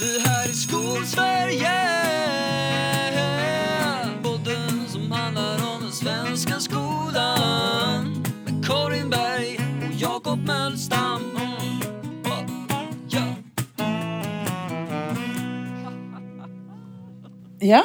Det 0.00 0.28
här 0.28 0.48
är 0.48 0.52
Skolsverige. 0.52 1.72
Podden 4.22 4.88
som 4.88 5.12
handlar 5.12 5.54
om 5.74 5.82
den 5.82 5.92
svenska 5.92 6.60
skolan. 6.60 8.24
Med 8.44 8.66
Karin 8.66 9.10
Berg 9.10 9.60
och 9.88 9.94
Jakob 9.94 10.38
Mölstam. 10.46 11.20
Ja. 17.58 17.84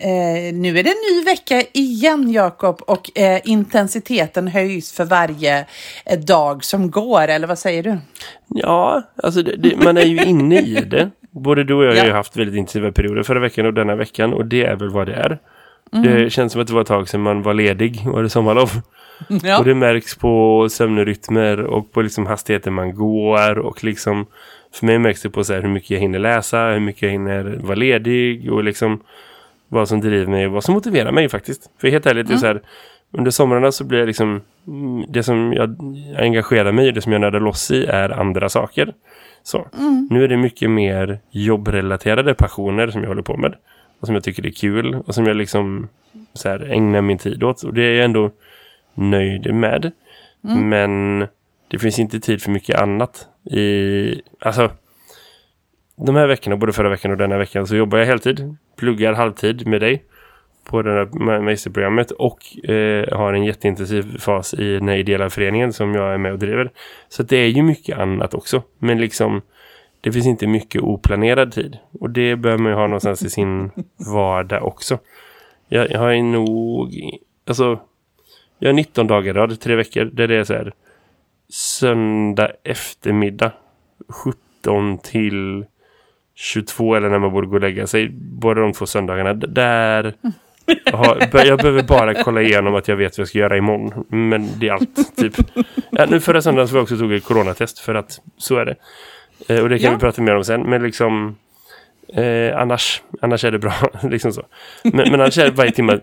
Ja. 0.00 0.06
Eh, 0.08 0.54
nu 0.54 0.78
är 0.78 0.82
det 0.82 0.90
en 0.90 1.16
ny 1.16 1.24
vecka 1.24 1.62
igen, 1.72 2.32
Jakob, 2.32 2.80
och 2.86 3.18
eh, 3.18 3.40
intensiteten 3.44 4.48
höjs 4.48 4.92
för 4.92 5.04
varje 5.04 5.66
eh, 6.06 6.18
dag 6.18 6.64
som 6.64 6.90
går, 6.90 7.28
eller 7.28 7.46
vad 7.46 7.58
säger 7.58 7.82
du? 7.82 7.98
Ja, 8.48 9.02
alltså 9.22 9.42
det, 9.42 9.56
det, 9.56 9.76
man 9.84 9.96
är 9.96 10.04
ju 10.04 10.24
inne 10.24 10.58
i 10.60 10.74
det. 10.90 11.10
Både 11.30 11.64
du 11.64 11.74
och 11.74 11.84
jag 11.84 11.88
har 11.90 12.02
ju 12.04 12.08
Ja. 12.08 12.14
haft 12.14 12.36
väldigt 12.36 12.56
intensiva 12.56 12.92
perioder 12.92 13.22
förra 13.22 13.40
veckan 13.40 13.66
och 13.66 13.74
denna 13.74 13.94
veckan 13.96 14.32
och 14.32 14.46
det 14.46 14.64
är 14.64 14.76
väl 14.76 14.90
vad 14.90 15.06
det 15.06 15.14
är. 15.14 15.38
Mm. 15.92 16.02
Det 16.14 16.30
känns 16.30 16.52
som 16.52 16.60
att 16.60 16.66
det 16.68 16.74
var 16.74 16.80
ett 16.80 16.86
tag 16.86 17.08
sedan 17.08 17.20
man 17.20 17.42
var 17.42 17.54
ledig 17.54 18.02
och 18.06 18.16
hade 18.16 18.30
sommarlov. 18.30 18.70
Ja. 19.42 19.58
Och 19.58 19.64
det 19.64 19.74
märks 19.74 20.16
på 20.16 20.66
sömnrytmer 20.70 21.60
och 21.60 21.92
på 21.92 22.02
liksom 22.02 22.26
hastigheten 22.26 22.72
man 22.72 22.94
går 22.94 23.58
och 23.58 23.84
liksom 23.84 24.26
för 24.74 24.86
mig 24.86 24.98
märks 24.98 25.22
det 25.22 25.30
på 25.30 25.44
så 25.44 25.54
hur 25.54 25.68
mycket 25.68 25.90
jag 25.90 25.98
hinner 26.00 26.18
läsa, 26.18 26.66
hur 26.66 26.80
mycket 26.80 27.02
jag 27.02 27.10
hinner 27.10 27.58
vara 27.62 27.74
ledig 27.74 28.52
och 28.52 28.64
liksom 28.64 29.00
vad 29.70 29.88
som 29.88 30.00
driver 30.00 30.26
mig 30.26 30.46
och 30.46 30.52
vad 30.52 30.64
som 30.64 30.74
motiverar 30.74 31.12
mig 31.12 31.28
faktiskt. 31.28 31.70
För 31.80 31.88
helt 31.88 32.06
ärligt, 32.06 32.28
det 32.28 32.34
är 32.34 32.38
så 32.38 32.46
här, 32.46 32.62
under 33.12 33.30
somrarna 33.30 33.72
så 33.72 33.84
blir 33.84 33.98
jag 33.98 34.06
liksom 34.06 34.40
mm, 34.66 35.04
det 35.08 35.22
som 35.22 35.52
jag 35.52 35.76
engagerar 36.18 36.72
mig 36.72 36.88
i, 36.88 36.90
det 36.90 37.00
som 37.00 37.12
jag 37.12 37.20
nördar 37.20 37.40
loss 37.40 37.70
i 37.70 37.84
är 37.84 38.10
andra 38.10 38.48
saker. 38.48 38.92
Så. 39.42 39.68
Nu 40.10 40.24
är 40.24 40.28
det 40.28 40.36
mycket 40.36 40.70
mer 40.70 41.20
jobbrelaterade 41.30 42.34
passioner 42.34 42.88
som 42.88 43.02
jag 43.02 43.08
håller 43.08 43.22
på 43.22 43.36
med. 43.36 43.54
Och 44.00 44.06
som 44.06 44.14
jag 44.14 44.24
tycker 44.24 44.46
är 44.46 44.50
kul 44.50 44.94
och 44.94 45.14
som 45.14 45.26
jag 45.26 45.36
liksom 45.36 45.88
så 46.34 46.48
här, 46.48 46.70
ägnar 46.72 47.00
min 47.00 47.18
tid 47.18 47.42
åt. 47.42 47.62
Och 47.62 47.74
det 47.74 47.82
är 47.82 47.94
jag 47.94 48.04
ändå 48.04 48.30
nöjd 48.94 49.54
med. 49.54 49.92
Men 50.40 51.26
det 51.68 51.78
finns 51.78 51.98
inte 51.98 52.20
tid 52.20 52.42
för 52.42 52.50
mycket 52.50 52.80
annat. 52.80 53.26
I, 53.50 54.22
alltså, 54.40 54.70
de 56.06 56.16
här 56.16 56.26
veckorna, 56.26 56.56
både 56.56 56.72
förra 56.72 56.88
veckan 56.88 57.10
och 57.10 57.16
denna 57.16 57.38
veckan, 57.38 57.66
så 57.66 57.76
jobbar 57.76 57.98
jag 57.98 58.06
heltid. 58.06 58.56
Pluggar 58.76 59.12
halvtid 59.12 59.66
med 59.66 59.80
dig 59.80 60.04
på 60.64 60.82
det 60.82 60.90
här 60.92 61.04
ma- 61.06 61.40
magisterprogrammet 61.42 62.10
och 62.10 62.68
eh, 62.70 63.18
har 63.18 63.32
en 63.32 63.44
jätteintensiv 63.44 64.18
fas 64.18 64.54
i 64.54 64.72
den 64.72 64.88
här 64.88 64.96
ideella 64.96 65.30
föreningen 65.30 65.72
som 65.72 65.94
jag 65.94 66.14
är 66.14 66.18
med 66.18 66.32
och 66.32 66.38
driver. 66.38 66.70
Så 67.08 67.22
det 67.22 67.36
är 67.36 67.46
ju 67.46 67.62
mycket 67.62 67.98
annat 67.98 68.34
också. 68.34 68.62
Men 68.78 69.00
liksom, 69.00 69.42
det 70.00 70.12
finns 70.12 70.26
inte 70.26 70.46
mycket 70.46 70.82
oplanerad 70.82 71.52
tid. 71.52 71.78
Och 72.00 72.10
det 72.10 72.36
bör 72.36 72.58
man 72.58 72.72
ju 72.72 72.78
ha 72.78 72.86
någonstans 72.86 73.22
i 73.22 73.30
sin 73.30 73.70
vardag 74.12 74.66
också. 74.66 74.98
Jag, 75.68 75.90
jag 75.90 75.98
har 75.98 76.10
ju 76.10 76.22
nog, 76.22 76.94
alltså, 77.46 77.80
jag 78.58 78.68
har 78.68 78.74
19 78.74 79.06
dagar 79.06 79.34
i 79.34 79.38
rad, 79.38 79.60
tre 79.60 79.74
veckor, 79.74 80.04
där 80.04 80.28
det 80.28 80.36
är 80.36 80.44
så 80.44 80.54
här 80.54 80.72
söndag 81.48 82.50
eftermiddag 82.64 83.52
17 84.08 84.98
till 84.98 85.64
22 86.42 86.94
eller 86.94 87.08
när 87.08 87.18
man 87.18 87.32
borde 87.32 87.46
gå 87.46 87.54
och 87.54 87.60
lägga 87.60 87.86
sig. 87.86 88.08
Båda 88.12 88.60
de 88.60 88.72
två 88.72 88.86
söndagarna. 88.86 89.34
D- 89.34 89.46
Där 89.50 90.14
bör- 91.32 91.44
jag 91.46 91.58
behöver 91.58 91.82
bara 91.82 92.14
kolla 92.22 92.42
igenom 92.42 92.74
att 92.74 92.88
jag 92.88 92.96
vet 92.96 93.18
vad 93.18 93.22
jag 93.22 93.28
ska 93.28 93.38
göra 93.38 93.56
imorgon. 93.56 94.04
Men 94.08 94.48
det 94.58 94.68
är 94.68 94.72
allt, 94.72 95.16
typ. 95.16 95.34
Ja, 95.90 96.06
nu 96.10 96.20
förra 96.20 96.42
söndagen 96.42 96.68
så 96.68 96.76
jag 96.76 96.82
också 96.82 96.96
tog 96.98 97.12
ett 97.12 97.24
coronatest 97.24 97.78
för 97.78 97.94
att 97.94 98.20
så 98.36 98.56
är 98.56 98.64
det. 98.64 98.74
Eh, 99.54 99.62
och 99.62 99.68
det 99.68 99.78
kan 99.78 99.86
Ja. 99.90 99.94
vi 99.96 100.00
prata 100.00 100.22
mer 100.22 100.36
om 100.36 100.44
sen. 100.44 100.62
Men 100.62 100.82
liksom 100.82 101.36
eh, 102.14 102.56
annars, 102.60 103.02
annars 103.20 103.44
är 103.44 103.50
det 103.52 103.58
bra. 103.58 103.72
liksom 104.02 104.32
så. 104.32 104.42
Men, 104.84 104.92
men 105.10 105.14
annars 105.14 105.38
är 105.38 105.44
det 105.44 105.50
varje 105.50 105.70
timme 105.72 105.98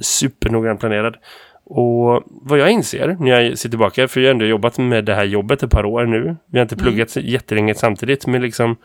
supernoggrant 0.00 0.80
planerad. 0.80 1.16
Och 1.66 2.22
vad 2.26 2.58
jag 2.58 2.70
inser 2.70 3.16
när 3.20 3.42
jag 3.42 3.58
ser 3.58 3.68
tillbaka, 3.68 4.08
för 4.08 4.20
jag 4.20 4.28
har 4.28 4.34
ändå 4.34 4.44
jobbat 4.44 4.78
med 4.78 5.04
det 5.04 5.14
här 5.14 5.24
jobbet 5.24 5.62
ett 5.62 5.70
par 5.70 5.84
år 5.84 6.06
nu. 6.06 6.36
Vi 6.46 6.58
har 6.58 6.62
inte 6.62 6.76
pluggat 6.76 7.16
jättelänge 7.16 7.74
samtidigt, 7.74 8.26
men 8.26 8.42
liksom 8.42 8.76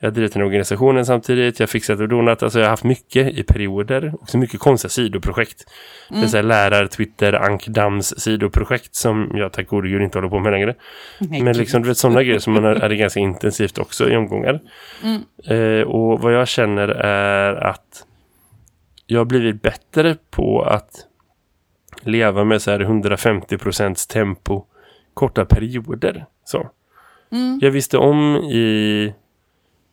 jag 0.00 0.10
har 0.10 0.14
drivit 0.14 0.32
den 0.32 0.42
organisationen 0.42 1.06
samtidigt, 1.06 1.60
jag 1.60 1.66
har 1.66 1.70
fixat 1.70 2.00
och 2.00 2.08
donat, 2.08 2.42
alltså 2.42 2.58
jag 2.58 2.66
har 2.66 2.70
haft 2.70 2.84
mycket 2.84 3.38
i 3.38 3.42
perioder. 3.42 4.14
Också 4.20 4.38
mycket 4.38 4.60
konstiga 4.60 4.90
sidoprojekt. 4.90 5.64
Det 6.08 6.22
är 6.22 6.26
så 6.26 6.36
här 6.36 6.44
lärar, 6.44 6.86
Twitter, 6.86 7.32
Ankdams 7.32 8.20
sidoprojekt 8.20 8.94
som 8.94 9.30
jag 9.34 9.52
tack 9.52 9.68
gode 9.68 9.88
gud 9.88 10.02
inte 10.02 10.18
håller 10.18 10.28
på 10.28 10.38
med 10.38 10.52
längre. 10.52 10.74
Men 11.18 11.56
liksom 11.56 11.82
du 11.82 11.88
vet 11.88 11.98
sådana 11.98 12.22
grejer 12.22 12.38
som 12.38 12.52
man 12.52 12.64
hade 12.64 12.96
ganska 12.96 13.20
intensivt 13.20 13.78
också 13.78 14.10
i 14.10 14.16
omgångar. 14.16 14.60
Eh, 15.44 15.86
och 15.86 16.20
vad 16.20 16.34
jag 16.34 16.48
känner 16.48 16.88
är 16.88 17.54
att 17.54 18.06
jag 19.06 19.20
har 19.20 19.24
blivit 19.24 19.62
bättre 19.62 20.16
på 20.30 20.62
att 20.62 20.90
leva 22.06 22.44
med 22.44 22.62
så 22.62 22.70
här 22.70 22.80
150% 22.80 24.12
tempo 24.12 24.64
korta 25.14 25.44
perioder. 25.44 26.26
Så. 26.44 26.70
Jag 27.60 27.70
visste 27.70 27.98
om 27.98 28.36
i 28.36 29.12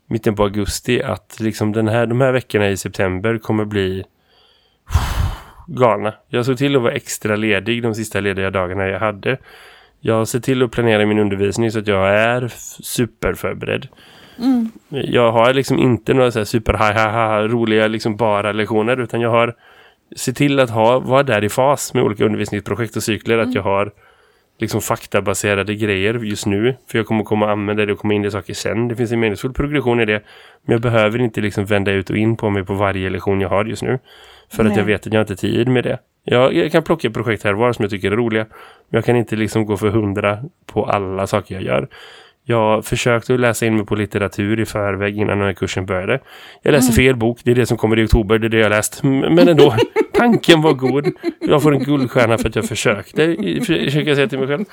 mitten 0.08 0.36
på 0.36 0.44
augusti 0.44 1.02
att 1.02 1.40
liksom 1.40 1.72
den 1.72 1.88
här, 1.88 2.06
de 2.06 2.22
här 2.22 2.32
veckorna 2.32 2.70
i 2.70 2.78
september 2.78 3.38
kommer 3.38 3.66
bli 3.66 4.04
galna. 5.68 6.14
Jag 6.28 6.46
såg 6.46 6.58
till 6.58 6.76
att 6.76 6.82
vara 6.82 6.94
extra 6.94 7.36
ledig 7.36 7.84
de 7.84 7.96
sista 7.96 8.20
lediga 8.20 8.50
dagarna 8.50 8.88
jag 8.88 9.00
hade. 9.00 9.38
Jag 10.00 10.28
ser 10.28 10.40
till 10.40 10.64
att 10.64 10.72
planera 10.72 11.06
min 11.06 11.20
undervisning 11.20 11.72
så 11.72 11.80
att 11.80 11.88
jag 11.88 12.10
är 12.10 12.48
superförberedd. 12.84 13.88
Jag 14.90 15.32
har 15.32 15.54
liksom 15.54 15.80
inte 15.80 16.14
några 16.14 16.32
så 16.32 16.46
super 16.46 16.74
ha, 16.74 16.94
ha, 16.94 17.10
ha, 17.10 17.48
roliga 17.48 17.88
liksom 17.88 18.16
bara 18.16 18.52
lektioner 18.52 19.00
utan 19.02 19.22
jag 19.22 19.30
har 19.30 19.56
se 20.16 20.34
till 20.34 20.60
att 20.60 20.70
ha, 20.70 21.00
vara 21.00 21.24
där 21.24 21.44
i 21.44 21.50
fas 21.50 21.94
med 21.94 22.04
olika 22.04 22.26
undervisningsprojekt 22.26 22.96
och 22.96 23.04
cykler 23.04 23.38
att 23.38 23.54
jag 23.54 23.62
har 23.62 23.92
liksom 24.60 24.82
faktabaserade 24.82 25.76
grejer 25.76 26.14
just 26.14 26.46
nu. 26.46 26.76
För 26.88 26.98
jag 26.98 27.08
kommer 27.08 27.24
komma 27.24 27.52
använda 27.52 27.86
det 27.86 27.94
och 27.94 28.00
komma 28.00 28.14
in 28.14 28.26
i 28.26 28.32
saker 28.32 28.54
sen. 28.54 28.88
Det 28.88 28.96
finns 28.96 29.12
en 29.12 29.20
meningsfull 29.20 29.54
progression 29.54 30.00
i 30.00 30.06
det. 30.06 30.24
Men 30.66 30.74
jag 30.74 30.82
behöver 30.82 31.20
inte 31.20 31.42
liksom 31.42 31.66
vända 31.66 31.92
ut 31.92 32.10
och 32.10 32.18
in 32.18 32.38
på 32.38 32.50
mig 32.50 32.66
på 32.66 32.74
varje 32.74 33.10
lektion 33.10 33.42
jag 33.42 33.50
har 33.50 33.66
just 33.66 33.84
nu. 33.84 34.00
För 34.52 34.64
att 34.64 34.70
Nej. 34.70 34.78
jag 34.78 34.86
vet 34.86 35.08
att 35.08 35.14
jag 35.14 35.22
inte 35.22 35.34
har 35.34 35.38
tid 35.38 35.68
med 35.68 35.84
det. 35.84 36.00
Jag, 36.24 36.54
jag 36.54 36.72
kan 36.72 36.84
plocka 36.84 37.10
projekt 37.10 37.44
här 37.44 37.54
och 37.54 37.60
var 37.60 37.74
som 37.74 37.84
jag 37.84 37.90
tycker 37.90 38.12
är 38.12 38.16
roliga. 38.16 38.46
Men 38.90 38.98
jag 38.98 39.06
kan 39.06 39.16
inte 39.16 39.36
liksom 39.36 39.66
gå 39.66 39.78
för 39.78 39.90
hundra 39.90 40.40
på 40.66 40.86
alla 40.86 41.28
saker 41.28 41.56
jag 41.56 41.64
gör. 41.64 41.88
Jag 42.44 42.86
försökte 42.86 43.38
läsa 43.38 43.66
in 43.66 43.76
mig 43.76 43.86
på 43.86 43.96
litteratur 43.96 44.60
i 44.60 44.66
förväg 44.66 45.18
innan 45.18 45.38
den 45.38 45.48
här 45.48 45.54
kursen 45.54 45.86
började. 45.86 46.20
Jag 46.62 46.72
läser 46.72 46.94
fel 46.94 47.16
bok, 47.16 47.40
det 47.44 47.52
är 47.52 47.56
det 47.56 47.66
som 47.66 47.78
kommer 47.78 48.00
i 48.00 48.06
oktober, 48.06 48.40
det 48.40 48.48
är 48.48 48.50
det 48.50 48.58
jag 48.60 48.70
läst. 48.70 49.04
Men 49.04 49.40
ändå, 49.48 49.76
tanken 50.14 50.62
var 50.62 50.74
god. 50.74 51.08
Jag 51.40 51.64
får 51.64 51.74
en 51.74 51.84
guldstjärna 51.84 52.38
för 52.38 52.50
att 52.50 52.56
jag 52.56 52.66
försökte, 52.66 53.36
försöker 53.66 54.08
jag 54.08 54.16
säga 54.16 54.28
till 54.28 54.40
mig 54.40 54.48
själv. 54.48 54.66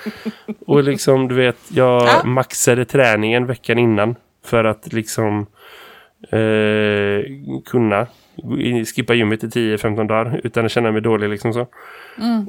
Och 0.67 0.83
liksom, 0.85 1.29
du 1.29 1.35
vet, 1.35 1.57
jag 1.69 2.03
Ja. 2.03 2.23
maxade 2.25 2.85
träningen 2.85 3.47
veckan 3.47 3.79
innan 3.79 4.15
för 4.45 4.65
att 4.65 4.93
liksom 4.93 5.47
eh, 6.31 7.23
kunna 7.67 8.07
skippa 8.95 9.15
gymmet 9.15 9.45
i 9.45 9.47
10-15 9.47 10.09
dagar 10.09 10.41
utan 10.45 10.65
att 10.65 10.71
känna 10.73 10.93
mig 10.93 11.01
dålig 11.03 11.29
liksom 11.29 11.53
så. 11.53 11.67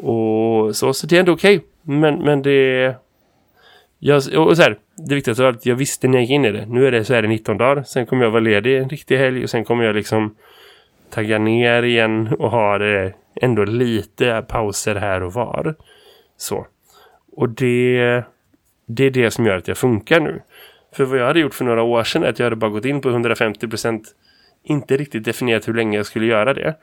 Och 0.02 0.76
så, 0.76 0.94
så 0.94 1.08
det 1.08 1.16
är 1.16 1.20
ändå 1.20 1.32
okej. 1.32 1.62
Men, 1.82 2.16
men 2.16 2.42
det... 2.42 2.96
Jag, 4.00 4.18
och 4.18 4.58
så 4.58 4.64
här, 4.64 4.78
det 5.08 5.16
viktigaste 5.16 5.44
var 5.44 5.50
att 5.50 5.66
jag 5.66 5.76
visste 5.76 6.08
när 6.08 6.18
jag 6.18 6.22
gick 6.22 6.32
in 6.32 6.46
i 6.46 6.52
det. 6.52 6.66
Nu 6.66 6.88
är 6.88 6.92
det 6.92 7.06
så 7.06 7.14
här 7.14 7.26
i 7.26 7.28
19 7.28 7.58
dagar. 7.58 7.84
Sen 7.84 8.06
kommer 8.06 8.24
jag 8.24 8.32
vara 8.32 8.40
ledig 8.42 8.78
en 8.78 8.90
riktig 8.90 9.18
helg 9.18 9.44
och 9.44 9.50
sen 9.50 9.64
kommer 9.64 9.84
jag 9.84 9.96
liksom 9.96 10.36
tagga 11.10 11.40
ner 11.40 11.84
igen 11.84 12.28
och 12.40 12.52
ha 12.52 12.78
det 12.78 13.14
ändå 13.36 13.66
lite 13.66 14.46
pauser 14.48 14.96
här 14.96 15.24
och 15.24 15.34
var. 15.34 15.76
Så. 16.38 16.68
Och 17.32 17.50
det, 17.50 18.24
det 18.86 19.04
är 19.04 19.12
det 19.12 19.32
som 19.32 19.46
gör 19.46 19.58
att 19.58 19.68
jag 19.68 19.78
funkar 19.78 20.20
nu. 20.20 20.42
För 20.96 21.06
vad 21.06 21.20
jag 21.20 21.26
hade 21.26 21.40
gjort 21.40 21.54
för 21.54 21.66
några 21.66 21.84
år 21.84 22.04
sedan 22.04 22.24
är 22.24 22.28
att 22.28 22.40
jag 22.40 22.46
hade 22.46 22.56
bara 22.56 22.72
gått 22.72 22.86
in 22.86 23.02
på 23.02 23.10
150% 23.10 24.04
inte 24.64 24.98
riktigt 24.98 25.24
definierat 25.24 25.68
hur 25.68 25.74
länge 25.74 25.98
jag 25.98 26.06
skulle 26.06 26.26
göra 26.26 26.54
det. 26.54 26.76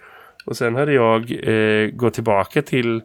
Och 0.47 0.57
sen 0.57 0.75
hade 0.75 0.93
jag 0.93 1.49
eh, 1.49 1.91
gått 1.91 2.15
tillbaka 2.15 2.63
till 2.63 3.03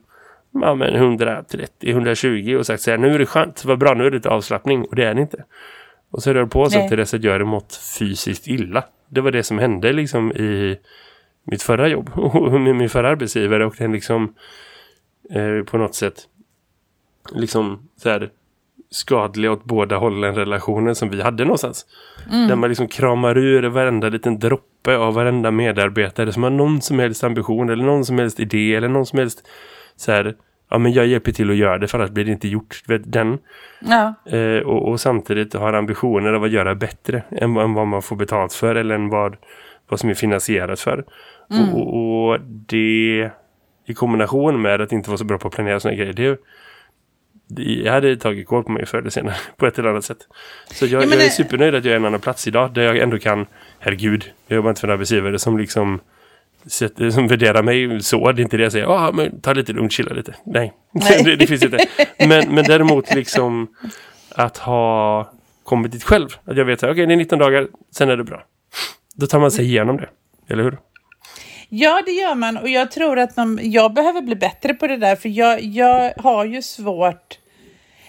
ja, 0.51 0.75
men 0.75 1.17
130-120 1.19 2.55
och 2.55 2.65
sagt 2.65 2.81
så 2.83 2.91
här, 2.91 2.97
nu 2.97 3.13
är 3.15 3.19
det 3.19 3.25
skönt, 3.25 3.65
vad 3.65 3.79
bra, 3.79 3.93
nu 3.93 4.05
är 4.05 4.11
det 4.11 4.17
lite 4.17 4.29
avslappning. 4.29 4.85
Och 4.85 4.95
det 4.95 5.05
är 5.05 5.13
det 5.13 5.21
inte. 5.21 5.43
Och 6.11 6.23
så 6.23 6.29
jag 6.29 6.51
på 6.51 6.67
Nej. 6.71 6.89
till 6.89 6.97
dess 6.97 7.13
att 7.13 7.23
jag 7.23 7.31
hade 7.31 7.45
mått 7.45 7.75
fysiskt 7.99 8.47
illa. 8.47 8.83
Det 9.09 9.21
var 9.21 9.31
det 9.31 9.43
som 9.43 9.59
hände 9.59 9.93
liksom 9.93 10.31
i 10.31 10.77
mitt 11.43 11.63
förra 11.63 11.87
jobb 11.87 12.09
och 12.15 12.61
med 12.61 12.75
min 12.75 12.89
förra 12.89 13.09
arbetsgivare 13.09 13.65
och 13.65 13.75
den 13.77 13.91
liksom 13.91 14.35
eh, 15.29 15.63
på 15.65 15.77
något 15.77 15.95
sätt 15.95 16.27
liksom 17.35 17.89
så 17.97 18.09
här 18.09 18.29
skadliga 18.89 19.51
åt 19.51 19.63
båda 19.63 19.97
hållen 19.97 20.35
relationen 20.35 20.95
som 20.95 21.09
vi 21.09 21.21
hade 21.21 21.43
någonstans. 21.43 21.85
Där 22.47 22.55
man 22.55 22.69
liksom 22.69 22.87
kramar 22.87 23.37
ur 23.37 23.63
varenda 23.63 24.09
liten 24.09 24.39
droppe 24.39 24.97
av 24.97 25.13
varenda 25.13 25.51
medarbetare 25.51 26.33
som 26.33 26.43
har 26.43 26.49
någon 26.49 26.81
som 26.81 26.99
helst 26.99 27.23
ambition 27.23 27.69
eller 27.69 27.83
någon 27.83 28.05
som 28.05 28.19
helst 28.19 28.39
idé 28.39 28.75
eller 28.75 28.87
någon 28.87 29.05
som 29.05 29.19
helst 29.19 29.47
så 30.01 30.11
här 30.11 30.35
ja 30.69 30.77
men 30.77 30.93
jag 30.93 31.07
hjälper 31.07 31.31
till 31.31 31.49
att 31.49 31.55
göra 31.55 31.77
det 31.77 31.87
för 31.87 31.97
annars 31.99 32.09
blir 32.11 32.25
det 32.25 32.31
inte 32.31 32.47
gjort. 32.47 32.81
Den, 33.05 33.39
Ja. 33.79 34.13
eh, 34.37 34.57
och, 34.59 34.89
och 34.89 34.99
samtidigt 35.01 35.53
har 35.53 35.73
ambitioner 35.73 36.33
av 36.33 36.43
att 36.43 36.51
göra 36.51 36.75
bättre 36.75 37.23
än, 37.31 37.53
vad- 37.53 37.65
än 37.65 37.73
vad 37.73 37.87
man 37.87 38.01
får 38.01 38.15
betalt 38.15 38.53
för 38.53 38.75
eller 38.75 38.95
än 38.95 39.09
vad, 39.09 39.35
vad 39.89 39.99
som 39.99 40.09
är 40.09 40.13
finansierat 40.13 40.79
för. 40.79 41.05
Och, 41.49 41.79
och, 41.81 42.27
och 42.29 42.39
det 42.41 43.29
i 43.85 43.93
kombination 43.93 44.61
med 44.61 44.81
att 44.81 44.91
inte 44.91 45.09
vara 45.09 45.17
så 45.17 45.23
bra 45.25 45.37
på 45.37 45.47
att 45.47 45.53
planera 45.53 45.79
sådana 45.79 45.97
grejer, 45.97 46.13
det, 46.13 46.39
jag 47.63 47.93
hade 47.93 48.15
tagit 48.17 48.47
koll 48.47 48.63
på 48.63 48.71
mig 48.71 48.85
förr 48.85 48.97
eller 48.97 49.09
senare 49.09 49.35
på 49.57 49.65
ett 49.65 49.79
eller 49.79 49.89
annat 49.89 50.05
sätt. 50.05 50.27
Så 50.71 50.85
jag, 50.85 50.91
Ja, 51.03 51.05
jag 51.05 51.13
är 51.13 51.17
det- 51.17 51.29
supernöjd 51.29 51.75
att 51.75 51.85
jag 51.85 51.91
är 51.91 51.95
en 51.95 52.05
annan 52.05 52.19
plats 52.19 52.47
idag 52.47 52.73
där 52.73 52.81
jag 52.83 52.97
ändå 52.97 53.19
kan, 53.19 53.45
herregud, 53.79 54.31
jag 54.47 54.55
jobbar 54.55 54.69
inte 54.69 54.81
för 54.81 54.87
en 54.87 54.93
arbetsgivare 54.93 55.39
som 55.39 55.57
liksom 55.57 55.99
sätter, 56.65 57.09
som 57.09 57.27
värderar 57.27 57.63
mig 57.63 58.03
så. 58.03 58.31
Det 58.31 58.41
är 58.41 58.43
inte 58.43 58.57
det 58.57 58.63
jag 58.63 58.71
säger, 58.71 58.85
ah, 58.85 59.11
men 59.11 59.41
ta 59.41 59.53
lite 59.53 59.73
lugnt, 59.73 59.91
chilla 59.91 60.13
lite. 60.13 60.35
Nej, 60.45 60.73
Nej. 60.91 61.23
det, 61.25 61.35
det 61.35 61.47
finns 61.47 61.63
inte. 61.63 61.87
Men, 62.17 62.55
men 62.55 62.63
däremot 62.63 63.15
liksom 63.15 63.67
att 64.29 64.57
ha 64.57 65.31
kommit 65.63 65.91
dit 65.91 66.03
själv. 66.03 66.29
Att 66.45 66.57
jag 66.57 66.65
vet 66.65 66.83
att 66.83 66.91
okej, 66.91 67.05
det 67.05 67.13
är 67.13 67.17
19 67.17 67.39
dagar, 67.39 67.67
sen 67.91 68.09
är 68.09 68.17
det 68.17 68.23
bra. 68.23 68.43
Då 69.15 69.27
tar 69.27 69.39
man 69.39 69.51
sig 69.51 69.65
igenom 69.65 69.97
det, 69.97 70.09
eller 70.47 70.63
hur? 70.63 70.77
Ja, 71.69 72.03
det 72.05 72.11
gör 72.11 72.35
man. 72.35 72.57
Och 72.57 72.69
jag 72.69 72.91
tror 72.91 73.19
att 73.19 73.35
de, 73.35 73.59
jag 73.61 73.93
behöver 73.93 74.21
bli 74.21 74.35
bättre 74.35 74.73
på 74.73 74.87
det 74.87 74.97
där, 74.97 75.15
för 75.15 75.29
jag, 75.29 75.61
jag 75.61 76.13
har 76.17 76.45
ju 76.45 76.61
svårt... 76.61 77.37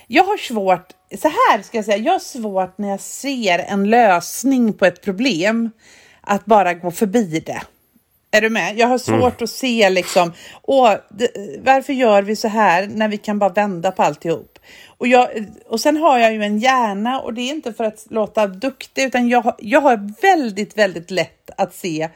Jag 0.06 0.24
har 0.24 0.36
svårt... 0.36 0.86
Så 1.18 1.28
här 1.28 1.62
ska 1.62 1.78
jag 1.78 1.84
säga. 1.84 1.96
Jag 1.96 2.12
har 2.12 2.18
svårt 2.18 2.78
när 2.78 2.88
jag 2.88 3.00
ser 3.00 3.58
en 3.58 3.90
lösning 3.90 4.72
på 4.72 4.86
ett 4.86 5.02
problem 5.02 5.70
att 6.20 6.44
bara 6.44 6.74
gå 6.74 6.90
förbi 6.90 7.42
det. 7.46 7.62
Är 8.34 8.40
du 8.40 8.50
med? 8.50 8.78
Jag 8.78 8.86
har 8.88 8.98
svårt 8.98 9.42
att 9.42 9.50
se 9.50 9.90
liksom, 9.90 10.32
åh, 10.62 10.94
det, 11.10 11.28
varför 11.64 11.92
gör 11.92 12.22
vi 12.22 12.36
så 12.36 12.48
här 12.48 12.86
när 12.86 13.08
vi 13.08 13.18
kan 13.18 13.38
bara 13.38 13.50
vända 13.50 13.92
på 13.92 14.02
alltihop? 14.02 14.58
Och, 14.86 15.08
jag, 15.08 15.28
och 15.68 15.80
sen 15.80 15.96
har 15.96 16.18
jag 16.18 16.32
ju 16.32 16.42
en 16.42 16.58
hjärna 16.58 17.20
och 17.20 17.34
det 17.34 17.40
är 17.40 17.50
inte 17.50 17.72
för 17.72 17.84
att 17.84 18.06
låta 18.10 18.46
duktig 18.46 19.02
utan 19.02 19.28
jag, 19.28 19.54
jag 19.58 19.80
har 19.80 20.22
väldigt, 20.22 20.78
väldigt 20.78 21.10
lätt 21.10 21.50
att 21.56 21.74
se 21.74 22.08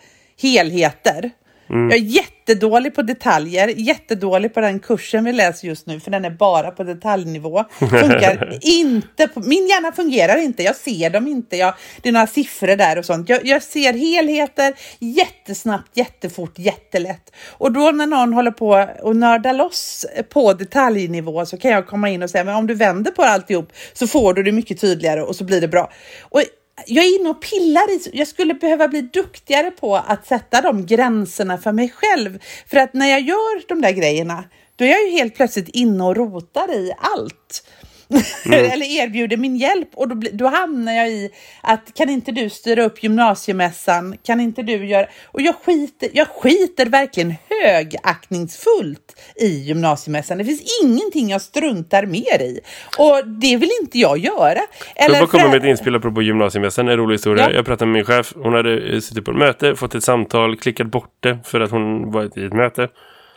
helheter. 0.42 1.30
Jag 1.68 1.92
är 1.92 1.96
jättedålig 1.96 2.94
på 2.94 3.02
detaljer, 3.02 3.68
jättedålig 3.68 4.54
på 4.54 4.60
den 4.60 4.80
kursen 4.80 5.24
vi 5.24 5.32
läser 5.32 5.68
just 5.68 5.86
nu 5.86 6.00
för 6.00 6.10
den 6.10 6.24
är 6.24 6.30
bara 6.30 6.70
på 6.70 6.84
detaljnivå. 6.84 7.64
Funkar 7.78 8.58
inte 8.62 9.28
på, 9.28 9.40
min 9.40 9.66
hjärna 9.66 9.92
fungerar 9.92 10.36
inte, 10.36 10.62
jag 10.62 10.76
ser 10.76 11.10
dem 11.10 11.26
inte, 11.26 11.56
jag, 11.56 11.74
det 12.02 12.08
är 12.08 12.12
några 12.12 12.26
siffror 12.26 12.76
där 12.76 12.98
och 12.98 13.04
sånt. 13.04 13.28
Jag, 13.28 13.46
jag 13.46 13.62
ser 13.62 13.92
helheter 13.92 14.74
jättesnabbt, 14.98 15.96
jättefort, 15.96 16.58
jättelätt. 16.58 17.32
Och 17.50 17.72
då 17.72 17.90
när 17.90 18.06
någon 18.06 18.32
håller 18.32 18.50
på 18.50 18.88
och 19.02 19.16
nördar 19.16 19.52
loss 19.52 20.06
på 20.28 20.52
detaljnivå 20.52 21.46
så 21.46 21.56
kan 21.56 21.70
jag 21.70 21.86
komma 21.86 22.10
in 22.10 22.22
och 22.22 22.30
säga, 22.30 22.44
men 22.44 22.56
om 22.56 22.66
du 22.66 22.74
vänder 22.74 23.10
på 23.10 23.22
alltihop 23.22 23.72
så 23.92 24.06
får 24.06 24.34
du 24.34 24.42
det 24.42 24.52
mycket 24.52 24.80
tydligare 24.80 25.22
och 25.22 25.36
så 25.36 25.44
blir 25.44 25.60
det 25.60 25.68
bra. 25.68 25.92
Och 26.22 26.42
jag 26.86 27.04
är 27.04 27.20
inne 27.20 27.30
och 27.30 27.42
pillar 27.42 27.90
i, 27.90 28.10
jag 28.12 28.28
skulle 28.28 28.54
behöva 28.54 28.88
bli 28.88 29.00
duktigare 29.00 29.70
på 29.70 29.96
att 29.96 30.26
sätta 30.26 30.60
de 30.60 30.86
gränserna 30.86 31.58
för 31.58 31.72
mig 31.72 31.94
själv. 31.96 32.38
För 32.66 32.76
att 32.76 32.94
när 32.94 33.06
jag 33.06 33.20
gör 33.20 33.68
de 33.68 33.80
där 33.80 33.92
grejerna, 33.92 34.44
då 34.76 34.84
är 34.84 34.88
jag 34.88 35.02
ju 35.02 35.10
helt 35.10 35.34
plötsligt 35.34 35.68
inne 35.68 36.04
och 36.04 36.16
rotar 36.16 36.74
i 36.74 36.92
allt. 36.98 37.66
Eller 38.52 39.02
erbjuder 39.02 39.36
min 39.36 39.56
hjälp 39.56 39.88
och 39.94 40.08
då, 40.08 40.28
då 40.32 40.46
hamnar 40.46 40.92
jag 40.92 41.08
i 41.08 41.30
att 41.62 41.94
kan 41.94 42.08
inte 42.08 42.32
du 42.32 42.50
styra 42.50 42.84
upp 42.84 43.02
gymnasiemässan? 43.02 44.16
Kan 44.22 44.40
inte 44.40 44.62
du 44.62 44.86
göra... 44.86 45.06
Och 45.24 45.40
jag 45.40 45.54
skiter, 45.54 46.08
jag 46.12 46.28
skiter 46.28 46.86
verkligen 46.86 47.34
högaktningsfullt 47.62 49.20
i 49.40 49.46
gymnasiemässan. 49.46 50.38
Det 50.38 50.44
finns 50.44 50.82
ingenting 50.82 51.30
jag 51.30 51.42
struntar 51.42 52.06
mer 52.06 52.42
i. 52.42 52.60
Och 52.98 53.28
det 53.28 53.56
vill 53.56 53.70
inte 53.82 53.98
jag 53.98 54.18
göra. 54.18 54.60
Jag 54.96 55.10
bara 55.10 55.26
komma 55.26 55.48
med 55.48 55.56
ett 55.56 55.64
inspel 55.64 55.94
apropå 55.94 56.22
gymnasiemässan, 56.22 56.88
en 56.88 56.96
rolig 56.96 57.14
historia. 57.14 57.50
Ja. 57.50 57.56
Jag 57.56 57.66
pratade 57.66 57.86
med 57.86 57.94
min 57.94 58.04
chef, 58.04 58.32
hon 58.36 58.54
hade 58.54 58.94
eh, 58.94 59.00
suttit 59.00 59.24
på 59.24 59.30
ett 59.30 59.36
möte, 59.36 59.76
fått 59.76 59.94
ett 59.94 60.04
samtal, 60.04 60.56
klickat 60.56 60.86
bort 60.86 61.16
det 61.20 61.38
för 61.44 61.60
att 61.60 61.70
hon 61.70 62.12
var 62.12 62.38
i 62.38 62.46
ett 62.46 62.52
möte. 62.52 62.88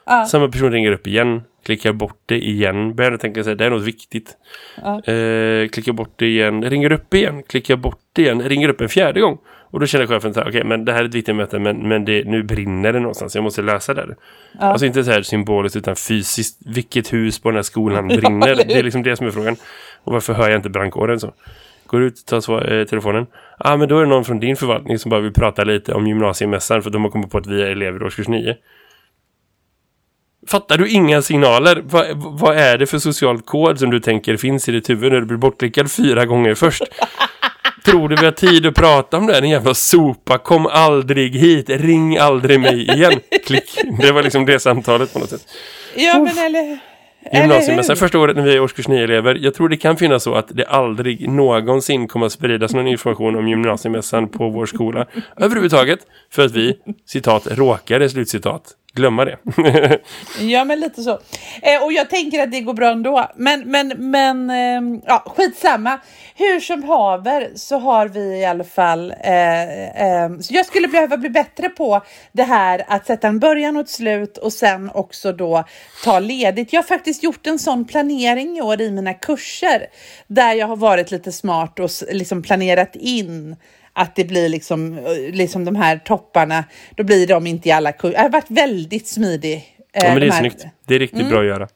Ja. 0.05 0.25
Samma 0.25 0.47
person 0.47 0.71
ringer 0.71 0.91
upp 0.91 1.07
igen, 1.07 1.41
klickar 1.63 1.93
bort 1.93 2.21
det 2.25 2.37
igen, 2.37 2.95
börjar 2.95 3.17
tänka 3.17 3.43
sig 3.43 3.55
det 3.55 3.65
är 3.65 3.69
något 3.69 3.83
viktigt. 3.83 4.37
Eh, 4.83 5.69
klickar 5.69 5.91
bort 5.91 6.13
det 6.15 6.25
igen, 6.25 6.63
ringer 6.63 6.91
upp 6.91 7.13
igen, 7.13 7.43
klickar 7.43 7.75
bort 7.75 7.99
det 8.13 8.21
igen, 8.21 8.41
ringer 8.41 8.69
upp 8.69 8.81
en 8.81 8.89
fjärde 8.89 9.21
gång. 9.21 9.37
Och 9.71 9.79
då 9.79 9.85
känner 9.85 10.07
chefen 10.07 10.33
så 10.33 10.39
här, 10.39 10.49
okej 10.49 10.63
men 10.63 10.85
det 10.85 10.93
här 10.93 11.01
är 11.01 11.05
ett 11.05 11.13
viktigt 11.13 11.35
möte 11.35 11.59
men, 11.59 11.87
men 11.87 12.05
det, 12.05 12.23
nu 12.25 12.43
brinner 12.43 12.93
det 12.93 12.99
någonstans, 12.99 13.35
jag 13.35 13.43
måste 13.43 13.61
lösa 13.61 13.93
det. 13.93 14.15
Alltså 14.59 14.85
inte 14.85 15.03
så 15.03 15.11
här 15.11 15.21
symboliskt 15.21 15.75
utan 15.75 15.95
fysiskt, 15.95 16.59
vilket 16.65 17.13
hus 17.13 17.39
på 17.39 17.49
den 17.49 17.55
här 17.55 17.63
skolan 17.63 18.07
brinner. 18.17 18.47
eller 18.47 18.63
hur? 18.63 18.73
det 18.73 18.79
är 18.79 18.83
liksom 18.83 19.03
det 19.03 19.15
som 19.15 19.27
är 19.27 19.31
frågan. 19.31 19.55
Och 20.03 20.13
varför 20.13 20.33
hör 20.33 20.49
jag 20.49 20.57
inte 20.57 20.69
brandkåren 20.69 21.19
så? 21.19 21.33
Går 21.85 22.01
ut, 22.01 22.25
tar 22.25 22.41
svar, 22.41 22.73
eh, 22.73 22.85
telefonen. 22.85 23.25
Ja 23.59 23.73
ah, 23.73 23.77
men 23.77 23.89
då 23.89 23.97
är 23.97 24.03
det 24.03 24.09
någon 24.09 24.25
från 24.25 24.39
din 24.39 24.55
förvaltning 24.55 24.99
som 24.99 25.09
bara 25.09 25.21
vill 25.21 25.33
prata 25.33 25.63
lite 25.63 25.93
om 25.93 26.07
gymnasiemässan 26.07 26.81
för 26.81 26.89
de 26.89 27.03
har 27.03 27.11
kommit 27.11 27.31
på 27.31 27.37
att 27.37 27.47
vi 27.47 27.61
är 27.61 27.67
elever 27.67 28.01
i 28.01 28.05
årskurs 28.05 28.27
9. 28.27 28.55
Fattar 30.47 30.77
du 30.77 30.89
inga 30.89 31.21
signaler? 31.21 31.81
Vad, 31.85 32.05
vad 32.15 32.57
är 32.57 32.77
det 32.77 32.85
för 32.85 32.99
social 32.99 33.41
kod 33.41 33.79
som 33.79 33.89
du 33.89 33.99
tänker 33.99 34.37
finns 34.37 34.69
i 34.69 34.71
ditt 34.71 34.89
huvud 34.89 35.11
när 35.11 35.19
du 35.19 35.25
blir 35.25 35.37
bortklickad 35.37 35.91
fyra 35.91 36.25
gånger 36.25 36.55
först? 36.55 36.83
Tror 37.85 38.09
du 38.09 38.15
vi 38.15 38.25
har 38.25 38.31
tid 38.31 38.65
att 38.65 38.75
prata 38.75 39.17
om 39.17 39.27
det 39.27 39.33
här? 39.33 39.41
En 39.41 39.49
jävla 39.49 39.73
sopa. 39.73 40.37
Kom 40.37 40.67
aldrig 40.67 41.35
hit. 41.35 41.69
Ring 41.69 42.17
aldrig 42.17 42.59
mig 42.59 42.91
igen. 42.91 43.19
Klick. 43.45 43.79
Det 44.01 44.11
var 44.11 44.23
liksom 44.23 44.45
det 44.45 44.59
samtalet 44.59 45.13
på 45.13 45.19
något 45.19 45.29
sätt. 45.29 45.41
Ja, 45.95 46.19
men 46.19 46.37
eller... 46.37 46.79
Gymnasiemässan 47.33 47.95
första 47.95 48.19
året 48.19 48.35
när 48.35 48.43
vi 48.43 48.55
är 48.55 48.59
årskurs 48.59 48.87
9-elever. 48.87 49.35
Jag 49.35 49.53
tror 49.53 49.69
det 49.69 49.77
kan 49.77 49.97
finnas 49.97 50.23
så 50.23 50.35
att 50.35 50.47
det 50.47 50.65
aldrig 50.65 51.29
någonsin 51.29 52.07
kommer 52.07 52.25
att 52.25 52.31
spridas 52.31 52.73
någon 52.73 52.87
information 52.87 53.35
om 53.35 53.47
gymnasiemässan 53.47 54.27
på 54.29 54.49
vår 54.49 54.65
skola. 54.65 55.05
Överhuvudtaget. 55.37 55.99
För 56.31 56.45
att 56.45 56.51
vi, 56.51 56.77
citat, 57.05 57.47
råkade, 57.51 58.09
slutcitat, 58.09 58.63
glömma 58.99 59.25
det. 59.25 59.37
Ja, 60.39 60.63
men 60.63 60.79
lite 60.79 61.03
så. 61.03 61.19
Eh, 61.61 61.83
och 61.83 61.93
jag 61.93 62.09
tänker 62.09 62.43
att 62.43 62.51
det 62.51 62.61
går 62.61 62.73
bra 62.73 62.91
ändå. 62.91 63.31
Men, 63.35 63.61
men, 63.61 63.87
men 63.97 64.49
eh, 64.49 65.01
ja, 65.05 65.23
skitsamma. 65.35 65.99
Hur 66.35 66.59
som 66.59 66.83
haver 66.83 67.49
så 67.55 67.77
har 67.77 68.07
vi 68.07 68.39
i 68.39 68.45
alla 68.45 68.63
fall... 68.63 69.13
Eh, 69.23 70.23
eh, 70.23 70.29
så 70.39 70.53
jag 70.53 70.65
skulle 70.65 70.87
behöva 70.87 71.17
bli 71.17 71.29
bättre 71.29 71.69
på 71.69 72.01
det 72.31 72.43
här 72.43 72.83
att 72.87 73.05
sätta 73.05 73.27
en 73.27 73.39
början 73.39 73.75
och 73.75 73.81
ett 73.81 73.89
slut 73.89 74.37
och 74.37 74.53
sen 74.53 74.91
också 74.93 75.31
då 75.33 75.63
ta 76.03 76.19
ledigt. 76.19 76.73
Jag 76.73 76.81
har 76.81 76.87
faktiskt 76.87 77.23
gjort 77.23 77.47
en 77.47 77.59
sån 77.59 77.85
planering 77.85 78.57
i 78.57 78.61
år 78.61 78.81
i 78.81 78.91
mina 78.91 79.13
kurser 79.13 79.87
där 80.27 80.53
jag 80.53 80.67
har 80.67 80.75
varit 80.75 81.11
lite 81.11 81.31
smart 81.31 81.79
och 81.79 81.89
liksom 82.11 82.41
planerat 82.41 82.95
in 82.95 83.55
att 83.93 84.15
det 84.15 84.25
blir 84.25 84.49
liksom, 84.49 84.97
eh, 84.97 85.03
liksom 85.33 85.65
de 85.65 85.75
här 85.75 85.97
topparna, 85.97 86.63
då 86.95 87.03
blir 87.03 87.27
de 87.27 87.47
inte 87.47 87.69
i 87.69 87.71
alla 87.71 87.91
kurser. 87.91 88.13
Jag 88.15 88.21
har 88.21 88.29
varit 88.29 88.51
väldigt 88.51 89.07
smidig. 89.07 89.55
eh, 89.93 90.03
Ja, 90.03 90.03
men 90.03 90.13
det 90.13 90.19
de 90.19 90.27
är 90.27 90.31
här- 90.31 90.39
snyggt. 90.39 90.65
Det 90.85 90.95
är 90.95 90.99
riktigt 90.99 91.29
bra 91.29 91.39
att 91.39 91.45
göra. 91.45 91.67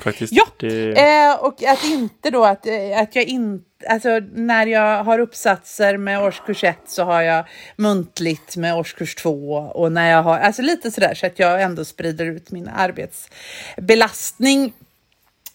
Faktiskt. 0.00 0.32
Ja, 0.32 0.44
Det... 0.60 1.00
eh, 1.00 1.34
och 1.40 1.62
att 1.64 1.84
inte 1.84 2.30
då 2.30 2.44
att, 2.44 2.66
eh, 2.66 3.00
att 3.00 3.16
jag 3.16 3.24
inte, 3.24 3.64
alltså 3.88 4.08
när 4.34 4.66
jag 4.66 5.04
har 5.04 5.18
uppsatser 5.18 5.96
med 5.96 6.22
årskurs 6.22 6.64
1 6.64 6.78
så 6.86 7.04
har 7.04 7.22
jag 7.22 7.44
muntligt 7.76 8.56
med 8.56 8.74
årskurs 8.76 9.14
2 9.14 9.54
och 9.54 9.92
när 9.92 10.10
jag 10.10 10.22
har, 10.22 10.38
alltså 10.38 10.62
lite 10.62 10.90
sådär 10.90 11.14
så 11.14 11.26
att 11.26 11.38
jag 11.38 11.62
ändå 11.62 11.84
sprider 11.84 12.26
ut 12.26 12.50
min 12.50 12.68
arbetsbelastning. 12.68 14.72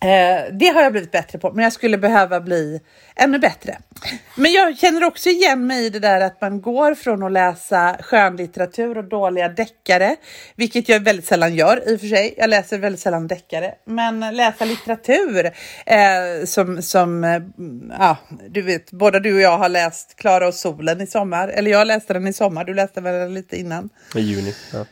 Eh, 0.04 0.54
det 0.54 0.68
har 0.68 0.82
jag 0.82 0.92
blivit 0.92 1.12
bättre 1.12 1.40
på, 1.40 1.52
men 1.54 1.64
jag 1.64 1.74
skulle 1.74 1.98
behöva 1.98 2.42
bli 2.42 2.82
ännu 3.16 3.40
bättre. 3.40 3.78
Men 4.36 4.52
jag 4.52 4.78
känner 4.78 5.04
också 5.04 5.30
igen 5.30 5.68
mig 5.68 5.86
i 5.86 5.90
det 5.90 6.00
där 6.00 6.22
att 6.22 6.42
man 6.42 6.62
går 6.62 6.96
från 6.96 7.24
att 7.24 7.32
läsa 7.32 7.98
skönlitteratur 8.02 8.98
och 8.98 9.04
dåliga 9.04 9.50
deckare, 9.50 10.16
vilket 10.56 10.90
jag 10.90 11.00
väldigt 11.00 11.26
sällan 11.26 11.56
gör 11.56 11.90
i 11.90 11.96
och 11.96 12.00
för 12.00 12.08
sig. 12.08 12.34
Jag 12.38 12.50
läser 12.50 12.78
väldigt 12.78 13.02
sällan 13.02 13.28
deckare, 13.28 13.74
men 13.86 14.20
läsa 14.20 14.66
litteratur 14.66 15.46
eh, 15.86 16.46
som, 16.46 16.82
som 16.82 17.24
eh, 17.24 17.42
ja, 18.00 18.18
du 18.50 18.62
vet, 18.62 18.92
båda 18.92 19.20
du 19.20 19.34
och 19.34 19.42
jag 19.42 19.58
har 19.58 19.70
läst 19.70 20.16
Klara 20.16 20.48
och 20.48 20.54
solen 20.54 21.02
i 21.02 21.08
sommar, 21.08 21.48
eller 21.48 21.72
jag 21.72 21.88
läste 21.88 22.14
den 22.14 22.28
i 22.28 22.34
sommar, 22.34 22.64
du 22.64 22.74
läste 22.74 23.02
väl 23.02 23.14
den 23.14 23.34
lite 23.34 23.60
innan. 23.60 23.90
I 24.16 24.20
juni. 24.20 24.56
Ja. 24.74 24.86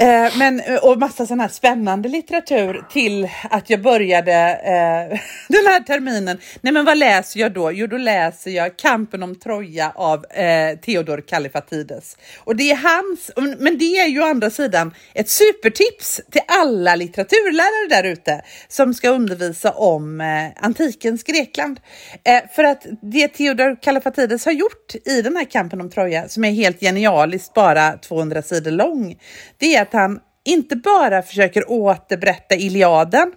Eh, 0.00 0.38
men, 0.38 0.60
eh, 0.60 0.76
och 0.76 0.98
massa 0.98 1.26
sån 1.26 1.40
här 1.40 1.48
spännande 1.48 2.08
litteratur 2.08 2.84
till 2.90 3.28
att 3.50 3.70
jag 3.70 3.82
började 3.82 4.32
eh, 4.32 5.18
den 5.48 5.66
här 5.66 5.80
terminen. 5.80 6.38
Nej 6.60 6.72
men 6.72 6.84
vad 6.84 6.98
läser 6.98 7.40
jag 7.40 7.52
då? 7.52 7.72
Jo 7.72 7.86
då 7.86 7.96
läser 7.96 8.50
jag 8.50 8.76
Kampen 8.76 9.22
om 9.22 9.34
Troja 9.34 9.92
av 9.94 10.24
eh, 10.30 10.78
Theodor 10.78 11.20
Kallifatides. 11.20 12.16
Och 12.38 12.56
det 12.56 12.70
är 12.70 12.76
hans, 12.76 13.30
um, 13.36 13.56
men 13.58 13.78
det 13.78 13.84
är 13.84 14.06
ju 14.06 14.22
å 14.22 14.26
andra 14.26 14.50
sidan 14.50 14.94
ett 15.14 15.28
supertips 15.28 16.20
till 16.30 16.42
alla 16.48 16.94
litteraturlärare 16.94 18.02
där 18.02 18.04
ute 18.04 18.42
som 18.68 18.94
ska 18.94 19.08
undervisa 19.08 19.70
om 19.70 20.20
eh, 20.20 20.64
antikens 20.64 21.22
Grekland. 21.22 21.80
Eh, 22.24 22.40
för 22.54 22.64
att 22.64 22.86
det 23.02 23.28
Theodor 23.28 23.82
Kallifatides 23.82 24.44
har 24.44 24.52
gjort 24.52 24.94
i 25.04 25.22
den 25.22 25.36
här 25.36 25.44
Kampen 25.44 25.80
om 25.80 25.90
Troja 25.90 26.28
som 26.28 26.44
är 26.44 26.50
helt 26.50 26.80
genialiskt 26.80 27.54
bara 27.54 27.92
200 27.92 28.42
sidor 28.42 28.70
lång. 28.70 29.16
Det 29.58 29.76
är 29.76 29.87
att 29.88 29.92
han 29.92 30.20
inte 30.44 30.76
bara 30.76 31.22
försöker 31.22 31.70
återberätta 31.70 32.54
Iliaden 32.54 33.32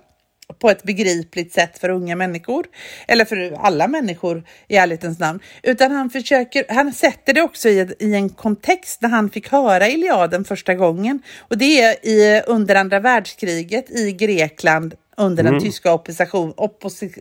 på 0.60 0.70
ett 0.70 0.84
begripligt 0.84 1.54
sätt 1.54 1.78
för 1.80 1.90
unga 1.90 2.16
människor. 2.16 2.66
Eller 3.08 3.26
för 3.26 3.58
alla 3.60 3.88
människor 3.88 4.44
i 4.68 4.76
ärlighetens 4.76 5.20
namn. 5.20 5.40
Utan 5.64 5.92
han 5.92 6.10
försöker, 6.10 6.66
han 6.70 6.94
sätter 6.94 7.34
det 7.34 7.42
också 7.42 7.70
i, 7.70 7.96
i 8.00 8.16
en 8.16 8.30
kontext 8.30 9.02
när 9.02 9.10
han 9.10 9.30
fick 9.30 9.52
höra 9.52 9.88
Iliaden 9.88 10.44
första 10.46 10.76
gången. 10.76 11.22
Och 11.40 11.58
det 11.58 11.82
är 11.82 12.06
i, 12.06 12.42
under 12.48 12.76
andra 12.76 13.00
världskriget 13.00 13.92
i 13.92 14.12
Grekland 14.12 14.96
under 15.18 15.44
den 15.44 15.62
tyska 15.62 15.94
opposition, 15.94 16.54
opposi, 16.58 17.12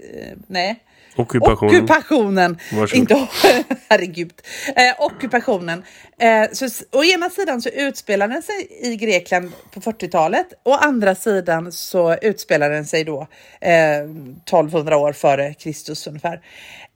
nej, 0.47 0.83
Ockupationen. 1.17 1.77
Ockupationen. 1.77 2.59
Inte, 2.95 3.15
herregud. 3.89 4.33
Eh, 4.77 4.95
ockupationen. 4.99 5.85
Eh, 6.19 6.51
så, 6.53 6.69
å 6.93 7.05
ena 7.05 7.31
sidan 7.31 7.63
så 7.63 7.69
utspelar 7.69 8.29
den 8.29 8.43
sig 8.43 8.69
i 8.83 8.97
Grekland 8.97 9.53
på 9.75 9.81
40-talet. 9.81 10.47
Å 10.65 10.75
andra 10.75 11.15
sidan 11.15 11.73
så 11.73 12.15
utspelar 12.15 12.71
den 12.71 12.87
sig 12.87 13.05
då 13.05 13.27
eh, 13.61 14.01
1200 14.01 14.97
år 14.97 15.13
före 15.13 15.55
Kristus 15.55 16.07
ungefär. 16.07 16.41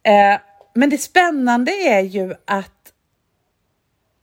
Eh, 0.02 0.40
men 0.75 0.90
det 0.90 0.99
spännande 0.99 1.73
är 1.73 2.00
ju 2.00 2.35
att 2.44 2.71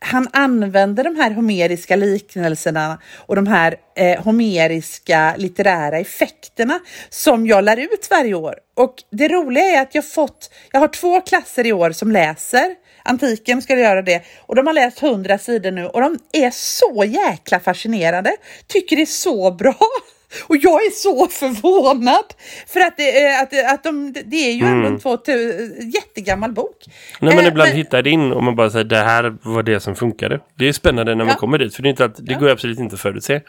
han 0.03 0.27
använder 0.33 1.03
de 1.03 1.15
här 1.15 1.31
homeriska 1.31 1.95
liknelserna 1.95 2.99
och 3.15 3.35
de 3.35 3.47
här 3.47 3.75
eh, 3.95 4.23
homeriska 4.23 5.35
litterära 5.37 5.97
effekterna 5.99 6.79
som 7.09 7.47
jag 7.47 7.63
lär 7.63 7.77
ut 7.77 8.07
varje 8.09 8.33
år. 8.33 8.55
Och 8.75 8.95
det 9.11 9.27
roliga 9.27 9.63
är 9.63 9.81
att 9.81 9.95
jag 9.95 10.05
fått, 10.05 10.53
jag 10.71 10.79
har 10.79 10.87
två 10.87 11.21
klasser 11.21 11.67
i 11.67 11.73
år 11.73 11.91
som 11.91 12.11
läser 12.11 12.75
antiken 13.03 13.61
ska 13.61 13.79
göra 13.79 14.01
det 14.01 14.21
och 14.39 14.55
de 14.55 14.67
har 14.67 14.73
läst 14.73 14.99
hundra 14.99 15.37
sidor 15.37 15.71
nu 15.71 15.85
och 15.85 16.01
de 16.01 16.19
är 16.31 16.51
så 16.51 17.03
jäkla 17.03 17.59
fascinerade, 17.59 18.35
tycker 18.67 18.95
det 18.95 19.01
är 19.01 19.05
så 19.05 19.51
bra. 19.51 19.77
Och 20.47 20.55
jag 20.57 20.73
är 20.85 20.91
så 20.91 21.27
förvånad 21.27 22.25
för 22.67 22.79
att 22.79 22.97
det, 22.97 23.21
är- 23.23 23.43
att, 23.43 23.51
det- 23.51 23.69
att 23.69 23.83
de, 23.83 24.13
det 24.25 24.35
är 24.35 24.53
ju 24.53 24.65
ändå 24.65 24.87
en 24.87 24.99
2000, 24.99 25.91
jättegammal 25.91 26.51
bok. 26.51 26.77
Nej, 27.19 27.35
men 27.35 27.45
Eh, 27.45 27.51
ibland 27.51 27.69
hittar 27.69 28.01
det 28.01 28.09
in 28.09 28.31
och 28.31 28.43
man 28.43 28.55
bara 28.55 28.69
säger 28.69 28.85
det 28.85 28.97
här 28.97 29.35
var 29.41 29.63
det 29.63 29.79
som 29.79 29.95
funkade. 29.95 30.39
Det 30.55 30.67
är 30.67 30.73
spännande 30.73 31.15
när 31.15 31.25
man 31.25 31.33
Ja. 31.33 31.39
kommer 31.39 31.57
dit. 31.57 31.75
För 31.75 31.83
det, 31.83 31.87
är 31.87 31.91
inte 31.91 32.05
att, 32.05 32.15
det 32.25 32.33
går 32.33 32.43
ju 32.47 32.51
absolut 32.51 32.79
inte 32.79 32.93
att 32.95 33.01
förutse. 33.01 33.41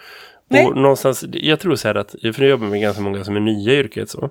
Nej. 0.48 0.66
Och 0.66 0.76
någonstans, 0.76 1.24
jag 1.32 1.60
tror 1.60 1.74
så 1.76 1.88
här 1.88 1.94
att, 1.94 2.10
för 2.10 2.42
jag 2.42 2.50
jobbar 2.50 2.66
med 2.66 2.80
ganska 2.80 3.02
många 3.02 3.24
som 3.24 3.36
är 3.36 3.40
nya 3.40 3.72
i 3.72 3.76
yrket 3.76 4.10
så. 4.10 4.30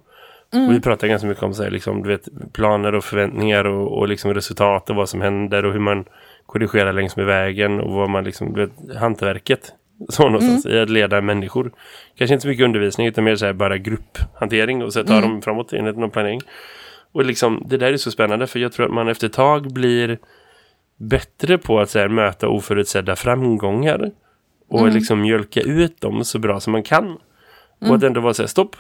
Mm. 0.54 0.68
Och 0.70 0.76
vi 0.76 0.82
pratar 0.82 1.08
ganska 1.08 1.28
mycket 1.28 1.44
om 1.44 1.54
så 1.54 1.64
här, 1.64 1.72
liksom, 1.72 2.04
du 2.04 2.10
vet, 2.10 2.28
planer 2.54 2.96
och 2.96 3.04
förväntningar 3.04 3.66
och, 3.66 3.98
och 3.98 4.08
liksom 4.08 4.34
resultat 4.34 4.90
och 4.90 4.96
vad 4.96 5.10
som 5.10 5.22
händer 5.22 5.66
och 5.66 5.74
hur 5.74 5.80
man 5.80 6.06
korrigerar 6.46 6.94
längs 6.94 7.16
med 7.16 7.26
vägen 7.26 7.80
och 7.82 7.92
vad 7.94 8.10
man 8.10 8.24
liksom, 8.24 8.54
du 8.54 8.66
vet, 8.66 8.98
hantverket. 9.00 9.74
Så 10.10 10.24
någonstans 10.24 10.66
Mm. 10.66 10.78
i 10.78 10.82
att 10.82 10.90
leda 10.90 11.22
människor. 11.22 11.72
Kanske 12.16 12.34
inte 12.34 12.42
så 12.42 12.48
mycket 12.48 12.66
undervisning 12.66 13.08
utan 13.08 13.24
mer 13.24 13.36
så 13.36 13.46
här 13.46 13.54
bara 13.54 13.78
grupphantering 13.78 14.84
och 14.84 14.94
så 14.94 15.04
ta 15.04 15.18
Mm. 15.18 15.30
dem 15.30 15.42
framåt 15.42 15.74
enligt 15.74 15.98
någon 15.98 16.10
planering. 16.12 16.42
Och 17.12 17.26
liksom, 17.26 17.64
det 17.70 17.78
där 17.78 17.94
är 17.94 17.98
så 17.98 18.12
spännande 18.12 18.48
för 18.48 18.60
jag 18.60 18.72
tror 18.72 18.86
att 18.86 18.94
man 18.94 19.08
efter 19.08 19.28
ett 19.28 19.34
tag 19.34 19.74
blir 19.74 20.18
bättre 20.98 21.58
på 21.58 21.80
att 21.80 21.90
så 21.90 22.00
här, 22.00 22.08
möta 22.08 22.48
oförutsedda 22.48 23.16
framgångar 23.16 24.12
och 24.70 24.80
Mm. 24.82 24.94
liksom 24.94 25.22
mjölka 25.22 25.62
ut 25.62 26.02
dem 26.02 26.24
så 26.26 26.40
bra 26.40 26.60
som 26.60 26.72
man 26.72 26.84
kan. 26.84 27.12
Och 27.80 27.88
Mm. 27.88 27.96
att 27.96 28.04
ändå 28.04 28.22
vara 28.22 28.34
så 28.34 28.42
här, 28.42 28.48
stopp. 28.48 28.76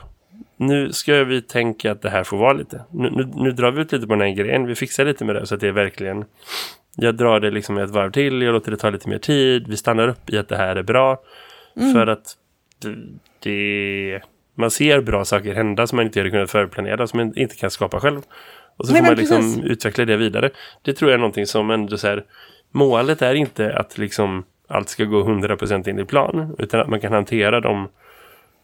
Nu 0.57 0.91
ska 0.91 1.23
vi 1.23 1.41
tänka 1.41 1.91
att 1.91 2.01
det 2.01 2.09
här 2.09 2.23
får 2.23 2.37
vara 2.37 2.53
lite. 2.53 2.81
Nu, 2.91 3.09
nu, 3.09 3.31
nu 3.35 3.51
drar 3.51 3.71
vi 3.71 3.81
ut 3.81 3.91
lite 3.91 4.07
på 4.07 4.13
den 4.15 4.21
här 4.27 4.35
grejen. 4.35 4.65
Vi 4.67 4.75
fixar 4.75 5.05
lite 5.05 5.25
med 5.25 5.35
det 5.35 5.45
så 5.45 5.55
att 5.55 5.61
det 5.61 5.67
är 5.67 5.71
verkligen... 5.71 6.25
Jag 6.95 7.15
drar 7.15 7.39
det 7.39 7.51
liksom 7.51 7.77
ett 7.77 7.89
varv 7.89 8.11
till. 8.11 8.41
Jag 8.41 8.53
låter 8.53 8.71
det 8.71 8.77
ta 8.77 8.89
lite 8.89 9.09
mer 9.09 9.17
tid. 9.17 9.67
Vi 9.67 9.77
stannar 9.77 10.07
upp 10.07 10.29
i 10.29 10.37
att 10.37 10.49
det 10.49 10.57
här 10.57 10.75
är 10.75 10.83
bra. 10.83 11.21
Mm. 11.77 11.93
För 11.93 12.07
att 12.07 12.37
det. 13.39 14.21
Man 14.55 14.71
ser 14.71 15.01
bra 15.01 15.25
saker 15.25 15.53
hända 15.53 15.87
som 15.87 15.95
man 15.95 16.05
inte 16.05 16.19
hade 16.19 16.31
kunnat 16.31 16.51
förplanera. 16.51 17.07
Som 17.07 17.17
man 17.17 17.37
inte 17.37 17.55
kan 17.55 17.71
skapa 17.71 17.99
själv. 17.99 18.21
Och 18.77 18.87
så 18.87 18.93
Nej, 18.93 19.01
får 19.01 19.07
man 19.07 19.17
liksom 19.17 19.37
precis. 19.37 19.63
utveckla 19.63 20.05
det 20.05 20.17
vidare. 20.17 20.49
Det 20.81 20.93
tror 20.93 21.11
jag 21.11 21.15
är 21.15 21.19
någonting 21.19 21.45
som 21.45 21.71
ändå 21.71 21.97
så 21.97 22.07
här... 22.07 22.23
Målet 22.73 23.21
är 23.21 23.33
inte 23.33 23.75
att 23.75 23.97
liksom 23.97 24.43
allt 24.67 24.89
ska 24.89 25.03
gå 25.03 25.23
100% 25.23 25.89
in 25.89 25.99
i 25.99 26.05
plan. 26.05 26.55
Utan 26.59 26.79
att 26.79 26.89
man 26.89 26.99
kan 26.99 27.13
hantera 27.13 27.59
de 27.59 27.89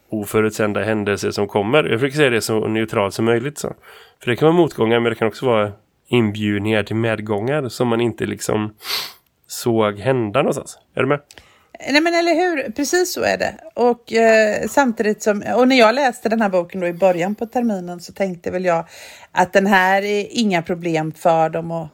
oförutsedda 0.10 0.84
händelser 0.84 1.32
som 1.32 1.48
kommer. 1.48 1.84
Jag 1.84 2.00
försöker 2.00 2.18
säga 2.18 2.30
det 2.30 2.42
så 2.42 2.68
neutralt 2.68 3.14
som 3.14 3.26
möjligt. 3.26 3.58
Så. 3.58 3.74
För 4.24 4.32
det 4.32 4.36
kan 4.36 4.46
vara 4.46 4.58
motgångar 4.58 5.00
men 5.00 5.10
det 5.10 5.16
kan 5.16 5.28
också 5.28 5.46
vara 5.46 5.72
inbjudningar 6.08 6.84
till 6.84 6.96
medgångar 6.96 7.70
som 7.70 7.88
man 7.88 8.02
inte 8.02 8.26
liksom 8.26 8.74
såg 9.48 10.00
hända 10.00 10.40
någonstans. 10.40 10.80
Är 10.96 11.02
du 11.02 11.08
med? 11.08 11.20
Nej 11.80 12.02
men 12.02 12.14
eller 12.14 12.36
hur, 12.36 12.72
precis 12.72 13.14
så 13.14 13.22
är 13.22 13.38
det. 13.38 13.56
Och 13.74 14.14
eh, 14.14 14.68
samtidigt 14.68 15.24
som, 15.24 15.44
och 15.56 15.68
när 15.68 15.80
jag 15.80 15.96
läste 15.96 16.30
den 16.30 16.42
här 16.42 16.50
boken 16.50 16.82
då 16.82 16.88
i 16.88 16.94
början 16.94 17.36
på 17.36 17.46
terminen 17.46 18.00
så 18.00 18.14
tänkte 18.14 18.52
väl 18.52 18.66
jag 18.66 18.86
att 19.32 19.54
den 19.54 19.68
här 19.68 20.02
är 20.02 20.28
inga 20.30 20.62
problem 20.62 21.12
för 21.12 21.50
dem 21.50 21.72
att 21.72 21.90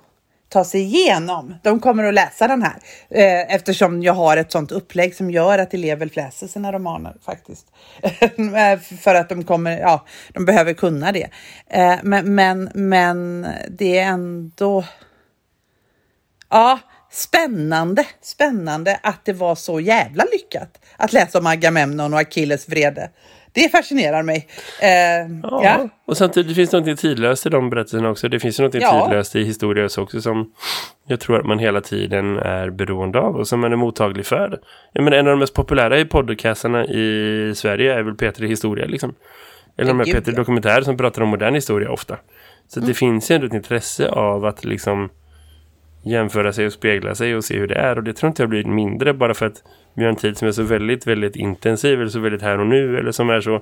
ta 0.54 0.64
sig 0.64 0.82
igenom. 0.82 1.56
De 1.64 1.80
kommer 1.80 2.04
att 2.04 2.14
läsa 2.14 2.48
den 2.48 2.62
här 2.62 2.76
eh, 3.10 3.56
eftersom 3.56 4.04
jag 4.04 4.14
har 4.14 4.38
ett 4.38 4.52
sånt 4.52 4.72
upplägg 4.72 5.16
som 5.16 5.32
gör 5.32 5.60
att 5.60 5.74
elever 5.74 6.10
läser 6.14 6.48
sina 6.48 6.72
romaner 6.72 7.16
faktiskt. 7.26 7.66
Eh, 8.54 8.80
för 8.80 9.16
att 9.16 9.30
de 9.30 9.44
kommer, 9.44 9.80
ja, 9.80 10.06
de 10.34 10.46
behöver 10.46 10.74
kunna 10.74 11.12
det. 11.12 11.30
Eh, 11.68 11.96
men, 12.04 12.36
men, 12.36 12.70
men 12.74 13.48
det 13.70 13.98
är 13.98 14.08
ändå 14.08 14.84
Ja, 16.50 16.80
spännande, 17.12 18.06
spännande 18.22 19.00
att 19.04 19.26
det 19.26 19.34
var 19.34 19.56
så 19.56 19.80
jävla 19.80 20.24
lyckat 20.32 20.80
att 20.98 21.14
läsa 21.14 21.40
om 21.40 21.48
Agamemnon 21.48 22.14
och 22.14 22.20
Achilles 22.20 22.70
vrede. 22.70 23.10
Det 23.54 23.70
fascinerar 23.70 24.24
mig. 24.24 24.48
Eh, 24.82 24.90
Ja. 25.44 25.62
ja. 25.64 25.90
Och 26.06 26.18
samtidigt 26.18 26.50
det 26.50 26.56
finns 26.56 26.72
något 26.72 27.00
tidlöst 27.00 27.46
i 27.46 27.50
de 27.50 27.70
berättelserna 27.70 28.10
också. 28.10 28.30
Det 28.30 28.40
finns 28.40 28.60
ju 28.60 28.64
något 28.64 28.74
Ja. 28.74 29.06
tidlöst 29.06 29.36
i 29.36 29.44
historia 29.44 29.86
också 29.98 30.22
som 30.22 30.52
jag 31.08 31.20
tror 31.20 31.40
att 31.40 31.46
man 31.46 31.60
hela 31.60 31.82
tiden 31.82 32.38
är 32.38 32.70
beroende 32.70 33.20
av 33.20 33.36
och 33.36 33.48
som 33.48 33.60
man 33.60 33.72
är 33.72 33.76
mottaglig 33.76 34.26
för. 34.26 34.60
Jag 34.94 35.04
menar, 35.04 35.18
en 35.18 35.28
av 35.28 35.32
de 35.32 35.40
mest 35.40 35.54
populära 35.54 36.00
i 36.00 36.06
podcastarna 36.06 36.86
i 36.86 37.54
Sverige 37.56 37.94
är 37.94 38.04
väl 38.04 38.16
Peter 38.16 38.44
i 38.44 38.48
historia 38.48 38.86
liksom. 38.86 39.16
Eller 39.78 39.88
de 39.90 39.98
här 40.00 40.06
Peter 40.06 40.32
ja. 40.32 40.38
Dokumentär 40.38 40.82
som 40.82 40.98
pratar 40.98 41.22
om 41.22 41.30
modern 41.30 41.56
historia 41.56 41.92
ofta. 41.92 42.18
Så 42.68 42.80
Mm. 42.80 42.88
det 42.88 42.94
finns 42.94 43.32
ju 43.32 43.36
ändå 43.36 43.48
ett 43.48 43.54
intresse 43.54 44.10
av 44.10 44.46
att 44.46 44.66
liksom 44.66 45.10
jämföra 46.06 46.54
sig 46.54 46.66
och 46.66 46.74
spegla 46.74 47.16
sig 47.16 47.36
och 47.36 47.44
se 47.44 47.58
hur 47.60 47.68
det 47.68 47.76
är. 47.76 47.98
Och 47.98 48.04
det 48.04 48.14
tror 48.14 48.28
inte 48.28 48.42
jag 48.44 48.50
blir 48.50 48.66
mindre 48.66 49.14
bara 49.14 49.34
för 49.34 49.46
att 49.46 49.64
vi 49.94 50.04
har 50.04 50.10
en 50.10 50.16
tid 50.16 50.38
som 50.38 50.48
är 50.48 50.52
så 50.52 50.64
väldigt, 50.64 51.08
väldigt 51.08 51.36
intensiv 51.36 52.02
eller 52.02 52.10
så 52.10 52.20
väldigt 52.20 52.42
här 52.42 52.60
och 52.60 52.68
nu 52.68 52.98
eller 52.98 53.12
som 53.12 53.30
är 53.30 53.42
så 53.42 53.62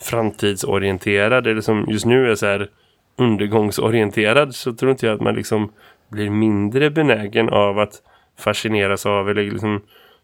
framtidsorienterad 0.00 1.46
eller 1.46 1.60
som 1.60 1.86
just 1.88 2.06
nu 2.06 2.30
är 2.30 2.34
så 2.34 2.46
här 2.46 2.68
undergångsorienterad 3.16 4.54
så 4.54 4.72
tror 4.72 4.90
inte 4.90 5.06
jag 5.06 5.14
att 5.14 5.20
man 5.20 5.34
liksom 5.34 5.72
blir 6.08 6.30
mindre 6.30 6.90
benägen 6.90 7.48
av 7.48 7.78
att 7.78 8.02
fascineras 8.38 9.06
av 9.06 9.30
eller 9.30 9.42
liksom 9.42 9.82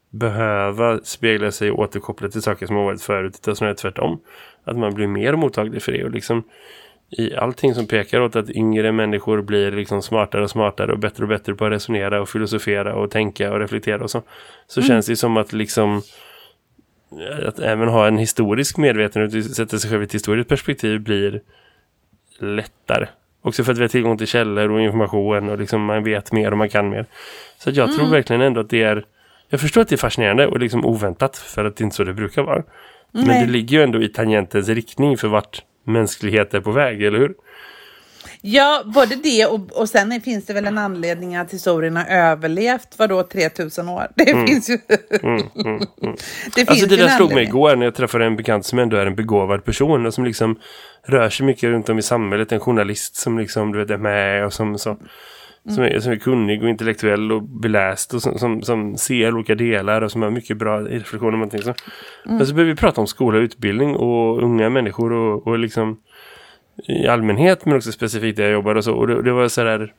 behöva 0.09 0.99
spegla 1.03 1.51
sig 1.51 1.71
och 1.71 1.79
återkoppla 1.79 2.29
till 2.29 2.41
saker 2.41 2.65
som 2.65 2.75
har 2.75 2.83
varit 2.83 3.01
förut 3.01 3.39
utan 3.41 3.55
snarare 3.55 3.75
tvärtom. 3.75 4.19
Att 4.63 4.77
man 4.77 4.93
blir 4.93 5.07
mer 5.07 5.35
mottaglig 5.35 5.81
för 5.81 5.91
det 5.91 6.03
och 6.03 6.11
liksom 6.11 6.43
i 7.17 7.35
allting 7.35 7.73
som 7.75 7.87
pekar 7.87 8.21
åt 8.21 8.35
att 8.35 8.49
yngre 8.49 8.91
människor 8.91 9.41
blir 9.41 9.71
liksom 9.71 10.01
smartare 10.01 10.43
och 10.43 10.49
smartare 10.49 10.91
och 10.91 10.99
bättre 10.99 11.23
och 11.23 11.29
bättre 11.29 11.55
på 11.55 11.65
att 11.65 11.71
resonera 11.71 12.21
och 12.21 12.29
filosofera 12.29 12.95
och 12.95 13.11
tänka 13.11 13.51
och 13.51 13.59
reflektera 13.59 14.03
och 14.03 14.11
så. 14.11 14.21
Så 14.67 14.81
känns 14.81 15.05
det 15.05 15.15
som 15.15 15.37
att 15.37 15.53
liksom 15.53 16.01
att 17.47 17.59
även 17.59 17.87
ha 17.87 18.07
en 18.07 18.17
historisk 18.17 18.77
medvetenhet 18.77 19.35
och 19.35 19.55
sätta 19.55 19.79
sig 19.79 19.89
själv 19.89 20.01
i 20.01 20.05
ett 20.05 20.13
historiskt 20.13 20.49
perspektiv 20.49 21.01
blir 21.01 21.41
lättare. 22.39 23.07
Också 23.41 23.63
för 23.63 23.71
att 23.71 23.77
vi 23.77 23.81
har 23.81 23.87
tillgång 23.87 24.17
till 24.17 24.27
källor 24.27 24.71
och 24.71 24.81
information 24.81 25.49
och 25.49 25.59
liksom 25.59 25.85
man 25.85 26.03
vet 26.03 26.31
mer 26.31 26.51
och 26.51 26.57
man 26.57 26.69
kan 26.69 26.89
mer. 26.89 27.05
Så 27.57 27.69
jag 27.73 27.95
tror 27.95 28.07
verkligen 28.07 28.41
ändå 28.41 28.61
att 28.61 28.69
det 28.69 28.83
är 28.83 29.05
jag 29.49 29.61
förstår 29.61 29.81
att 29.81 29.87
det 29.87 29.95
är 29.95 29.97
fascinerande 29.97 30.47
och 30.47 30.59
liksom 30.59 30.85
oväntat 30.85 31.37
för 31.37 31.65
att 31.65 31.75
det 31.75 31.81
är 31.81 31.83
inte 31.83 31.95
så 31.95 32.03
det 32.03 32.13
brukar 32.13 32.43
vara. 32.43 32.63
Men 33.11 33.25
Nej. 33.25 33.45
det 33.45 33.51
ligger 33.51 33.77
ju 33.77 33.83
ändå 33.83 34.01
i 34.01 34.09
tangentens 34.09 34.69
riktning 34.69 35.17
för 35.17 35.27
vart 35.27 35.63
mänsklighet 35.83 36.53
är 36.53 36.61
på 36.61 36.71
väg, 36.71 37.03
eller 37.03 37.19
hur? 37.19 37.33
ja, 38.45 38.83
både 38.85 39.15
det 39.15 39.45
och, 39.45 39.71
och 39.71 39.89
sen 39.89 40.21
finns 40.21 40.45
det 40.45 40.53
väl 40.53 40.65
en 40.65 40.77
anledning 40.77 41.35
att 41.35 41.53
historien 41.53 41.95
har 41.95 42.05
överlevt, 42.05 42.87
vadå, 42.97 43.23
3000 43.23 43.89
år? 43.89 44.07
Det 44.15 44.47
finns 44.47 44.69
ju... 44.69 44.77
det 44.87 45.05
finns 46.55 46.69
Alltså 46.69 46.85
det 46.85 46.95
ju 46.95 47.01
där 47.01 47.09
en 47.09 47.17
slog 47.17 47.33
mig 47.33 47.43
igår 47.43 47.75
när 47.75 47.85
jag 47.85 47.95
träffade 47.95 48.25
en 48.25 48.35
bekant 48.35 48.65
som 48.65 48.79
ändå 48.79 48.97
är 48.97 49.05
en 49.05 49.15
begåvad 49.15 49.65
person 49.65 50.05
och 50.05 50.13
som 50.13 50.25
liksom 50.25 50.59
rör 51.05 51.29
sig 51.29 51.45
mycket 51.45 51.63
runt 51.69 51.89
om 51.89 51.99
i 51.99 52.01
samhället. 52.01 52.51
En 52.51 52.59
journalist 52.59 53.15
som 53.15 53.39
liksom 53.39 53.71
du 53.71 53.79
vet, 53.79 53.89
är 53.89 53.97
med 53.97 54.45
och 54.45 54.53
som, 54.53 54.77
som, 55.65 55.73
som, 55.73 55.83
är, 55.83 55.99
som 55.99 56.11
är 56.11 56.15
kunnig 56.15 56.63
och 56.63 56.69
intellektuell 56.69 57.31
och 57.31 57.43
beläst 57.43 58.13
och 58.13 58.21
som, 58.21 58.37
som, 58.37 58.61
som 58.61 58.97
ser 58.97 59.35
olika 59.35 59.55
delar 59.55 60.01
och 60.01 60.11
som 60.11 60.21
har 60.21 60.29
mycket 60.29 60.57
bra 60.57 60.79
reflektioner 60.79 61.31
någonting. 61.31 61.61
Så. 61.61 61.73
Men 62.25 62.47
så 62.47 62.53
började 62.53 62.71
vi 62.71 62.77
prata 62.77 63.01
om 63.01 63.07
skola 63.07 63.37
och 63.37 63.41
utbildning 63.41 63.95
och 63.95 64.43
unga 64.43 64.69
människor 64.69 65.11
och, 65.13 65.47
och 65.47 65.59
liksom 65.59 65.97
i 66.87 67.07
allmänhet 67.07 67.65
men 67.65 67.75
också 67.75 67.91
specifikt 67.91 68.37
där 68.37 68.43
jag 68.43 68.53
jobbar 68.53 68.75
och 68.75 68.83
så. 68.83 68.93
Och 68.93 69.07
det, 69.07 69.21
det 69.21 69.31
var 69.31 69.47
så 69.47 69.63
där 69.63 69.93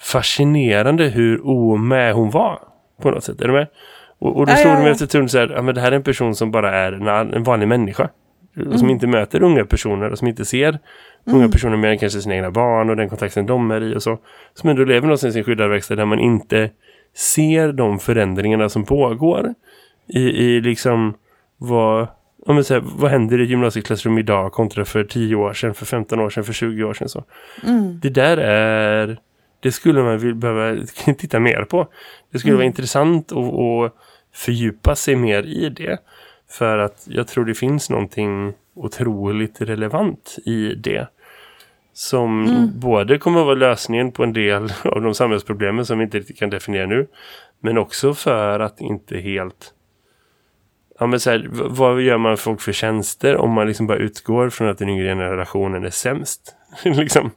fascinerande 0.00 1.04
hur 1.04 1.46
omed 1.46 2.14
hon 2.14 2.30
var 2.30 2.58
på 3.02 3.10
något 3.10 3.24
sätt. 3.24 3.40
Är 3.40 3.46
du 3.46 3.52
med? 3.52 3.66
Och, 4.18 4.36
och 4.36 4.46
då 4.46 4.52
slog 4.52 4.74
det 4.74 4.82
mig 4.82 4.90
efter 4.90 5.06
stund 5.06 5.30
så 5.30 5.38
här, 5.38 5.48
ja 5.48 5.62
men 5.62 5.74
det 5.74 5.80
här 5.80 5.92
är 5.92 5.96
en 5.96 6.02
person 6.02 6.34
som 6.34 6.50
bara 6.50 6.74
är 6.74 6.92
en, 6.92 7.34
en 7.34 7.42
vanlig 7.42 7.68
människa. 7.68 8.08
Och 8.66 8.78
som 8.78 8.90
inte 8.90 9.06
möter 9.06 9.42
unga 9.42 9.64
personer 9.64 10.10
och 10.10 10.18
som 10.18 10.28
inte 10.28 10.44
ser 10.44 10.78
unga 11.24 11.48
personer 11.48 11.76
mer 11.76 11.88
än 11.88 11.98
kanske 11.98 12.20
sina 12.20 12.34
egna 12.34 12.50
barn 12.50 12.90
och 12.90 12.96
den 12.96 13.08
kontexten 13.08 13.46
de 13.46 13.70
är 13.70 13.82
i 13.82 13.96
och 13.96 14.02
så. 14.02 14.18
Som 14.54 14.70
ändå 14.70 14.84
lever 14.84 15.00
någonstans 15.00 15.36
i 15.36 15.38
en 15.38 15.44
skyddad 15.44 15.70
verkstad 15.70 15.96
där 15.96 16.04
man 16.04 16.18
inte 16.18 16.70
ser 17.14 17.72
de 17.72 17.98
förändringarna 17.98 18.68
som 18.68 18.84
pågår 18.84 19.54
i, 20.06 20.20
i 20.20 20.60
liksom 20.60 21.14
vad, 21.56 22.06
om 22.46 22.54
man 22.54 22.64
säger, 22.64 22.82
vad 22.96 23.10
händer 23.10 23.40
i 23.40 23.44
gymnasieklassrum 23.44 24.18
idag 24.18 24.52
kontra 24.52 24.84
för 24.84 25.04
10 25.04 25.34
år 25.34 25.52
sedan, 25.52 25.74
för 25.74 25.86
15 25.86 26.20
år 26.20 26.30
sedan, 26.30 26.44
för 26.44 26.52
20 26.52 26.84
år 26.84 26.94
sedan 26.94 27.08
så. 27.08 27.24
Det 28.00 28.10
där 28.10 28.36
är 28.36 29.18
det 29.60 29.72
skulle 29.72 30.02
man 30.02 30.18
vill 30.18 30.34
behöva 30.34 30.86
titta 31.18 31.40
mer 31.40 31.62
på. 31.64 31.88
Det 32.32 32.38
skulle 32.38 32.54
vara 32.54 32.64
intressant 32.64 33.32
att, 33.32 33.38
att 33.38 33.94
fördjupa 34.32 34.94
sig 34.94 35.16
mer 35.16 35.42
i 35.42 35.68
det. 35.68 35.98
För 36.50 36.78
att 36.78 37.06
jag 37.10 37.28
tror 37.28 37.44
det 37.44 37.54
finns 37.54 37.90
någonting 37.90 38.52
otroligt 38.74 39.60
relevant 39.60 40.36
i 40.44 40.74
det. 40.74 41.08
Som 41.92 42.70
både 42.74 43.18
kommer 43.18 43.40
att 43.40 43.46
vara 43.46 43.54
lösningen 43.54 44.12
på 44.12 44.22
en 44.22 44.32
del 44.32 44.72
av 44.84 45.02
de 45.02 45.14
samhällsproblemen 45.14 45.86
som 45.86 45.98
vi 45.98 46.04
inte 46.04 46.18
riktigt 46.18 46.38
kan 46.38 46.50
definiera 46.50 46.86
nu. 46.86 47.06
Men 47.60 47.78
också 47.78 48.14
för 48.14 48.60
att 48.60 48.80
inte 48.80 49.18
helt... 49.18 49.74
Ja 50.98 51.06
men 51.06 51.20
så 51.20 51.30
här, 51.30 51.48
vad 51.50 52.02
gör 52.02 52.18
man 52.18 52.36
folk 52.36 52.60
för 52.60 52.72
tjänster 52.72 53.36
om 53.36 53.50
man 53.50 53.66
liksom 53.66 53.86
bara 53.86 53.98
utgår 53.98 54.50
från 54.50 54.68
att 54.68 54.78
den 54.78 54.88
yngre 54.88 55.06
generationen 55.06 55.84
är 55.84 55.90
sämst? 55.90 56.56
liksom. 56.84 57.30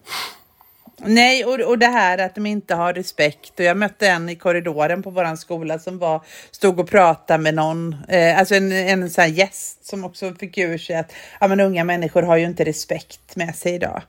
Nej, 1.05 1.45
och, 1.45 1.59
och 1.59 1.77
det 1.79 1.85
här 1.85 2.17
att 2.17 2.35
de 2.35 2.45
inte 2.45 2.75
har 2.75 2.93
respekt. 2.93 3.59
Och 3.59 3.65
jag 3.65 3.77
mötte 3.77 4.07
en 4.07 4.29
i 4.29 4.35
korridoren 4.35 5.03
på 5.03 5.09
vår 5.09 5.35
skola 5.35 5.79
som 5.79 5.99
var, 5.99 6.21
stod 6.51 6.79
och 6.79 6.89
pratade 6.89 7.43
med 7.43 7.53
någon, 7.53 7.95
eh, 8.07 8.39
alltså 8.39 8.55
en, 8.55 8.71
en 8.71 9.09
sån 9.09 9.21
här 9.21 9.29
gäst 9.29 9.85
som 9.85 10.05
också 10.05 10.33
fick 10.33 10.57
ur 10.57 10.77
sig 10.77 10.95
att 10.95 11.13
ja, 11.39 11.47
men 11.47 11.59
unga 11.59 11.83
människor 11.83 12.21
har 12.21 12.37
ju 12.37 12.45
inte 12.45 12.63
respekt 12.63 13.35
med 13.35 13.55
sig 13.55 13.73
idag. 13.73 14.01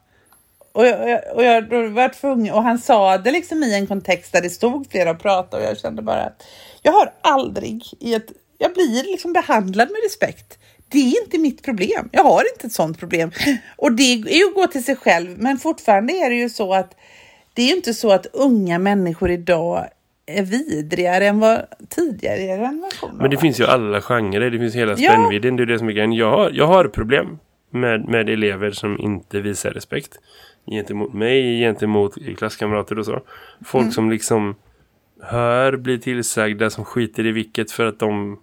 Och 0.73 0.87
jag, 0.87 1.01
och 1.01 1.09
jag, 1.09 1.21
och 1.35 1.45
jag 1.45 1.69
då 1.69 1.89
var 1.89 2.09
tvungen, 2.09 2.55
och 2.55 2.63
han 2.63 2.79
sa 2.79 3.19
det 3.19 3.31
liksom 3.31 3.63
i 3.63 3.75
en 3.75 3.87
kontext 3.87 4.33
där 4.33 4.43
det 4.43 4.51
stod 4.51 4.91
flera 4.91 5.11
och 5.11 5.21
pratade 5.21 5.63
och 5.63 5.71
jag 5.71 5.79
kände 5.79 6.03
bara 6.03 6.23
att 6.23 6.43
jag 6.83 6.93
har 6.93 7.13
aldrig 7.21 7.83
i 8.01 8.15
ett, 8.15 8.33
jag 8.59 8.73
blir 8.73 9.05
liksom 9.05 9.33
behandlad 9.33 9.89
med 9.91 10.01
respekt. 10.05 10.59
Det 10.93 10.99
är 10.99 11.23
inte 11.25 11.39
mitt 11.39 11.63
problem. 11.63 12.09
Jag 12.13 12.23
har 12.23 12.43
inte 12.55 12.67
ett 12.67 12.73
sånt 12.73 12.99
problem. 12.99 13.31
Och 13.77 13.93
det 13.93 14.03
är 14.13 14.39
ju 14.39 14.45
att 14.49 14.55
gå 14.55 14.67
till 14.67 14.85
sig 14.85 14.97
själv, 14.97 15.39
men 15.39 15.59
fortfarande 15.59 16.13
är 16.13 16.31
det 16.31 16.37
ju 16.37 16.49
så 16.51 16.75
att 16.75 16.97
det 17.55 17.63
är 17.63 17.67
ju 17.67 17.75
inte 17.77 17.95
så 17.95 18.13
att 18.13 18.27
unga 18.33 18.79
människor 18.79 19.31
idag 19.31 19.85
är 20.27 20.43
vidrigare 20.43 21.27
än 21.27 21.41
vad 21.41 21.63
tidigare 21.89 22.39
generationer 22.41 23.15
Men 23.19 23.31
det 23.31 23.37
var. 23.37 23.41
finns 23.41 23.61
ju 23.61 23.65
alla 23.65 24.01
genrer, 24.01 24.51
det 24.51 24.59
finns 24.59 24.75
hela 24.75 24.95
Ja. 24.99 25.11
spännvidden. 25.11 25.57
Det 25.57 25.63
är 25.63 25.67
det 25.67 25.79
som 25.79 25.89
är 25.89 25.93
grejen. 25.93 26.13
Jag 26.13 26.31
har, 26.31 26.51
jag 26.55 26.67
har 26.67 26.85
problem 26.85 27.39
med, 27.71 28.09
med 28.09 28.29
elever 28.29 28.71
som 28.71 28.99
inte 29.01 29.41
visar 29.41 29.71
respekt. 29.71 30.19
Gentemot 30.71 31.13
mig, 31.15 31.61
gentemot 31.61 32.15
klasskamrater 32.39 32.99
och 32.99 33.07
så. 33.07 33.21
Folk 33.65 33.83
Mm. 33.83 33.93
som 33.93 34.11
liksom 34.11 34.55
hör, 35.23 35.77
blir 35.77 35.99
tillsagda, 35.99 36.71
som 36.71 36.85
skiter 36.85 37.27
i 37.27 37.33
vilket 37.33 37.71
för 37.71 37.87
att 37.87 37.99
de 37.99 38.39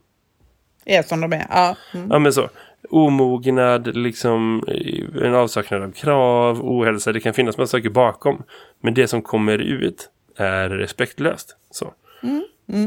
Är 0.90 1.02
som 1.02 1.22
de 1.22 1.34
är. 1.34 1.46
Ja. 1.50 1.76
Mm. 1.94 2.08
Ja 2.12 2.20
men 2.20 2.34
så. 2.34 2.50
Omognad, 2.90 3.96
liksom 3.96 4.64
eh, 4.68 5.26
en 5.26 5.36
avsaknad 5.36 5.84
av 5.84 5.92
krav, 5.92 6.62
ohälsa. 6.62 7.12
Det 7.12 7.20
kan 7.20 7.34
finnas 7.34 7.58
massa 7.58 7.78
saker 7.78 7.90
bakom. 7.90 8.44
Men 8.82 8.94
det 8.94 9.08
som 9.08 9.22
kommer 9.22 9.58
ut 9.58 10.10
är 10.38 10.70
respektlöst. 10.70 11.56
Så. 11.72 11.94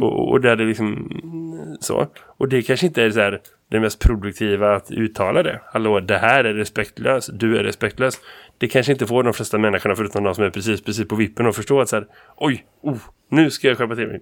Och, 0.00 0.30
och 0.30 0.40
där 0.40 0.56
det 0.56 0.64
liksom 0.64 0.86
mm, 1.22 1.76
så. 1.80 2.06
Och 2.36 2.48
det 2.48 2.62
kanske 2.62 2.86
inte 2.86 3.02
är 3.02 3.10
så 3.10 3.20
här 3.20 3.40
det 3.68 3.80
mest 3.80 3.98
produktiva 3.98 4.76
att 4.76 4.90
uttala 4.90 5.42
det. 5.42 5.60
Hallå, 5.64 6.00
det 6.00 6.18
här 6.18 6.44
är 6.44 6.54
respektlöst. 6.54 7.30
Du 7.32 7.58
är 7.58 7.64
respektlös. 7.64 8.20
Det 8.58 8.68
kanske 8.68 8.92
inte 8.92 9.06
får 9.06 9.22
de 9.22 9.34
flesta 9.34 9.58
människorna 9.58 9.96
förutom 9.96 10.24
de 10.24 10.34
som 10.34 10.44
är 10.44 10.50
precis, 10.50 10.82
precis 10.82 11.08
på 11.08 11.16
vippen 11.16 11.46
och 11.46 11.56
förstå 11.56 11.80
att 11.80 11.88
så 11.88 11.96
här, 11.96 12.06
oj, 12.36 12.66
oh, 12.80 12.98
nu 13.28 13.50
ska 13.50 13.68
jag 13.68 13.78
skärpa 13.78 13.94
till 13.94 14.08
mig. 14.08 14.20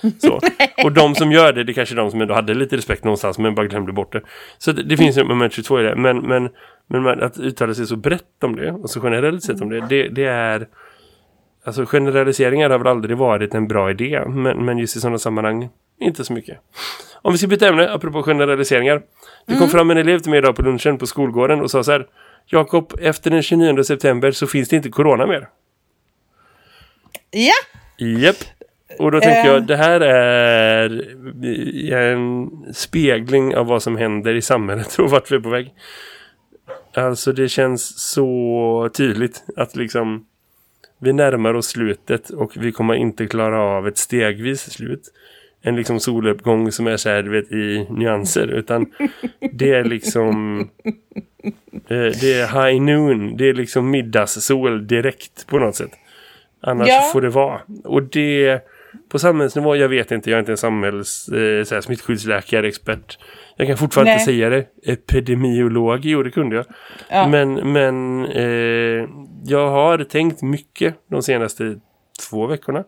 Så. 0.18 0.40
Och 0.84 0.92
de 0.92 1.14
som 1.14 1.32
gör 1.32 1.52
det, 1.52 1.64
det 1.64 1.72
är 1.72 1.74
kanske 1.74 1.94
de 1.94 2.10
som 2.10 2.20
ändå 2.20 2.34
hade 2.34 2.54
lite 2.54 2.76
respekt 2.76 3.04
någonstans 3.04 3.38
men 3.38 3.54
bara 3.54 3.66
glömde 3.66 3.92
bort 3.92 4.12
det. 4.12 4.20
Så 4.58 4.72
det, 4.72 4.82
det 4.82 4.96
finns 4.96 5.18
ju 5.18 5.20
ett 5.20 5.28
moment 5.28 5.52
22 5.52 5.80
i 5.80 5.82
det. 5.82 5.96
Men, 5.96 6.18
men, 6.18 6.50
men 6.86 7.22
att 7.22 7.38
uttala 7.38 7.74
sig 7.74 7.86
så 7.86 7.96
brett 7.96 8.44
om 8.44 8.56
det 8.56 8.72
och 8.72 8.90
så 8.90 9.00
generellt 9.04 9.42
sett 9.42 9.60
om 9.60 9.68
det, 9.68 9.86
det, 9.88 10.08
det 10.08 10.24
är... 10.24 10.68
Alltså 11.64 11.86
generaliseringar 11.86 12.70
har 12.70 12.78
väl 12.78 12.86
aldrig 12.86 13.16
varit 13.16 13.54
en 13.54 13.68
bra 13.68 13.90
idé. 13.90 14.22
Men, 14.28 14.64
men 14.64 14.78
just 14.78 14.96
i 14.96 15.00
sådana 15.00 15.18
sammanhang, 15.18 15.68
inte 16.00 16.24
så 16.24 16.32
mycket. 16.32 16.58
Om 17.22 17.32
vi 17.32 17.38
ska 17.38 17.46
byta 17.46 17.68
ämne, 17.68 17.90
apropå 17.90 18.22
generaliseringar. 18.22 19.02
Det 19.46 19.56
kom 19.56 19.68
fram 19.68 19.90
en 19.90 19.96
elev 19.96 20.18
till 20.18 20.30
mig 20.30 20.38
idag 20.38 20.56
på 20.56 20.62
lunchen 20.62 20.98
på 20.98 21.06
skolgården 21.06 21.60
och 21.60 21.70
sa 21.70 21.82
så 21.82 21.92
här. 21.92 22.06
Jakob, 22.46 22.92
efter 23.00 23.30
den 23.30 23.42
29 23.42 23.82
september 23.84 24.32
så 24.32 24.46
finns 24.46 24.68
det 24.68 24.76
inte 24.76 24.88
corona 24.88 25.26
mer. 25.26 25.48
ja, 27.30 27.52
Japp. 28.06 28.36
Och 28.98 29.12
då 29.12 29.20
tänker 29.20 29.40
Eh. 29.48 29.54
jag, 29.54 29.66
det 29.66 29.76
här 29.76 30.00
är 30.00 31.06
en 31.92 32.50
spegling 32.74 33.56
av 33.56 33.66
vad 33.66 33.82
som 33.82 33.96
händer 33.96 34.34
i 34.34 34.42
samhället 34.42 34.94
och 34.98 35.10
vart 35.10 35.30
vi 35.32 35.36
är 35.36 35.40
på 35.40 35.48
väg. 35.48 35.74
Alltså 36.94 37.32
det 37.32 37.48
känns 37.48 38.10
så 38.12 38.90
tydligt 38.96 39.44
att 39.56 39.76
liksom 39.76 40.26
vi 40.98 41.12
närmar 41.12 41.54
oss 41.54 41.66
slutet 41.66 42.30
och 42.30 42.52
vi 42.56 42.72
kommer 42.72 42.94
inte 42.94 43.26
klara 43.26 43.60
av 43.62 43.88
ett 43.88 43.98
stegvis 43.98 44.60
slut. 44.70 45.02
En 45.62 45.76
liksom 45.76 46.00
soluppgång 46.00 46.72
som 46.72 46.86
är 46.86 46.96
så 46.96 47.08
här, 47.08 47.22
vet, 47.22 47.52
i 47.52 47.86
nyanser. 47.90 48.46
Utan 48.48 48.86
det 49.52 49.72
är 49.72 49.84
liksom... 49.84 50.60
eh, 51.72 52.12
Det 52.20 52.32
är 52.40 52.70
high 52.70 52.82
noon. 52.82 53.36
Det 53.36 53.48
är 53.48 53.54
liksom 53.54 53.90
middagssol 53.90 54.86
direkt 54.86 55.46
på 55.46 55.58
något 55.58 55.76
sätt. 55.76 55.90
Annars 56.60 56.88
Ja. 56.88 57.10
får 57.12 57.20
det 57.20 57.28
vara. 57.28 57.60
Och 57.84 58.02
det... 58.02 58.60
På 59.08 59.18
samhällsnivå, 59.18 59.76
jag 59.76 59.88
vet 59.88 60.10
inte. 60.10 60.30
Jag 60.30 60.36
är 60.36 60.40
inte 60.40 60.52
en 60.52 60.56
samhälls... 60.56 61.28
Eh, 61.28 61.64
så 61.64 61.74
här, 61.74 61.80
smittskyddsläkare, 61.80 62.68
expert. 62.68 63.18
Jag 63.56 63.66
kan 63.66 63.76
fortfarande 63.76 64.10
Nej. 64.10 64.20
inte 64.20 64.32
säga 64.32 64.50
det. 64.50 64.66
Epidemiolog, 64.92 66.00
jo 66.02 66.22
det 66.22 66.30
kunde 66.30 66.56
jag. 66.56 66.64
Ja. 67.10 67.28
Men, 67.28 67.72
men 67.72 68.26
eh, 68.26 69.08
jag 69.44 69.70
har 69.70 70.04
tänkt 70.04 70.42
mycket 70.42 70.94
de 71.10 71.22
senaste 71.22 71.80
två 72.30 72.46
veckorna 72.46 72.84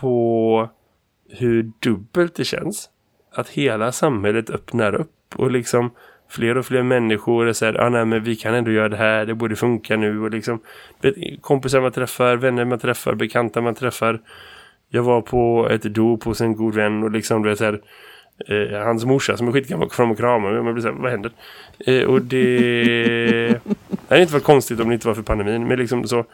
på 0.00 0.68
hur 1.30 1.72
dubbelt 1.78 2.34
det 2.34 2.44
känns 2.44 2.90
att 3.34 3.48
hela 3.48 3.92
samhället 3.92 4.50
öppnar 4.50 4.94
upp 4.94 5.34
och 5.36 5.50
liksom 5.50 5.90
fler 6.28 6.58
och 6.58 6.66
fler 6.66 6.82
människor 6.82 7.48
är 7.48 7.52
så 7.52 7.64
här, 7.64 7.80
ah, 7.80 7.88
nej 7.88 8.04
men 8.04 8.22
vi 8.24 8.36
kan 8.36 8.54
ändå 8.54 8.70
göra 8.70 8.88
det 8.88 8.96
här, 8.96 9.26
det 9.26 9.34
borde 9.34 9.56
funka 9.56 9.96
nu 9.96 10.20
och 10.20 10.30
liksom 10.30 10.60
kompisar 11.40 11.80
man 11.80 11.92
träffar, 11.92 12.36
vänner 12.36 12.64
man 12.64 12.78
träffar, 12.78 13.14
bekanta 13.14 13.60
man 13.60 13.74
träffar. 13.74 14.20
Jag 14.90 15.02
var 15.02 15.20
på 15.20 15.68
ett 15.70 15.82
dop 15.82 16.24
hos 16.24 16.40
en 16.40 16.56
god 16.56 16.74
vän 16.74 17.02
och 17.02 17.10
liksom 17.10 17.42
du 17.42 17.48
vet 17.48 17.58
så 17.58 17.64
här, 17.64 17.80
eh, 18.46 18.84
hans 18.84 19.04
morsa 19.04 19.36
som 19.36 19.48
är 19.48 19.52
skitgammal 19.52 19.90
fram 19.90 20.10
och 20.10 20.58
och 20.58 20.64
man 20.64 20.74
blir 20.74 20.82
så 20.82 20.88
här, 20.88 20.94
vad 20.94 21.10
händer? 21.10 21.32
Eh, 21.78 22.04
och 22.04 22.22
det 22.22 23.48
det 23.88 24.14
hade 24.14 24.22
inte 24.22 24.32
varit 24.32 24.44
konstigt 24.44 24.80
om 24.80 24.88
det 24.88 24.94
inte 24.94 25.06
var 25.06 25.14
för 25.14 25.22
pandemin 25.22 25.68
men 25.68 25.78
liksom 25.78 26.08
så 26.08 26.24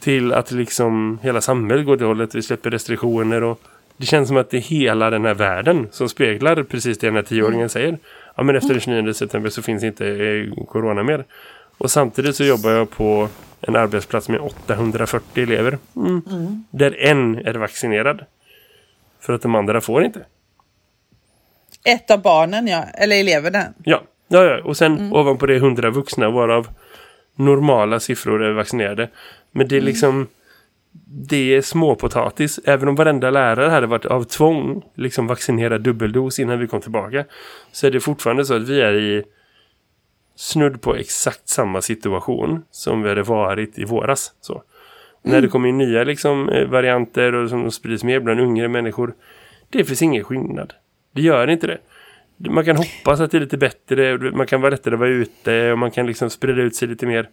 till 0.00 0.32
att 0.32 0.50
liksom 0.50 1.18
hela 1.22 1.40
samhället 1.40 1.86
går 1.86 1.96
till 1.96 2.06
hållet, 2.06 2.34
vi 2.34 2.42
släpper 2.42 2.70
restriktioner 2.70 3.42
och 3.42 3.60
det 3.96 4.06
känns 4.06 4.28
som 4.28 4.36
att 4.36 4.50
det 4.50 4.56
är 4.56 4.60
hela 4.60 5.10
den 5.10 5.24
här 5.24 5.34
världen 5.34 5.88
som 5.90 6.08
speglar 6.08 6.62
precis 6.62 6.98
det 6.98 7.06
den 7.06 7.16
här 7.16 7.22
tioåringen 7.22 7.68
säger. 7.68 7.98
Ja 8.34 8.42
men 8.42 8.56
efter 8.56 8.68
den 8.68 8.80
29 8.80 9.12
september 9.12 9.50
så 9.50 9.62
finns 9.62 9.84
inte 9.84 10.06
eh, 10.08 10.64
corona 10.64 11.02
mer. 11.02 11.24
Och 11.78 11.90
samtidigt 11.90 12.36
så 12.36 12.44
jobbar 12.44 12.70
jag 12.70 12.90
på 12.90 13.28
en 13.62 13.76
arbetsplats 13.76 14.28
med 14.28 14.40
840 14.40 15.42
elever. 15.42 15.78
Mm. 15.96 16.64
Där 16.70 16.96
en 16.98 17.46
är 17.46 17.54
vaccinerad. 17.54 18.24
För 19.20 19.32
att 19.32 19.42
de 19.42 19.54
andra 19.54 19.80
får 19.80 20.04
inte. 20.04 20.24
ett 21.84 22.10
av 22.10 22.22
barnen, 22.22 22.66
ja, 22.66 22.84
eller 22.94 23.20
eleverna. 23.20 23.64
Ja, 23.84 24.02
ja, 24.28 24.44
ja. 24.44 24.62
och 24.64 24.76
sen 24.76 25.12
ovanpå 25.12 25.46
det 25.46 25.56
100 25.56 25.90
vuxna 25.90 26.30
varav 26.30 26.68
normala 27.34 28.00
siffror 28.00 28.42
är 28.42 28.52
vaccinerade. 28.52 29.08
Men 29.50 29.68
det 29.68 29.76
är 29.76 29.80
liksom 29.80 30.26
det 31.06 31.54
är 31.54 31.62
småpotatis. 31.62 32.60
Även 32.64 32.88
om 32.88 32.94
varenda 32.94 33.30
lärare 33.30 33.70
hade 33.70 33.86
varit 33.86 34.06
av 34.06 34.24
tvång 34.24 34.82
liksom 34.94 35.26
vaccinerad 35.26 35.80
dubbeldos 35.80 36.38
innan 36.38 36.58
vi 36.58 36.66
kom 36.66 36.80
tillbaka. 36.80 37.24
Så 37.72 37.86
är 37.86 37.90
det 37.90 38.00
fortfarande 38.00 38.44
så 38.44 38.54
att 38.54 38.68
vi 38.68 38.80
är 38.80 38.92
i 38.92 39.24
snudd 40.36 40.80
på 40.80 40.94
exakt 40.96 41.48
samma 41.48 41.82
situation 41.82 42.64
som 42.70 43.02
vi 43.02 43.08
hade 43.08 43.22
varit 43.22 43.78
i 43.78 43.84
våras. 43.84 44.32
Så. 44.40 44.62
När 45.22 45.40
det 45.40 45.48
kommer 45.48 45.68
in 45.68 45.78
nya 45.78 46.04
liksom, 46.04 46.48
eh, 46.48 46.68
varianter 46.68 47.34
och 47.34 47.50
som 47.50 47.70
sprids 47.70 48.04
mer 48.04 48.20
bland 48.20 48.40
yngre 48.40 48.68
människor. 48.68 49.14
Det 49.70 49.84
finns 49.84 50.02
ingen 50.02 50.24
skillnad. 50.24 50.72
Det 51.12 51.22
gör 51.22 51.50
inte 51.50 51.66
det. 51.66 51.78
Man 52.50 52.64
kan 52.64 52.76
hoppas 52.76 53.20
att 53.20 53.30
det 53.30 53.38
är 53.38 53.40
lite 53.40 53.58
bättre. 53.58 54.18
Man 54.18 54.46
kan 54.46 54.60
vara 54.60 54.70
lättare 54.70 54.94
att 54.94 55.00
vara 55.00 55.10
ute 55.10 55.72
och 55.72 55.78
man 55.78 55.90
kan 55.90 56.06
liksom 56.06 56.30
sprida 56.30 56.62
ut 56.62 56.76
sig 56.76 56.88
lite 56.88 57.06
mer. 57.06 57.28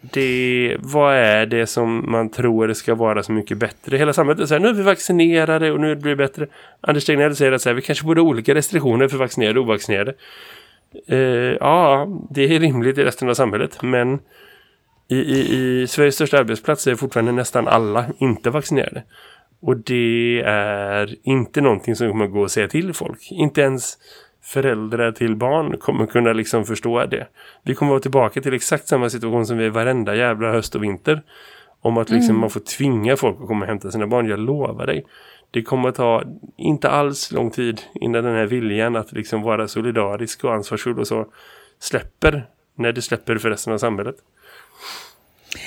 Det, 0.00 0.76
vad 0.80 1.14
är 1.14 1.46
det 1.46 1.66
som 1.66 2.10
man 2.10 2.28
tror 2.28 2.68
det 2.68 2.74
ska 2.74 2.94
vara 2.94 3.22
så 3.22 3.32
mycket 3.32 3.58
bättre? 3.58 3.96
Hela 3.96 4.12
samhället 4.12 4.50
här, 4.50 4.58
nu 4.58 4.68
är 4.68 4.72
vi 4.72 4.82
vaccinerade 4.82 5.72
och 5.72 5.80
nu 5.80 5.96
blir 5.96 6.10
det 6.10 6.16
bättre. 6.16 6.46
Anders 6.80 7.04
Tegnell 7.04 7.36
säger 7.36 7.52
att 7.52 7.62
så 7.62 7.68
här, 7.68 7.74
vi 7.74 7.82
kanske 7.82 8.06
borde 8.06 8.20
ha 8.20 8.28
olika 8.28 8.54
restriktioner 8.54 9.08
för 9.08 9.16
vaccinerade 9.16 9.60
och 9.60 9.66
ovaccinerade. 9.66 10.14
Eh, 11.06 11.18
ja, 11.60 12.08
det 12.30 12.54
är 12.54 12.60
rimligt 12.60 12.98
i 12.98 13.04
resten 13.04 13.28
av 13.28 13.34
samhället. 13.34 13.82
Men 13.82 14.18
i, 15.08 15.16
i, 15.16 15.82
i 15.82 15.86
Sveriges 15.86 16.14
största 16.14 16.38
arbetsplats 16.38 16.86
är 16.86 16.94
fortfarande 16.94 17.32
nästan 17.32 17.68
alla 17.68 18.06
inte 18.18 18.50
vaccinerade. 18.50 19.02
Och 19.60 19.76
det 19.76 20.42
är 20.46 21.16
inte 21.22 21.60
någonting 21.60 21.96
som 21.96 22.10
kommer 22.10 22.26
gå 22.26 22.44
att 22.44 22.50
säga 22.50 22.68
till 22.68 22.94
folk. 22.94 23.28
Inte 23.30 23.60
ens 23.60 23.98
föräldrar 24.42 25.12
till 25.12 25.36
barn 25.36 25.76
kommer 25.78 26.06
kunna 26.06 26.32
liksom 26.32 26.64
förstå 26.64 27.06
det. 27.06 27.26
Vi 27.62 27.74
kommer 27.74 27.90
vara 27.90 28.00
tillbaka 28.00 28.40
till 28.40 28.54
exakt 28.54 28.88
samma 28.88 29.10
situation 29.10 29.46
som 29.46 29.58
vi 29.58 29.66
är 29.66 29.70
varenda 29.70 30.14
jävla 30.14 30.52
höst 30.52 30.74
och 30.74 30.82
vinter. 30.82 31.22
Om 31.80 31.96
att 31.96 32.10
liksom 32.10 32.40
man 32.40 32.50
får 32.50 32.60
tvinga 32.60 33.16
folk 33.16 33.36
att 33.40 33.46
komma 33.46 33.60
och 33.60 33.68
hämta 33.68 33.90
sina 33.90 34.06
barn. 34.06 34.28
Jag 34.28 34.38
lovar 34.38 34.86
dig. 34.86 35.06
Det 35.50 35.62
kommer 35.62 35.88
att 35.88 35.94
ta 35.94 36.22
inte 36.56 36.88
alls 36.88 37.32
lång 37.32 37.50
tid 37.50 37.82
innan 37.94 38.24
den 38.24 38.34
här 38.34 38.46
viljan 38.46 38.96
att 38.96 39.12
liksom 39.12 39.42
vara 39.42 39.68
solidarisk 39.68 40.44
och 40.44 40.54
ansvarsfull 40.54 40.98
och 40.98 41.06
så 41.06 41.26
släpper 41.78 42.46
när 42.74 42.92
det 42.92 43.02
släpper 43.02 43.38
för 43.38 43.50
resten 43.50 43.72
av 43.72 43.78
samhället. 43.78 44.16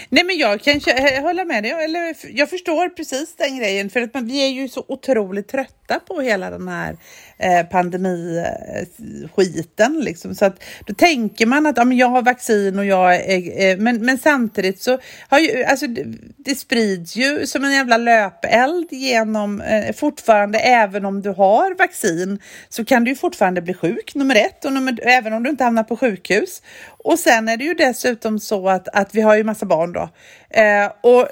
Nej 0.10 0.24
men 0.24 0.38
jag 0.38 0.62
kan 0.62 0.82
hålla 1.22 1.46
med 1.46 1.64
dig, 1.64 1.72
eller 1.72 2.16
jag 2.30 2.50
förstår 2.50 2.90
precis 2.90 3.36
den 3.36 3.58
grejen 3.58 3.90
för 3.90 4.02
att 4.02 4.14
man, 4.14 4.28
vi 4.28 4.46
är 4.46 4.50
ju 4.50 4.68
så 4.68 4.86
otroligt 4.88 5.48
trötta 5.48 6.00
på 6.00 6.22
hela 6.22 6.50
den 6.50 6.68
här 6.68 6.98
eh, 7.40 7.64
pandemiskiten 7.64 10.00
liksom 10.00 10.36
så 10.36 10.46
att 10.46 10.64
då 10.86 10.94
tänker 10.94 11.46
man 11.46 11.68
att 11.68 11.78
ja, 11.78 11.86
men 11.86 11.98
jag 11.98 12.08
har 12.08 12.22
vaccin 12.22 12.80
och 12.80 12.86
jag 12.86 13.16
är, 13.16 13.72
eh, 13.72 13.78
men, 13.78 14.06
men 14.06 14.18
samtidigt 14.18 14.82
så 14.82 15.00
har 15.30 15.40
ju, 15.40 15.64
alltså 15.64 15.88
det, 15.88 16.04
det 16.38 16.56
sprids 16.56 17.16
ju 17.16 17.46
som 17.46 17.64
en 17.64 17.72
jävla 17.72 17.98
löpeld 17.98 18.88
genom 18.92 19.62
eh, 19.62 19.94
fortfarande 19.94 20.60
även 20.60 21.06
om 21.06 21.22
du 21.22 21.30
har 21.30 21.78
vaccin 21.78 22.40
så 22.70 22.86
kan 22.86 23.04
du 23.04 23.12
ju 23.12 23.16
fortfarande 23.16 23.62
bli 23.62 23.74
sjuk 23.74 24.16
nummer 24.16 24.36
ett 24.36 24.66
och 24.66 24.74
nummer, 24.74 25.00
även 25.04 25.34
om 25.34 25.44
du 25.44 25.50
inte 25.50 25.64
hamnar 25.64 25.84
på 25.84 25.98
sjukhus 25.98 26.62
och 26.98 27.20
sen 27.20 27.50
är 27.50 27.58
det 27.58 27.64
ju 27.64 27.74
dessutom 27.74 28.40
så 28.40 28.70
att, 28.70 28.88
att 28.88 29.16
vi 29.16 29.22
har 29.22 29.36
ju 29.36 29.44
massa 29.44 29.66
barn 29.66 29.94
då. 29.94 30.10
Eh, 30.50 30.92
och 31.02 31.28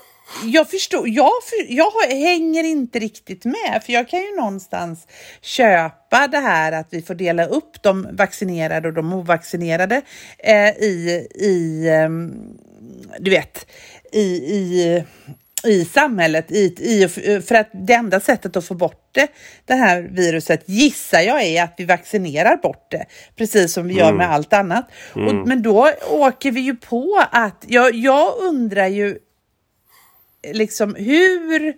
jag 0.46 0.70
förstår, 0.70 1.10
jag, 1.10 1.32
för, 1.44 1.74
jag 1.74 1.92
hänger 2.10 2.64
inte 2.64 3.00
riktigt 3.00 3.46
med 3.46 3.82
för 3.86 3.94
jag 3.94 4.10
kan 4.10 4.20
ju 4.20 4.36
någonstans 4.36 5.08
köpa 5.42 6.28
det 6.28 6.38
här 6.38 6.72
att 6.72 6.88
vi 6.90 7.02
får 7.02 7.16
dela 7.16 7.46
upp 7.46 7.84
de 7.84 8.08
vaccinerade 8.12 8.88
och 8.88 8.94
de 8.94 9.14
ovaccinerade 9.14 10.02
eh, 10.40 10.70
i, 10.70 11.28
i 11.36 11.88
eh, 11.88 12.10
du 13.20 13.32
vet, 13.32 13.68
i, 14.12 14.22
i 14.36 15.04
i 15.64 15.86
samhället 15.86 16.52
i, 16.52 16.76
i, 16.78 17.08
för 17.42 17.56
att 17.56 17.70
det 17.74 17.94
enda 17.94 18.20
sättet 18.20 18.58
att 18.58 18.66
få 18.66 18.74
bort 18.74 19.10
det, 19.12 19.28
det 19.66 19.74
här 19.74 20.02
viruset 20.02 20.64
gissar 20.66 21.22
jag 21.22 21.44
är 21.44 21.64
att 21.64 21.74
vi 21.78 21.86
vaccinerar 21.86 22.58
bort 22.58 22.92
det 22.92 23.06
precis 23.36 23.74
som 23.74 23.88
vi 23.88 23.94
gör 23.94 24.14
med 24.14 24.32
allt 24.32 24.54
annat. 24.54 24.92
Och, 25.14 25.34
men 25.48 25.62
då 25.62 25.92
åker 26.10 26.52
vi 26.52 26.62
ju 26.62 26.76
på 26.76 27.24
att 27.32 27.66
jag, 27.68 27.96
jag 27.96 28.34
undrar 28.40 28.88
ju 28.88 29.18
liksom 30.54 30.96
hur 30.96 31.74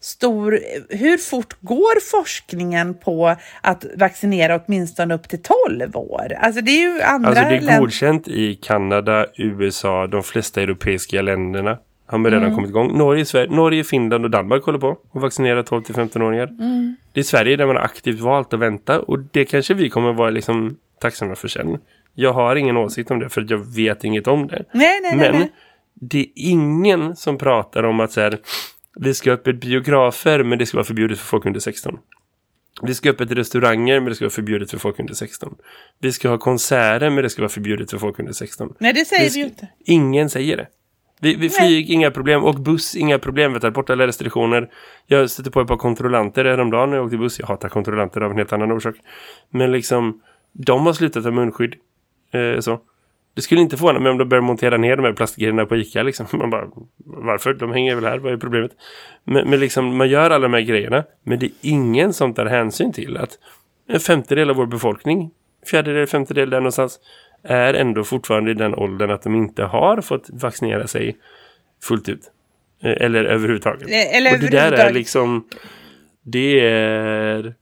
stor, 0.00 0.60
hur 0.88 1.16
fort 1.16 1.56
går 1.60 2.00
forskningen 2.00 2.94
på 2.94 3.36
att 3.60 3.84
vaccinera 3.96 4.60
åtminstone 4.66 5.14
upp 5.14 5.28
till 5.28 5.42
12 5.68 5.96
år? 5.96 6.32
Alltså 6.40 6.60
det 6.60 6.70
är 6.70 6.94
ju 6.94 7.02
andra 7.02 7.28
Alltså 7.28 7.44
det 7.44 7.72
är 7.72 7.80
godkänt 7.80 8.28
i 8.28 8.54
Kanada, 8.54 9.26
USA, 9.36 10.06
de 10.06 10.22
flesta 10.22 10.62
europeiska 10.62 11.22
länderna. 11.22 11.78
Har 12.06 12.18
man 12.18 12.30
redan 12.30 12.54
kommit 12.54 12.70
igång. 12.70 12.98
Norge, 12.98 13.24
Sverige, 13.24 13.50
Norge, 13.50 13.84
Finland 13.84 14.24
och 14.24 14.30
Danmark 14.30 14.64
håller 14.64 14.78
på 14.78 14.90
att 14.90 15.22
vaccinera 15.22 15.62
12-15-åringar. 15.62 16.48
Det 17.12 17.20
är 17.20 17.24
Sverige 17.24 17.56
där 17.56 17.66
man 17.66 17.76
har 17.76 17.82
aktivt 17.82 18.20
valt 18.20 18.54
att 18.54 18.60
vänta. 18.60 19.00
Och 19.00 19.18
det 19.18 19.44
kanske 19.44 19.74
vi 19.74 19.90
kommer 19.90 20.12
vara 20.12 20.30
liksom 20.30 20.76
tacksamma 21.00 21.34
för 21.34 21.48
sen. 21.48 21.78
Jag 22.14 22.32
har 22.32 22.56
ingen 22.56 22.76
åsikt 22.76 23.10
om 23.10 23.18
det 23.18 23.28
för 23.28 23.46
jag 23.48 23.74
vet 23.76 24.04
inget 24.04 24.26
om 24.26 24.46
det. 24.46 24.64
Nej, 24.72 25.00
nej, 25.02 25.16
nej, 25.16 25.30
Men 25.30 25.40
nej. 25.40 25.52
Det 26.10 26.18
är 26.20 26.26
ingen 26.34 27.16
som 27.16 27.38
pratar 27.38 27.82
om 27.82 28.00
att 28.00 28.12
så 28.12 28.20
här, 28.20 28.38
vi 29.00 29.14
ska 29.14 29.30
ha 29.30 29.34
öppet 29.34 29.60
biografer 29.60 30.42
men 30.42 30.58
det 30.58 30.66
ska 30.66 30.76
vara 30.76 30.84
förbjudet 30.84 31.18
för 31.18 31.26
folk 31.26 31.46
under 31.46 31.60
16. 31.60 31.98
Vi 32.82 32.94
ska 32.94 33.08
ha 33.08 33.14
öppet 33.14 33.30
restauranger 33.30 34.00
men 34.00 34.08
det 34.08 34.14
ska 34.14 34.24
vara 34.24 34.30
förbjudet 34.30 34.70
för 34.70 34.78
folk 34.78 34.98
under 35.00 35.14
16. 35.14 35.54
Vi 36.00 36.12
ska 36.12 36.28
ha 36.28 36.38
konserter 36.38 37.10
men 37.10 37.22
det 37.24 37.30
ska 37.30 37.42
vara 37.42 37.48
förbjudet 37.48 37.90
för 37.90 37.98
folk 37.98 38.18
under 38.18 38.32
16. 38.32 38.74
Nej, 38.78 38.92
det 38.92 39.04
säger 39.04 39.30
vi 39.30 39.38
ju 39.38 39.44
sk- 39.44 39.48
inte. 39.48 39.68
Ingen 39.84 40.30
säger 40.30 40.56
det. 40.56 40.66
Vi, 41.20 41.34
vi 41.34 41.50
flyg, 41.50 41.90
inga 41.90 42.10
problem. 42.10 42.44
Och 42.44 42.54
buss, 42.54 42.94
inga 42.96 43.18
problem. 43.18 43.52
Vi 43.52 43.60
tar 43.60 43.70
bort 43.70 43.90
alla 43.90 44.06
restriktioner. 44.06 44.70
Jag 45.06 45.30
stötte 45.30 45.50
på 45.50 45.60
ett 45.60 45.68
par 45.68 45.76
kontrollanter 45.76 46.44
häromdagen 46.44 46.90
när 46.90 46.96
jag 46.96 47.04
åkte 47.06 47.16
buss. 47.16 47.38
Jag 47.40 47.46
hatar 47.46 47.68
kontrollanter 47.68 48.20
av 48.20 48.30
en 48.30 48.36
helt 48.38 48.52
annan 48.52 48.72
orsak. 48.72 48.94
Men 49.50 49.72
liksom, 49.72 50.22
de 50.52 50.86
har 50.86 50.92
slutat 50.92 51.24
ha 51.24 51.30
munskydd. 51.30 51.74
Eh, 52.32 52.60
så. 52.60 52.80
Det 53.34 53.42
skulle 53.42 53.60
inte 53.60 53.76
förvåna 53.76 53.98
mig 53.98 54.12
om 54.12 54.18
de 54.18 54.28
börjar 54.28 54.42
montera 54.42 54.76
ner 54.76 54.96
de 54.96 55.04
här 55.04 55.12
plastgrejerna 55.12 55.66
på 55.66 55.76
Ica. 55.76 56.02
Liksom. 56.02 56.26
Man 56.32 56.50
bara, 56.50 56.68
varför? 57.04 57.54
De 57.54 57.72
hänger 57.72 57.94
väl 57.94 58.04
här, 58.04 58.18
vad 58.18 58.32
är 58.32 58.36
problemet? 58.36 58.70
Men, 59.24 59.50
men 59.50 59.60
liksom, 59.60 59.96
man 59.96 60.08
gör 60.08 60.30
alla 60.30 60.38
de 60.38 60.54
här 60.54 60.60
grejerna. 60.60 61.04
Men 61.24 61.38
det 61.38 61.46
är 61.46 61.52
ingen 61.60 62.12
som 62.12 62.34
tar 62.34 62.46
hänsyn 62.46 62.92
till 62.92 63.16
att 63.16 63.30
en 63.88 64.00
femtedel 64.00 64.50
av 64.50 64.56
vår 64.56 64.66
befolkning, 64.66 65.30
fjärdedel, 65.70 66.06
femtedel 66.06 66.50
där 66.50 66.60
någonstans, 66.60 66.98
är 67.42 67.74
ändå 67.74 68.04
fortfarande 68.04 68.50
i 68.50 68.54
den 68.54 68.74
åldern 68.74 69.10
att 69.10 69.22
de 69.22 69.34
inte 69.34 69.64
har 69.64 70.00
fått 70.00 70.30
vaccinera 70.32 70.86
sig 70.86 71.16
fullt 71.82 72.08
ut. 72.08 72.30
Eh, 72.82 73.04
Eller 73.04 73.24
överhuvudtaget. 73.24 73.88
Eh, 73.88 74.16
Eller 74.16 74.32
och 74.34 74.38
det 74.40 74.50
där 74.50 74.72
är 74.72 74.92
liksom... 74.92 75.48
Det 76.22 76.60
är... 76.60 77.54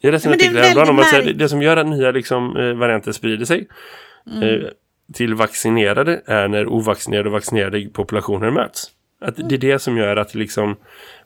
Jag 0.00 0.12
läste 0.12 0.28
en 0.28 0.34
artikel 0.34 0.56
häromdagen 0.56 0.88
om 0.90 0.98
att 0.98 1.10
det, 1.10 1.32
det 1.32 1.48
som 1.48 1.62
gör 1.62 1.76
att 1.76 1.86
nya 1.86 2.10
liksom, 2.10 2.56
eh, 2.56 2.74
varianter 2.74 3.12
sprider 3.12 3.44
sig 3.44 3.68
Mm. 4.26 4.64
Till 5.12 5.34
vaccinerade 5.34 6.22
är 6.26 6.48
när 6.48 6.66
ovaccinerade 6.66 7.28
och 7.28 7.32
vaccinerade 7.32 7.88
populationer 7.92 8.50
möts. 8.50 8.90
Att 9.20 9.36
det 9.36 9.54
är 9.54 9.58
det 9.58 9.78
som 9.78 9.96
gör 9.96 10.16
att 10.16 10.34
liksom... 10.34 10.76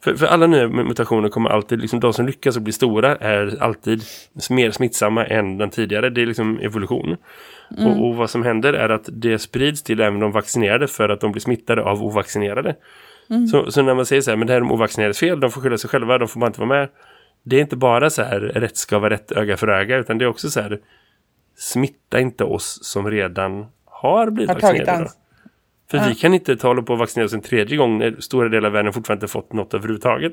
För, 0.00 0.14
för 0.14 0.26
alla 0.26 0.46
nya 0.46 0.68
mutationer 0.68 1.28
kommer 1.28 1.50
alltid... 1.50 1.80
Liksom, 1.80 2.00
de 2.00 2.12
som 2.12 2.26
lyckas 2.26 2.56
att 2.56 2.62
bli 2.62 2.72
stora 2.72 3.16
är 3.16 3.62
alltid 3.62 4.02
mer 4.50 4.70
smittsamma 4.70 5.26
än 5.26 5.58
den 5.58 5.70
tidigare. 5.70 6.10
Det 6.10 6.22
är 6.22 6.26
liksom 6.26 6.58
evolution. 6.58 7.16
Och, 7.78 8.06
och 8.06 8.16
vad 8.16 8.30
som 8.30 8.42
händer 8.42 8.72
är 8.72 8.88
att 8.88 9.08
det 9.12 9.38
sprids 9.38 9.82
till 9.82 10.00
även 10.00 10.20
de 10.20 10.32
vaccinerade 10.32 10.86
för 10.86 11.08
att 11.08 11.20
de 11.20 11.32
blir 11.32 11.40
smittade 11.40 11.82
av 11.82 12.02
ovaccinerade. 12.02 12.74
Så, 13.50 13.70
så 13.70 13.82
när 13.82 13.94
man 13.94 14.06
säger 14.06 14.22
så 14.22 14.30
här, 14.30 14.36
men 14.36 14.46
det 14.46 14.52
här 14.52 14.60
är 14.60 14.64
de 14.64 14.72
ovaccinerades 14.72 15.18
fel, 15.18 15.40
de 15.40 15.50
får 15.50 15.60
skylla 15.60 15.78
sig 15.78 15.90
själva, 15.90 16.18
de 16.18 16.28
får 16.28 16.40
bara 16.40 16.46
inte 16.46 16.60
vara 16.60 16.68
med. 16.68 16.88
Det 17.42 17.56
är 17.56 17.60
inte 17.60 17.76
bara 17.76 18.10
så 18.10 18.22
här, 18.22 18.40
rätt 18.40 18.76
ska 18.76 18.98
vara 18.98 19.14
rätt 19.14 19.32
öga 19.32 19.56
för 19.56 19.68
öga, 19.68 19.96
utan 19.96 20.18
det 20.18 20.24
är 20.24 20.28
också 20.28 20.50
så 20.50 20.60
här, 20.60 20.80
smitta 21.56 22.20
inte 22.20 22.44
oss 22.44 22.78
som 22.82 23.10
redan 23.10 23.66
har 23.84 24.30
blivit 24.30 24.48
Har 24.48 24.60
vaccinerade. 24.60 25.10
För 25.90 26.08
vi 26.08 26.14
kan 26.14 26.34
inte 26.34 26.56
ta 26.56 26.82
på 26.82 26.92
att 26.92 26.98
vaccinera 26.98 27.26
oss 27.26 27.32
en 27.32 27.40
tredje 27.40 27.76
gång 27.76 27.98
när 27.98 28.20
stora 28.20 28.48
delar 28.48 28.66
av 28.66 28.72
världen 28.72 28.92
fortfarande 28.92 29.24
inte 29.24 29.32
fått 29.32 29.52
något 29.52 29.74
överhuvudtaget. 29.74 30.32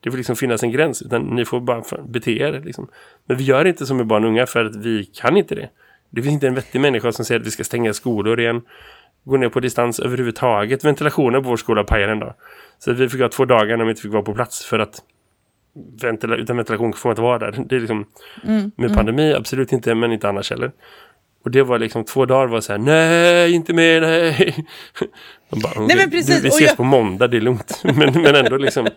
Det 0.00 0.10
får 0.10 0.18
liksom 0.18 0.36
finnas 0.36 0.62
en 0.62 0.70
gräns, 0.70 1.02
utan 1.02 1.22
ni 1.22 1.44
får 1.44 1.60
bara 1.60 1.82
bete 2.08 2.32
er. 2.32 2.62
Liksom. 2.64 2.88
Men 3.26 3.36
vi 3.36 3.44
gör 3.44 3.64
inte 3.64 3.86
som 3.86 3.96
med 3.96 4.06
barn 4.06 4.24
och 4.24 4.30
unga 4.30 4.46
för 4.46 4.64
att 4.64 4.76
vi 4.76 5.04
kan 5.04 5.36
inte 5.36 5.54
det. 5.54 5.70
Det 6.10 6.22
finns 6.22 6.32
inte 6.32 6.46
en 6.46 6.54
vettig 6.54 6.80
människa 6.80 7.12
som 7.12 7.24
säger 7.24 7.40
att 7.40 7.46
vi 7.46 7.50
ska 7.50 7.64
stänga 7.64 7.92
skolor 7.92 8.40
igen. 8.40 8.62
Gå 9.24 9.36
ner 9.36 9.48
på 9.48 9.60
distans 9.60 10.00
överhuvudtaget. 10.00 10.84
Ventilationen 10.84 11.42
på 11.42 11.48
vår 11.48 11.56
skola 11.56 11.84
pajar 11.84 12.08
en 12.08 12.18
dag. 12.18 12.34
Så 12.78 12.92
vi 12.92 13.08
fick 13.08 13.20
ha 13.20 13.28
två 13.28 13.44
dagar 13.44 13.76
när 13.76 13.84
vi 13.84 13.90
inte 13.90 14.02
fick 14.02 14.12
vara 14.12 14.22
på 14.22 14.34
plats 14.34 14.64
för 14.64 14.78
att 14.78 15.02
ventila 16.02 16.36
utan 16.36 16.56
ventilation 16.56 16.92
får 16.92 17.08
man 17.08 17.12
inte 17.12 17.22
vara 17.22 17.38
där. 17.38 17.64
Det 17.68 17.76
är 17.76 17.80
liksom, 17.80 18.06
med 18.76 18.94
pandemi, 18.94 19.34
absolut 19.34 19.72
inte, 19.72 19.94
men 19.94 20.12
inte 20.12 20.28
annars 20.28 20.50
heller. 20.50 20.72
Och 21.44 21.50
det 21.50 21.62
var 21.62 21.78
liksom 21.78 22.04
två 22.04 22.26
dagar 22.26 22.46
var 22.46 22.60
så 22.60 22.72
här, 22.72 22.78
nej, 22.78 23.52
inte 23.52 23.72
mer, 23.72 24.00
nej. 24.00 24.66
Bara, 25.62 25.80
Nej, 25.86 25.96
men 25.96 26.10
precis, 26.10 26.36
Du, 26.36 26.42
vi 26.42 26.48
ses 26.48 26.60
jag- 26.60 26.76
på 26.76 26.84
måndag, 26.84 27.28
det 27.28 27.36
är 27.36 27.40
lugnt. 27.40 27.80
men, 27.84 28.22
men 28.22 28.34
ändå 28.34 28.56
liksom. 28.56 28.88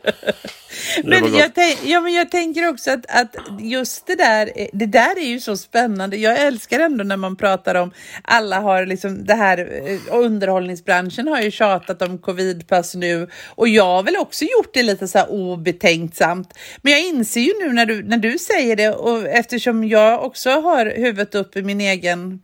Men 1.04 1.36
jag, 1.36 1.52
ja, 1.86 2.02
men 2.02 2.14
jag 2.14 2.32
tänker 2.32 2.70
också 2.70 2.92
att, 2.92 3.06
att 3.10 3.36
just 3.60 4.08
det 4.08 4.16
där, 4.16 4.50
det 4.74 4.86
där 4.86 5.18
är 5.20 5.28
ju 5.28 5.40
så 5.40 5.58
spännande. 5.58 6.18
Jag 6.18 6.40
älskar 6.40 6.80
ändå 6.80 7.04
när 7.04 7.18
man 7.18 7.36
pratar 7.36 7.76
om, 7.76 7.92
alla 8.22 8.60
har 8.60 8.86
liksom 8.86 9.26
det 9.26 9.34
här, 9.34 9.58
eh, 9.86 10.16
underhållningsbranschen 10.18 11.28
har 11.28 11.42
ju 11.42 11.52
tjatat 11.52 12.02
om 12.02 12.18
covidpass 12.18 12.96
nu 12.96 13.28
och 13.48 13.68
jag 13.68 13.86
har 13.86 14.04
väl 14.04 14.16
också 14.18 14.46
gjort 14.46 14.74
det 14.74 14.84
lite 14.84 15.08
så 15.08 15.18
här 15.18 15.32
obetänksamt. 15.32 16.54
Men 16.82 16.94
jag 16.94 17.02
inser 17.02 17.42
ju 17.42 17.54
nu 17.64 17.74
när 17.74 17.86
du, 17.86 18.04
när 18.04 18.18
du 18.18 18.38
säger 18.38 18.76
det 18.76 18.90
och 18.90 19.28
eftersom 19.28 19.84
jag 19.88 20.24
också 20.26 20.50
har 20.50 20.86
huvudet 20.86 21.36
upp 21.36 21.58
i 21.58 21.62
min 21.62 21.82
egen, 21.82 22.42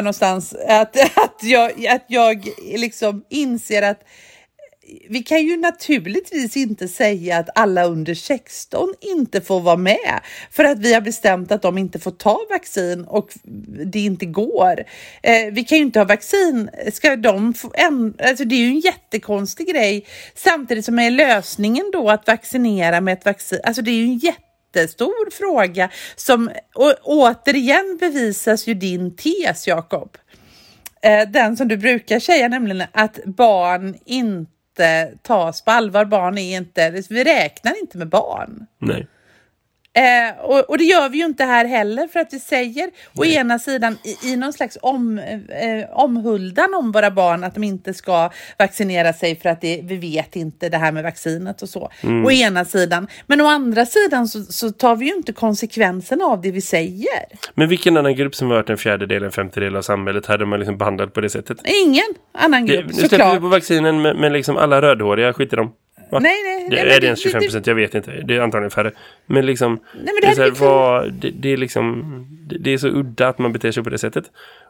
någonstans, 0.00 0.54
att, 0.68 0.96
att, 1.16 1.38
jag, 1.42 1.86
att 1.86 2.04
jag 2.08 2.48
liksom 2.74 3.24
inser 3.28 3.82
att 3.82 4.02
vi 5.08 5.22
kan 5.22 5.46
ju 5.46 5.56
naturligtvis 5.56 6.56
inte 6.56 6.88
säga 6.88 7.38
att 7.38 7.48
alla 7.54 7.84
under 7.84 8.14
16 8.14 8.94
inte 9.00 9.40
får 9.40 9.60
vara 9.60 9.76
med 9.76 10.20
för 10.50 10.64
att 10.64 10.78
vi 10.78 10.94
har 10.94 11.00
bestämt 11.00 11.52
att 11.52 11.62
de 11.62 11.78
inte 11.78 11.98
får 11.98 12.10
ta 12.10 12.40
vaccin 12.50 13.04
och 13.04 13.28
det 13.86 14.00
inte 14.00 14.26
går. 14.26 14.84
Eh, 15.22 15.52
vi 15.52 15.64
kan 15.64 15.78
ju 15.78 15.84
inte 15.84 15.98
ha 15.98 16.04
vaccin. 16.04 16.70
Ska 16.92 17.16
de 17.16 17.54
få 17.54 17.70
en, 17.74 18.14
alltså 18.24 18.44
det 18.44 18.54
är 18.54 18.58
ju 18.58 18.66
en 18.66 18.80
jättekonstig 18.80 19.68
grej. 19.68 20.06
Samtidigt 20.34 20.84
som 20.84 20.98
är 20.98 21.10
lösningen 21.10 21.90
då 21.92 22.10
att 22.10 22.26
vaccinera 22.26 23.00
med 23.00 23.12
ett 23.12 23.24
vaccin. 23.24 23.60
Alltså 23.64 23.82
det 23.82 23.90
är 23.90 23.96
ju 23.96 24.04
en 24.04 24.18
jättestor 24.72 25.30
fråga 25.30 25.90
som 26.16 26.50
och, 26.74 26.94
återigen 27.02 27.96
bevisas 28.00 28.66
ju 28.66 28.74
din 28.74 29.16
tes, 29.16 29.68
Jakob. 29.68 30.16
Eh, 31.02 31.28
den 31.28 31.56
som 31.56 31.68
du 31.68 31.76
brukar 31.76 32.18
säga, 32.18 32.48
nämligen 32.48 32.86
att 32.92 33.24
barn 33.24 33.94
inte 34.04 35.12
tas 35.22 35.64
på 35.64 35.70
allvar. 35.70 36.04
Barn 36.04 36.38
är 36.38 36.56
inte, 36.56 36.90
vi 37.10 37.24
räknar 37.24 37.80
inte 37.80 37.98
med 37.98 38.08
barn. 38.08 38.66
Nej. 38.78 39.06
Eh, 39.94 40.44
och, 40.44 40.70
och, 40.70 40.78
det 40.78 40.84
gör 40.84 41.08
vi 41.08 41.18
ju 41.18 41.24
inte 41.24 41.44
här 41.44 41.64
heller 41.64 42.06
för 42.06 42.20
att 42.20 42.32
vi 42.32 42.38
säger 42.38 42.90
å 43.14 43.24
ena 43.24 43.58
sidan 43.58 43.96
i, 44.04 44.32
i 44.32 44.36
någon 44.36 44.52
slags 44.52 44.78
om, 44.82 45.18
eh, 45.18 45.90
omhuldan 45.92 46.74
om 46.74 46.92
våra 46.92 47.10
barn 47.10 47.44
att 47.44 47.54
de 47.54 47.64
inte 47.64 47.94
ska 47.94 48.30
vaccinera 48.58 49.12
sig 49.12 49.36
för 49.36 49.48
att 49.48 49.60
det, 49.60 49.80
vi 49.82 49.96
vet 49.96 50.36
inte 50.36 50.68
det 50.68 50.76
här 50.76 50.92
med 50.92 51.02
vaccinet 51.02 51.62
och 51.62 51.68
så. 51.68 51.90
Mm. 52.02 52.26
Å 52.26 52.30
ena 52.30 52.64
sidan. 52.64 53.06
Men 53.26 53.40
å 53.40 53.46
andra 53.46 53.86
sidan 53.86 54.28
så, 54.28 54.40
så, 54.40 54.70
tar 54.70 54.96
vi 54.96 55.06
ju 55.06 55.14
inte 55.14 55.32
konsekvenserna 55.32 56.24
av 56.24 56.40
det 56.40 56.50
vi 56.50 56.60
säger. 56.60 57.24
Men 57.54 57.68
vilken 57.68 57.96
annan 57.96 58.14
grupp 58.14 58.34
som 58.34 58.48
varit 58.48 58.70
en 58.70 58.78
fjärdedel, 58.78 59.22
en 59.22 59.32
femtedel 59.32 59.76
av 59.76 59.82
samhället 59.82 60.26
hade 60.26 60.46
man 60.46 60.58
liksom 60.58 60.78
behandlat 60.78 61.12
på 61.12 61.20
det 61.20 61.30
sättet? 61.30 61.58
Ingen 61.84 62.14
annan 62.32 62.66
grupp, 62.66 62.88
det, 62.88 63.02
Nu 63.02 63.08
släpper 63.08 63.34
vi 63.34 63.40
på 63.40 63.48
vaccinen 63.48 64.02
men 64.02 64.32
liksom 64.32 64.56
alla 64.56 64.82
rödhåriga 64.82 65.32
skiter 65.32 65.56
de. 65.56 65.72
Va? 66.12 66.18
Nej, 66.18 66.42
nej. 66.44 66.66
Det, 66.70 66.84
nej 66.84 66.96
är 66.96 67.00
det 67.00 67.06
ens 67.06 67.22
25 67.22 67.40
procent? 67.40 67.66
Jag 67.66 67.74
vet 67.74 67.94
inte. 67.94 68.10
Det 68.10 68.36
är 68.36 68.40
antagligen 68.40 68.70
färre. 68.70 68.92
Men 69.26 69.46
liksom... 69.46 69.72
Nej, 69.72 70.04
men 70.04 70.30
det, 70.30 70.36
det, 70.36 70.42
är 70.42 70.50
här, 70.50 70.50
vad, 70.50 71.12
det, 71.12 71.30
det, 71.30 71.48
är 71.48 71.56
liksom... 71.56 72.26
Det, 72.60 72.70
är 72.70 72.78
så 72.78 72.88
udda 72.88 73.28
att 73.28 73.38
man 73.38 73.52
beter 73.52 73.72
sig 73.72 73.82
på 73.82 73.90
det 73.90 73.98
sättet. 73.98 74.24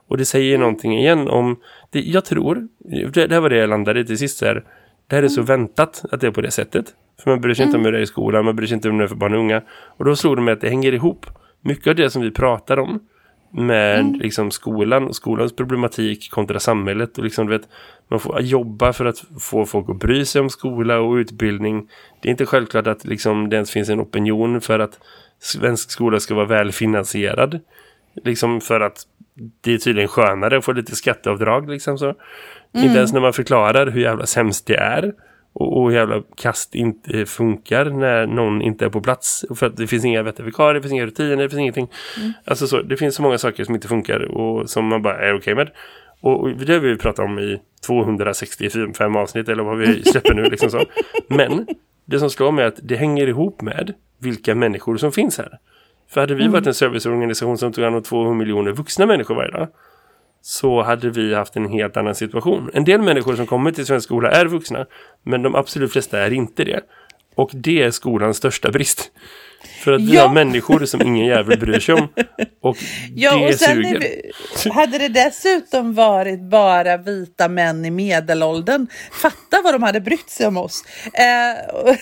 Och 0.07 0.17
det 0.17 0.25
säger 0.25 0.55
mm. 0.55 0.61
någonting 0.61 0.97
igen 0.97 1.27
om... 1.27 1.59
Jag 1.91 2.25
tror... 2.25 2.67
Det, 3.13 3.31
här 3.31 3.39
var 3.39 3.49
det 3.49 3.57
jag 3.57 3.69
landade 3.69 3.99
i 3.99 4.05
till 4.05 4.17
sist. 4.17 4.41
Här, 4.41 4.63
det 5.07 5.15
här 5.15 5.23
är 5.23 5.27
så 5.27 5.41
mm. 5.41 5.45
väntat 5.45 6.05
att 6.11 6.21
det 6.21 6.27
är 6.27 6.31
på 6.31 6.41
det 6.41 6.51
sättet. 6.51 6.85
För 7.23 7.29
man 7.31 7.41
bryr 7.41 7.53
sig 7.53 7.63
mm. 7.63 7.69
inte 7.69 7.77
om 7.77 7.85
hur 7.85 7.91
det 7.91 7.97
är 7.97 8.01
i 8.03 8.07
skolan. 8.07 8.45
Man 8.45 8.55
bryr 8.55 8.67
sig 8.67 8.75
inte 8.75 8.89
om 8.89 8.95
hur 8.95 9.01
det 9.01 9.05
är 9.05 9.09
för 9.09 9.15
barn 9.15 9.33
och 9.33 9.39
unga. 9.39 9.61
Och 9.69 10.05
då 10.05 10.15
slog 10.15 10.37
det 10.37 10.41
mig 10.41 10.51
att 10.51 10.61
det 10.61 10.69
hänger 10.69 10.93
ihop. 10.93 11.25
Mycket 11.61 11.87
av 11.87 11.95
det 11.95 12.09
som 12.09 12.21
vi 12.21 12.31
pratar 12.31 12.79
om 12.79 12.99
med 13.53 13.99
mm. 13.99 14.19
liksom 14.19 14.51
skolan 14.51 15.07
och 15.07 15.15
skolans 15.15 15.55
problematik 15.55 16.31
kontra 16.31 16.59
samhället 16.59 17.17
och 17.17 17.23
liksom 17.23 17.47
vet 17.47 17.61
man 18.07 18.19
får 18.19 18.41
jobba 18.41 18.93
för 18.93 19.05
att 19.05 19.23
få 19.39 19.65
folk 19.65 19.89
att 19.89 19.99
bry 19.99 20.25
sig 20.25 20.41
om 20.41 20.49
skola 20.49 20.99
och 20.99 21.13
utbildning. 21.13 21.89
Det 22.21 22.29
är 22.29 22.31
inte 22.31 22.45
självklart 22.45 22.87
att 22.87 23.05
liksom 23.05 23.49
det 23.49 23.55
ens 23.55 23.71
finns 23.71 23.89
en 23.89 24.01
opinion 24.01 24.61
för 24.61 24.79
att 24.79 24.99
svensk 25.39 25.91
skola 25.91 26.19
ska 26.19 26.35
vara 26.35 26.45
välfinansierad. 26.45 27.59
Liksom 28.23 28.61
för 28.61 28.81
att 28.81 29.03
det 29.61 29.73
är 29.73 29.77
tydligen 29.77 30.07
skönare 30.07 30.57
att 30.57 30.65
få 30.65 30.71
lite 30.71 30.95
skatteavdrag 30.95 31.69
liksom 31.69 31.97
så. 31.97 32.05
Mm. 32.05 32.87
Inte 32.87 32.97
ens 32.97 33.13
när 33.13 33.21
man 33.21 33.33
förklarar 33.33 33.87
hur 33.87 34.01
jävla 34.01 34.25
sämst 34.25 34.67
det 34.67 34.75
är 34.75 35.13
och, 35.53 35.81
och 35.81 35.93
jävla 35.93 36.23
kast 36.35 36.75
inte 36.75 37.25
funkar 37.25 37.85
när 37.85 38.27
någon 38.27 38.61
inte 38.61 38.85
är 38.85 38.89
på 38.89 39.01
plats. 39.01 39.45
För 39.55 39.65
att 39.65 39.77
det 39.77 39.87
finns 39.87 40.05
inga 40.05 40.23
veterinärer, 40.23 40.73
det 40.73 40.81
finns 40.81 40.93
inga 40.93 41.05
rutiner, 41.05 41.43
det 41.43 41.49
finns 41.49 41.59
ingenting. 41.59 41.89
Mm. 42.17 42.31
Alltså 42.45 42.67
så, 42.67 42.81
det 42.81 42.97
finns 42.97 43.15
så 43.15 43.21
många 43.21 43.37
saker 43.37 43.63
som 43.63 43.75
inte 43.75 43.87
funkar 43.87 44.19
och 44.19 44.69
som 44.69 44.85
man 44.85 45.01
bara 45.01 45.17
är 45.17 45.33
okej 45.33 45.37
okay 45.37 45.55
med. 45.55 45.69
Och, 46.21 46.39
och 46.39 46.49
det 46.49 46.73
har 46.73 46.79
vi 46.79 46.97
pratat 46.97 47.25
om 47.25 47.39
i 47.39 47.59
265 47.85 49.15
avsnitt 49.15 49.49
eller 49.49 49.63
vad 49.63 49.77
vi 49.77 50.03
släpper 50.05 50.33
nu. 50.33 50.43
Liksom 50.43 50.69
så. 50.69 50.85
Men 51.27 51.67
det 52.05 52.19
som 52.19 52.29
slår 52.29 52.51
mig 52.51 52.63
är 52.63 52.67
att 52.67 52.79
det 52.83 52.95
hänger 52.95 53.27
ihop 53.27 53.61
med 53.61 53.93
vilka 54.19 54.55
människor 54.55 54.97
som 54.97 55.11
finns 55.11 55.37
här. 55.37 55.59
För 56.09 56.21
hade 56.21 56.35
vi 56.35 56.41
mm. 56.41 56.53
varit 56.53 56.67
en 56.67 56.73
serviceorganisation 56.73 57.57
som 57.57 57.73
tog 57.73 57.83
hand 57.83 57.95
om 57.95 58.03
200 58.03 58.33
miljoner 58.33 58.71
vuxna 58.71 59.05
människor 59.05 59.35
varje 59.35 59.51
dag 59.51 59.67
så 60.45 60.81
hade 60.81 61.09
vi 61.09 61.33
haft 61.33 61.55
en 61.55 61.69
helt 61.69 61.97
annan 61.97 62.15
situation. 62.15 62.69
En 62.73 62.83
del 62.83 63.01
människor 63.01 63.35
som 63.35 63.45
kommer 63.45 63.71
till 63.71 63.85
svensk 63.85 64.05
skola 64.05 64.31
är 64.31 64.45
vuxna, 64.45 64.85
men 65.23 65.41
de 65.41 65.55
absolut 65.55 65.91
flesta 65.91 66.19
är 66.19 66.33
inte 66.33 66.63
det. 66.63 66.81
Och 67.35 67.51
det 67.53 67.83
är 67.83 67.91
skolans 67.91 68.37
största 68.37 68.71
brist. 68.71 69.11
För 69.83 69.91
att 69.91 70.01
vi 70.01 70.15
ja. 70.15 70.27
har 70.27 70.33
människor 70.33 70.85
som 70.85 71.01
ingen 71.01 71.25
jävel 71.25 71.59
bryr 71.59 71.79
sig 71.79 71.95
om. 71.95 72.07
Och 72.61 72.77
ja, 73.15 73.35
det 73.35 73.47
och 73.47 73.53
sen 73.53 73.75
suger. 73.75 73.99
Vi, 74.63 74.69
hade 74.69 74.97
det 74.97 75.07
dessutom 75.07 75.93
varit 75.93 76.41
bara 76.41 76.97
vita 76.97 77.47
män 77.47 77.85
i 77.85 77.91
medelåldern, 77.91 78.87
fatta 79.11 79.61
vad 79.63 79.73
de 79.73 79.83
hade 79.83 80.01
brytt 80.01 80.29
sig 80.29 80.47
om 80.47 80.57
oss. 80.57 80.83
Eh, 81.13 81.95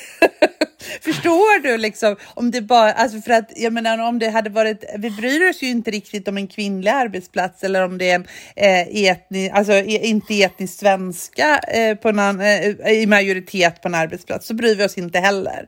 Förstår 1.02 1.62
du 1.63 1.78
liksom 1.78 2.15
om 2.34 2.52
det 2.52 2.62
bara, 2.62 2.91
alltså 2.91 3.22
för 3.22 3.32
att 3.32 3.52
jag 3.56 3.74
menar 3.74 4.08
om 4.08 4.20
det 4.20 4.30
hade 4.30 4.50
varit, 4.50 4.84
vi 4.98 5.12
bryr 5.12 5.50
oss 5.50 5.63
ju 5.63 5.67
inte 5.67 5.91
riktigt 5.91 6.28
om 6.28 6.38
en 6.38 6.48
kvinnlig 6.48 6.91
arbetsplats 6.91 7.63
eller 7.63 7.86
om 7.86 7.98
det 7.98 8.10
är 8.10 8.15
en 8.15 8.26
eh, 8.56 9.04
etni, 9.04 9.50
alltså 9.50 9.74
e, 9.74 10.08
inte 10.08 10.44
etnisk 10.44 10.80
svenska 10.80 11.58
eh, 11.58 11.96
på 11.96 12.10
en, 12.10 12.41
eh, 12.41 12.91
i 12.91 13.06
majoritet 13.06 13.82
på 13.82 13.88
en 13.88 13.96
arbetsplats 13.96 14.48
så 14.48 14.54
bryr 14.54 14.76
vi 14.76 14.86
oss 14.86 14.98
inte 14.98 15.20
heller 15.20 15.67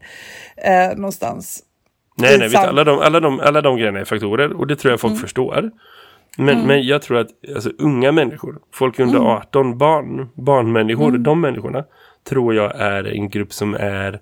eh, 0.57 0.87
någonstans. 0.87 1.63
Nej, 2.15 2.39
nej, 2.39 2.55
alla, 2.55 2.83
de, 2.83 2.99
alla, 2.99 3.19
de, 3.19 3.39
alla 3.39 3.61
de 3.61 3.77
grejerna 3.77 3.99
är 3.99 4.05
faktorer 4.05 4.53
och 4.53 4.67
det 4.67 4.75
tror 4.75 4.91
jag 4.91 4.99
folk 4.99 5.11
mm. 5.11 5.21
förstår. 5.21 5.71
Men, 6.37 6.49
mm. 6.49 6.67
men 6.67 6.83
jag 6.83 7.01
tror 7.01 7.17
att 7.17 7.27
alltså, 7.55 7.71
unga 7.77 8.11
människor, 8.11 8.59
folk 8.71 8.99
under 8.99 9.15
mm. 9.15 9.27
18, 9.27 9.77
barn, 9.77 10.29
barnmänniskor, 10.33 11.09
mm. 11.09 11.23
de 11.23 11.41
människorna 11.41 11.83
tror 12.23 12.55
jag 12.55 12.75
är 12.75 13.03
en 13.03 13.29
grupp 13.29 13.53
som 13.53 13.73
är 13.73 14.19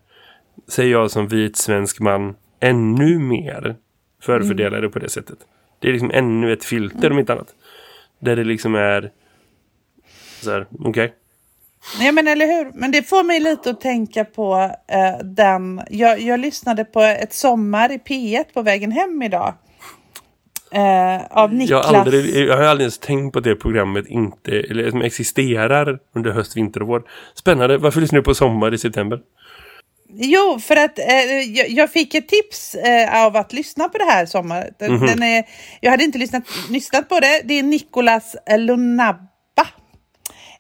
säger 0.68 0.92
jag 0.92 1.12
som 1.12 1.28
vit 1.28 1.58
svensk 1.58 2.00
man, 2.00 2.36
ännu 2.60 3.20
mer 3.20 3.76
förfördelade 4.22 4.78
mm. 4.78 4.92
på 4.92 5.00
det 5.00 5.10
sättet. 5.10 5.38
Det 5.80 5.88
är 5.88 5.92
liksom 5.92 6.12
ännu 6.14 6.54
ett 6.54 6.64
filter 6.64 7.06
mm. 7.06 7.12
om 7.12 7.20
inte 7.20 7.34
annat. 7.34 7.56
Där 8.20 8.36
det 8.36 8.44
liksom 8.44 8.76
är 8.76 9.12
så 10.42 10.52
här, 10.52 10.68
okej. 10.80 10.90
Okay. 10.90 11.10
Nej 12.00 12.12
men 12.12 12.28
eller 12.28 12.46
hur, 12.48 12.72
men 12.74 12.92
det 12.92 13.04
får 13.10 13.24
mig 13.24 13.40
lite 13.40 13.70
att 13.70 13.82
tänka 13.82 14.26
på 14.26 14.56
uh, 14.56 15.26
den, 15.26 15.82
jag, 15.90 16.22
jag 16.22 16.40
lyssnade 16.40 16.86
på 16.86 17.02
ett 17.02 17.34
sommar 17.34 17.92
i 17.92 17.98
P1 17.98 18.46
på 18.54 18.62
vägen 18.62 18.92
hem 18.92 19.22
idag. 19.22 19.54
Uh, 20.76 21.38
av 21.38 21.54
Niklas. 21.54 21.86
Jag 21.92 21.96
aldrig, 21.96 22.36
jag 22.36 22.58
har 22.58 22.64
aldrig 22.64 22.84
ens 22.84 23.00
tänkt 23.00 23.34
på 23.34 23.40
att 23.40 23.46
det 23.46 23.56
programmet 23.56 24.08
inte, 24.08 24.52
eller 24.52 24.92
som 24.92 25.02
existerar 25.02 26.00
under 26.16 26.32
höst, 26.32 26.58
vinter 26.58 26.82
och 26.82 26.88
vår. 26.88 27.04
Spännande, 27.36 27.78
varför 27.78 28.02
lyssnar 28.02 28.20
du 28.20 28.24
på 28.24 28.34
sommar 28.34 28.74
i 28.74 28.78
september? 28.78 29.20
Jo, 30.14 30.60
för 30.60 30.76
att 30.76 31.00
eh, 31.00 31.06
jag, 31.56 31.70
jag, 31.70 31.92
fick 31.92 32.16
ett 32.16 32.28
tips 32.28 32.76
eh, 32.76 33.26
av 33.26 33.36
att 33.36 33.54
lyssna 33.54 33.90
på 33.90 33.98
det 33.98 34.04
här 34.04 34.26
sommaren. 34.26 34.74
Den, 34.80 34.90
mm 34.90 35.02
-hmm. 35.02 35.08
den 35.08 35.24
är, 35.24 35.44
jag 35.82 35.92
hade 35.92 36.04
inte 36.04 36.18
lyssnat, 36.18 36.44
lyssnat 36.70 37.10
på 37.10 37.20
det. 37.20 37.42
Det 37.44 37.60
är 37.60 37.64
Nicolas 37.64 38.36
Lunabba. 38.58 39.31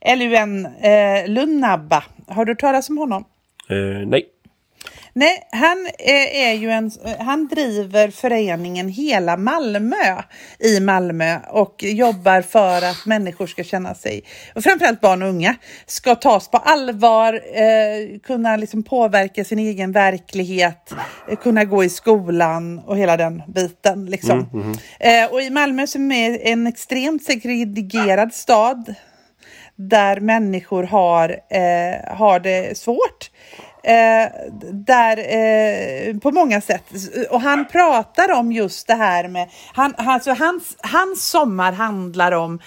L-U-N 0.01 0.65
eh, 0.65 1.27
Lunabba. 1.27 2.03
Har 2.27 2.45
du 2.45 2.51
hört 2.51 2.59
talas 2.59 2.89
om 2.89 2.97
honom? 2.97 3.25
Eh, 3.69 4.07
nej. 4.07 4.25
Nej, 5.13 5.47
han 5.51 5.87
eh, 5.99 6.47
är 6.47 6.53
ju 6.53 6.69
en, 6.69 6.91
han 7.19 7.47
driver 7.47 8.11
föreningen 8.11 8.89
Hela 8.89 9.37
Malmö 9.37 10.21
i 10.59 10.79
Malmö 10.79 11.39
och 11.49 11.83
jobbar 11.83 12.41
för 12.41 12.77
att 12.77 13.05
människor 13.05 13.47
ska 13.47 13.63
känna 13.63 13.95
sig, 13.95 14.23
och 14.55 14.63
framförallt 14.63 15.01
barn 15.01 15.21
och 15.21 15.29
unga, 15.29 15.55
ska 15.85 16.15
tas 16.15 16.51
på 16.51 16.57
allvar, 16.57 17.33
eh, 17.33 18.19
kunna 18.19 18.57
liksom 18.57 18.83
påverka 18.83 19.43
sin 19.43 19.59
egen 19.59 19.91
verklighet, 19.91 20.93
eh, 21.29 21.37
kunna 21.37 21.65
gå 21.65 21.83
i 21.83 21.89
skolan 21.89 22.79
och 22.79 22.97
hela 22.97 23.17
den 23.17 23.43
biten. 23.47 24.05
Liksom. 24.05 24.49
Mm, 24.53 24.61
mm. 24.61 24.77
Eh, 24.99 25.31
och 25.33 25.41
i 25.41 25.49
Malmö 25.49 25.87
som 25.87 26.11
är 26.11 26.39
en 26.41 26.67
extremt 26.67 27.23
segregerad 27.23 28.33
stad 28.33 28.95
där 29.89 30.19
människor 30.19 30.83
har, 30.83 31.29
eh, 31.29 32.15
har 32.15 32.39
det 32.39 32.77
svårt 32.77 33.29
Eh, 33.83 34.31
där, 34.71 35.17
eh, 35.17 36.17
på 36.17 36.31
många 36.31 36.61
sätt. 36.61 36.83
Och 37.29 37.41
han 37.41 37.67
pratar 37.67 38.31
om 38.31 38.51
just 38.51 38.87
det 38.87 38.93
här 38.93 39.27
med, 39.27 39.49
han, 39.73 39.93
alltså 39.97 40.33
hans, 40.33 40.77
hans 40.79 41.29
sommar 41.29 41.71
handlar 41.71 42.31
om 42.31 42.59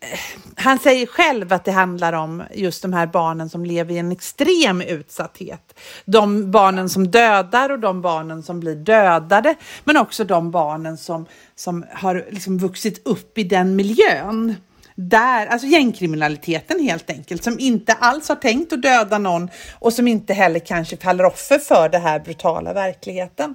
eh, 0.00 0.18
han 0.56 0.78
säger 0.78 1.06
själv 1.06 1.52
att 1.52 1.64
det 1.64 1.72
handlar 1.72 2.12
om 2.12 2.42
just 2.54 2.82
de 2.82 2.92
här 2.92 3.06
barnen 3.06 3.48
som 3.48 3.64
lever 3.64 3.94
i 3.94 3.98
en 3.98 4.12
extrem 4.12 4.80
utsatthet. 4.80 5.78
De 6.04 6.50
barnen 6.50 6.88
som 6.88 7.10
dödar 7.10 7.70
och 7.70 7.78
de 7.78 8.02
barnen 8.02 8.42
som 8.42 8.60
blir 8.60 8.74
dödade. 8.74 9.54
Men 9.84 9.96
också 9.96 10.24
de 10.24 10.50
barnen 10.50 10.96
som, 10.96 11.26
som 11.54 11.84
har 11.92 12.26
liksom 12.30 12.58
vuxit 12.58 13.06
upp 13.06 13.38
i 13.38 13.44
den 13.44 13.76
miljön 13.76 14.54
där, 14.96 15.46
alltså 15.46 15.66
gängkriminaliteten 15.66 16.80
helt 16.80 17.10
enkelt, 17.10 17.44
som 17.44 17.58
inte 17.58 17.92
alls 17.92 18.28
har 18.28 18.36
tänkt 18.36 18.72
att 18.72 18.82
döda 18.82 19.18
någon 19.18 19.48
och 19.78 19.92
som 19.92 20.08
inte 20.08 20.34
heller 20.34 20.58
kanske 20.58 20.96
faller 20.96 21.24
offer 21.24 21.58
för 21.58 21.88
den 21.88 22.02
här 22.02 22.20
brutala 22.20 22.72
verkligheten. 22.72 23.54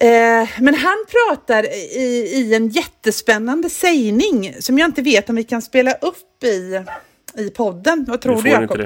Eh, 0.00 0.48
men 0.60 0.74
han 0.74 0.96
pratar 1.08 1.72
i, 1.74 2.30
i 2.34 2.54
en 2.54 2.68
jättespännande 2.68 3.70
sägning 3.70 4.54
som 4.60 4.78
jag 4.78 4.88
inte 4.88 5.02
vet 5.02 5.30
om 5.30 5.36
vi 5.36 5.44
kan 5.44 5.62
spela 5.62 5.92
upp 5.92 6.44
i, 6.44 6.82
i 7.42 7.50
podden. 7.50 8.04
Vad 8.08 8.20
tror 8.20 8.42
du 8.42 8.50
Jakob? 8.50 8.80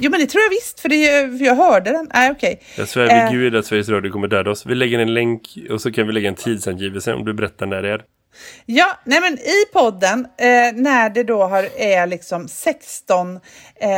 Jo 0.00 0.10
men 0.10 0.20
det 0.20 0.26
tror 0.26 0.42
jag 0.42 0.50
visst, 0.50 0.80
för, 0.80 0.88
det, 0.88 1.38
för 1.38 1.44
jag 1.44 1.54
hörde 1.54 1.92
den. 1.92 2.10
Nej 2.14 2.30
okej. 2.30 2.52
Okay. 2.52 2.64
Jag 2.76 2.88
svär 2.88 3.02
vid 3.02 3.12
eh, 3.12 3.30
gud 3.32 3.56
att 3.56 3.66
Sveriges 3.66 3.88
Radio 3.88 4.12
kommer 4.12 4.28
döda 4.28 4.50
oss. 4.50 4.66
Vi 4.66 4.74
lägger 4.74 4.98
en 4.98 5.14
länk 5.14 5.58
och 5.70 5.80
så 5.80 5.92
kan 5.92 6.06
vi 6.06 6.12
lägga 6.12 6.28
en 6.28 6.34
tidsangivelse 6.34 7.14
om 7.14 7.24
du 7.24 7.34
berättar 7.34 7.66
när 7.66 7.82
det 7.82 7.88
är. 7.88 8.04
Ja, 8.66 8.98
nej 9.04 9.20
men 9.20 9.32
i 9.38 9.64
podden, 9.72 10.26
eh, 10.38 10.46
när 10.74 11.10
det 11.10 11.22
då 11.22 11.44
har, 11.44 11.68
är 11.76 12.06
liksom 12.06 12.48
16 12.48 13.36
eh, 13.36 13.90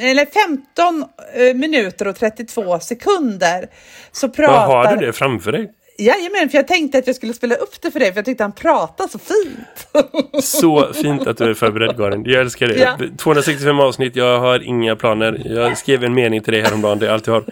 eller 0.00 0.26
15 0.26 1.04
eh, 1.34 1.54
minuter 1.54 2.08
och 2.08 2.16
32 2.16 2.80
sekunder 2.80 3.68
så 4.12 4.26
Vad 4.26 4.36
pratar... 4.36 4.66
har 4.66 4.96
du 4.96 5.06
det 5.06 5.12
framför 5.12 5.52
dig? 5.52 5.72
Jajamän, 5.98 6.48
för 6.48 6.58
jag 6.58 6.68
tänkte 6.68 6.98
att 6.98 7.06
jag 7.06 7.16
skulle 7.16 7.32
spela 7.32 7.54
upp 7.54 7.82
det 7.82 7.90
för 7.90 8.00
dig 8.00 8.12
för 8.12 8.18
jag 8.18 8.24
tyckte 8.24 8.44
han 8.44 8.52
pratade 8.52 9.08
så 9.08 9.18
fint. 9.18 9.88
Så 10.44 10.92
fint 10.92 11.26
att 11.26 11.38
du 11.38 11.44
är 11.44 11.54
förberedd 11.54 11.96
Karin. 11.96 12.22
Jag 12.24 12.40
älskar 12.40 12.66
det. 12.66 12.78
Ja. 12.78 12.98
265 13.18 13.80
avsnitt, 13.80 14.16
jag 14.16 14.40
har 14.40 14.62
inga 14.62 14.96
planer. 14.96 15.42
Jag 15.44 15.78
skrev 15.78 16.04
en 16.04 16.14
mening 16.14 16.42
till 16.42 16.52
dig 16.52 16.62
häromdagen, 16.62 16.98
det 16.98 17.06
är 17.06 17.10
allt 17.10 17.26
jag 17.26 17.34
har. 17.34 17.44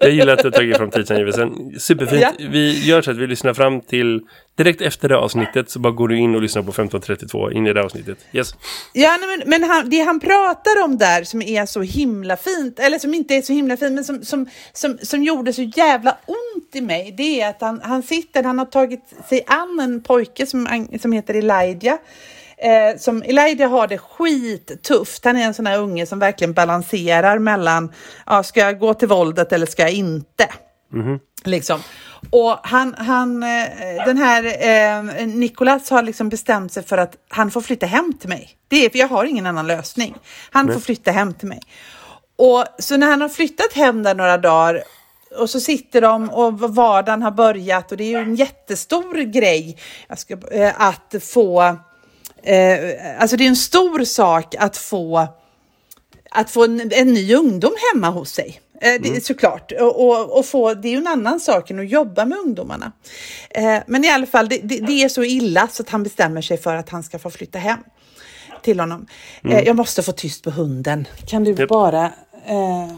Jag 0.00 0.10
gillar 0.10 0.32
att 0.32 0.38
du 0.38 0.44
har 0.44 0.52
tagit 0.52 0.76
fram 0.76 0.90
tidsangivelsen. 0.90 1.50
Superfint. 1.78 2.22
Ja. 2.22 2.32
Vi 2.38 2.86
gör 2.88 3.02
så 3.02 3.10
att 3.10 3.16
vi 3.16 3.26
lyssnar 3.26 3.54
fram 3.54 3.80
till 3.80 4.20
direkt 4.56 4.80
efter 4.80 5.08
det 5.08 5.16
avsnittet 5.16 5.70
så 5.70 5.78
bara 5.78 5.92
går 5.92 6.08
du 6.08 6.18
in 6.18 6.34
och 6.34 6.42
lyssnar 6.42 6.62
på 6.62 6.70
1532 6.70 7.50
in 7.50 7.66
i 7.66 7.72
det 7.72 7.84
avsnittet. 7.84 8.18
Yes. 8.32 8.54
Ja, 8.92 9.16
nej, 9.20 9.38
men, 9.38 9.48
men 9.48 9.70
han, 9.70 9.90
det 9.90 10.00
han 10.00 10.20
pratar 10.20 10.84
om 10.84 10.98
där 10.98 11.24
som 11.24 11.42
är 11.42 11.66
så 11.66 11.82
himla 11.82 12.36
fint, 12.36 12.78
eller 12.78 12.98
som 12.98 13.14
inte 13.14 13.34
är 13.34 13.42
så 13.42 13.52
himla 13.52 13.76
fint, 13.76 13.92
men 13.92 14.04
som, 14.04 14.24
som, 14.24 14.48
som, 14.72 14.98
som 15.02 15.22
gjorde 15.22 15.52
så 15.52 15.62
jävla 15.62 16.18
ont 16.26 16.76
i 16.76 16.80
mig, 16.80 17.14
det 17.16 17.40
är 17.40 17.50
att 17.50 17.60
han, 17.60 17.80
han 17.82 18.02
sitter, 18.02 18.42
han 18.42 18.58
har 18.58 18.66
tagit 18.66 19.04
sig 19.28 19.44
an 19.46 19.80
en 19.80 20.02
pojke 20.02 20.46
som, 20.46 20.88
som 21.00 21.12
heter 21.12 21.34
Elijah. 21.34 21.98
Eh, 22.62 22.98
som 22.98 23.22
Elijah 23.22 23.70
har 23.70 23.88
det 23.88 23.98
skittufft. 23.98 25.24
Han 25.24 25.36
är 25.36 25.44
en 25.44 25.54
sån 25.54 25.66
här 25.66 25.78
unge 25.78 26.06
som 26.06 26.18
verkligen 26.18 26.52
balanserar 26.52 27.38
mellan, 27.38 27.92
ja, 28.26 28.42
ska 28.42 28.60
jag 28.60 28.78
gå 28.78 28.94
till 28.94 29.08
våldet 29.08 29.52
eller 29.52 29.66
ska 29.66 29.82
jag 29.82 29.92
inte? 29.92 30.48
Liksom. 31.44 31.80
Och 32.30 32.58
han, 32.62 32.94
han, 32.98 33.42
eh, 33.42 34.04
den 34.06 34.18
här 34.18 34.44
eh, 34.44 35.26
Nicolas 35.26 35.90
har 35.90 36.02
liksom 36.02 36.28
bestämt 36.28 36.72
sig 36.72 36.82
för 36.82 36.98
att 36.98 37.16
han 37.28 37.50
får 37.50 37.60
flytta 37.60 37.86
hem 37.86 38.12
till 38.20 38.28
mig. 38.28 38.50
Det 38.68 38.84
är 38.84 38.90
för 38.90 38.98
jag 38.98 39.08
har 39.08 39.24
ingen 39.24 39.46
annan 39.46 39.66
lösning. 39.66 40.14
Han 40.50 40.72
får 40.72 40.80
flytta 40.80 41.10
hem 41.10 41.34
till 41.34 41.48
mig. 41.48 41.60
Och 42.36 42.64
så 42.78 42.96
när 42.96 43.06
han 43.06 43.20
har 43.20 43.28
flyttat 43.28 43.72
hem 43.72 44.02
där 44.02 44.14
några 44.14 44.38
dagar 44.38 44.82
och 45.38 45.50
så 45.50 45.60
sitter 45.60 46.00
de 46.00 46.30
och 46.30 46.60
vardagen 46.60 47.22
har 47.22 47.30
börjat 47.30 47.92
och 47.92 47.98
det 47.98 48.04
är 48.04 48.08
ju 48.08 48.16
en 48.16 48.34
jättestor 48.34 49.14
grej 49.14 49.76
ska, 50.16 50.36
eh, 50.50 50.80
att 50.80 51.14
få, 51.20 51.62
eh, 52.42 52.78
alltså 53.18 53.36
det 53.36 53.44
är 53.44 53.48
en 53.48 53.56
stor 53.56 54.04
sak 54.04 54.54
att 54.58 54.76
få 54.76 55.28
att 56.30 56.50
få 56.50 56.64
en, 56.64 56.90
en 56.92 57.12
ny 57.12 57.34
ungdom 57.34 57.72
hemma 57.92 58.10
hos 58.10 58.32
sig. 58.32 58.60
Eh, 58.80 59.00
det, 59.00 59.24
Såklart. 59.24 59.72
Och, 59.72 60.06
och, 60.06 60.38
och 60.38 60.46
få, 60.46 60.74
det 60.74 60.88
är 60.88 60.92
ju 60.92 60.98
en 60.98 61.06
annan 61.06 61.40
sak 61.40 61.70
än 61.70 61.78
att 61.78 61.88
jobba 61.88 62.24
med 62.24 62.38
ungdomarna. 62.38 62.92
Eh, 63.50 63.78
men 63.86 64.04
i 64.04 64.10
alla 64.10 64.26
fall, 64.26 64.48
det, 64.48 64.60
det, 64.62 64.78
det 64.78 65.02
är 65.02 65.08
så 65.08 65.24
illa 65.24 65.68
så 65.68 65.82
att 65.82 65.88
han 65.88 66.02
bestämmer 66.02 66.42
sig 66.42 66.58
för 66.58 66.76
att 66.76 66.88
han 66.88 67.02
ska 67.02 67.18
få 67.18 67.30
flytta 67.30 67.58
hem 67.58 67.78
till 68.62 68.80
honom. 68.80 69.06
Eh, 69.44 69.60
jag 69.60 69.76
måste 69.76 70.02
få 70.02 70.12
tyst 70.12 70.44
på 70.44 70.50
hunden. 70.50 71.08
Kan 71.26 71.44
du 71.44 71.52
Japp. 71.52 71.68
bara... 71.68 72.12
Eh... 72.46 72.90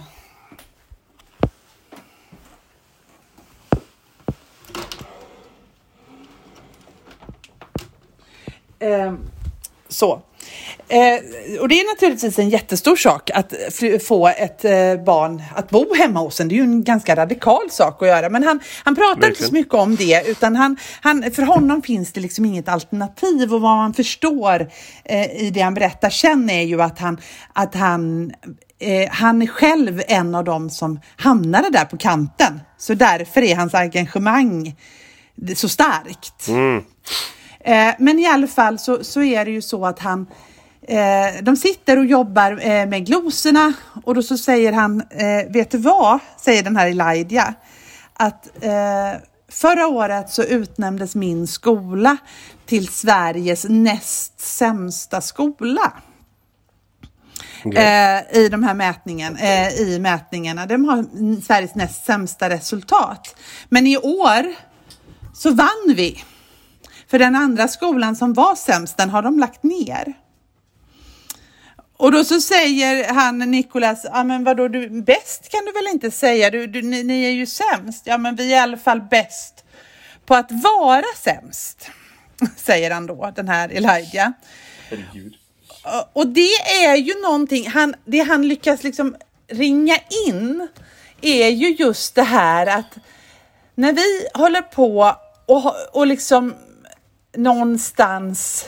Eh, 8.78 9.14
så. 9.88 10.22
Eh, 10.92 11.60
och 11.60 11.68
det 11.68 11.80
är 11.80 11.94
naturligtvis 11.94 12.38
en 12.38 12.48
jättestor 12.48 12.96
sak 12.96 13.30
att 13.34 13.54
få 14.06 14.28
ett 14.28 14.64
eh, 14.64 15.04
barn 15.04 15.42
att 15.54 15.70
bo 15.70 15.94
hemma 15.94 16.20
hos 16.20 16.40
en. 16.40 16.48
Det 16.48 16.54
är 16.54 16.56
ju 16.56 16.62
en 16.62 16.84
ganska 16.84 17.16
radikal 17.16 17.70
sak 17.70 18.02
att 18.02 18.08
göra. 18.08 18.28
Men 18.28 18.42
han, 18.42 18.60
han 18.84 18.94
pratar 18.94 19.12
inte 19.12 19.26
Verkligen. 19.26 19.48
så 19.48 19.54
mycket 19.54 19.74
om 19.74 19.96
det, 19.96 20.28
utan 20.28 20.56
han, 20.56 20.76
han, 21.00 21.32
för 21.32 21.42
honom 21.42 21.82
finns 21.82 22.12
det 22.12 22.20
liksom 22.20 22.44
inget 22.44 22.68
alternativ. 22.68 23.54
Och 23.54 23.60
vad 23.60 23.76
man 23.76 23.94
förstår 23.94 24.68
eh, 25.04 25.42
i 25.42 25.50
det 25.54 25.60
han 25.60 25.74
berättar 25.74 26.10
sen 26.10 26.50
är 26.50 26.62
ju 26.62 26.82
att 26.82 26.98
han, 26.98 27.20
att 27.52 27.74
han 27.74 28.32
eh, 28.78 29.10
han 29.10 29.42
är 29.42 29.46
själv 29.46 30.02
en 30.08 30.34
av 30.34 30.44
dem 30.44 30.70
som 30.70 31.00
hamnade 31.16 31.70
där 31.70 31.84
på 31.84 31.96
kanten. 31.96 32.60
Så 32.78 32.94
därför 32.94 33.42
är 33.42 33.56
hans 33.56 33.74
engagemang 33.74 34.76
så 35.56 35.68
starkt. 35.68 36.48
Eh, 37.60 37.94
men 37.98 38.18
i 38.18 38.26
alla 38.26 38.46
fall 38.46 38.78
så, 38.78 39.04
så 39.04 39.22
är 39.22 39.44
det 39.44 39.50
ju 39.50 39.62
så 39.62 39.86
att 39.86 39.98
han 39.98 40.26
eh, 40.88 41.42
de 41.42 41.56
sitter 41.56 41.98
och 41.98 42.06
jobbar 42.06 42.52
eh, 42.52 42.86
med 42.86 43.06
glosorna 43.06 43.72
och 44.04 44.14
då 44.14 44.22
så 44.22 44.38
säger 44.38 44.72
han, 44.72 45.00
eh, 45.00 45.52
vet 45.52 45.70
du 45.70 45.78
vad, 45.78 46.18
säger 46.40 46.62
den 46.62 46.76
här 46.76 46.86
Elijah, 46.86 47.50
att 48.14 48.64
eh, 48.64 49.20
förra 49.48 49.86
året 49.86 50.30
så 50.30 50.42
utnämndes 50.42 51.14
min 51.14 51.46
skola 51.46 52.16
till 52.66 52.88
Sveriges 52.88 53.66
näst 53.68 54.40
sämsta 54.40 55.20
skola. 55.20 55.92
Eh, 57.64 58.36
i 58.38 58.48
de 58.50 58.62
här 58.62 58.74
mätningen, 58.74 59.36
eh, 59.36 59.68
i 59.72 59.98
mätningarna. 59.98 60.66
De 60.66 60.84
har 60.84 61.04
Sveriges 61.40 61.74
näst 61.74 62.04
sämsta 62.04 62.50
resultat. 62.50 63.36
Men 63.68 63.86
i 63.86 63.96
år 63.96 64.54
så 65.34 65.50
vann 65.50 65.94
vi. 65.96 66.24
För 67.10 67.18
den 67.18 67.36
andra 67.36 67.68
skolan 67.68 68.16
som 68.16 68.32
var 68.32 68.54
sämst, 68.54 68.96
den 68.96 69.10
har 69.10 69.22
de 69.22 69.38
lagt 69.38 69.62
ner. 69.62 70.14
Och 72.02 72.12
då 72.12 72.24
så 72.24 72.40
säger 72.40 73.12
han 73.14 73.38
Nikolas, 73.38 74.04
ja 74.04 74.24
men 74.24 74.44
vadå, 74.44 74.68
du, 74.68 74.88
bäst 75.02 75.48
kan 75.48 75.64
du 75.64 75.72
väl 75.72 75.86
inte 75.92 76.10
säga, 76.10 76.50
du, 76.50 76.66
du, 76.66 76.82
ni, 76.82 77.02
ni 77.02 77.24
är 77.24 77.30
ju 77.30 77.46
sämst. 77.46 78.02
Ja 78.06 78.18
men 78.18 78.36
vi 78.36 78.52
är 78.52 78.56
i 78.56 78.58
alla 78.58 78.76
fall 78.76 79.00
bäst 79.00 79.64
på 80.26 80.34
att 80.34 80.50
vara 80.50 81.04
sämst, 81.16 81.90
säger 82.56 82.90
han 82.90 83.06
då, 83.06 83.32
den 83.36 83.48
här 83.48 83.68
Elijah. 83.68 84.30
Och- 85.84 86.10
Och 86.12 86.26
det 86.26 86.54
är 86.84 86.96
ju 86.96 87.20
någonting, 87.22 87.68
han, 87.70 87.94
det 88.04 88.20
han 88.20 88.48
lyckas 88.48 88.82
liksom 88.82 89.16
ringa 89.48 89.98
in 90.28 90.68
är 91.20 91.48
ju 91.48 91.68
just 91.74 92.14
det 92.14 92.22
här 92.22 92.66
att 92.66 92.98
när 93.74 93.92
vi 93.92 94.26
håller 94.34 94.62
på 94.62 95.16
och, 95.46 95.74
och 95.96 96.06
liksom 96.06 96.54
någonstans 97.36 98.64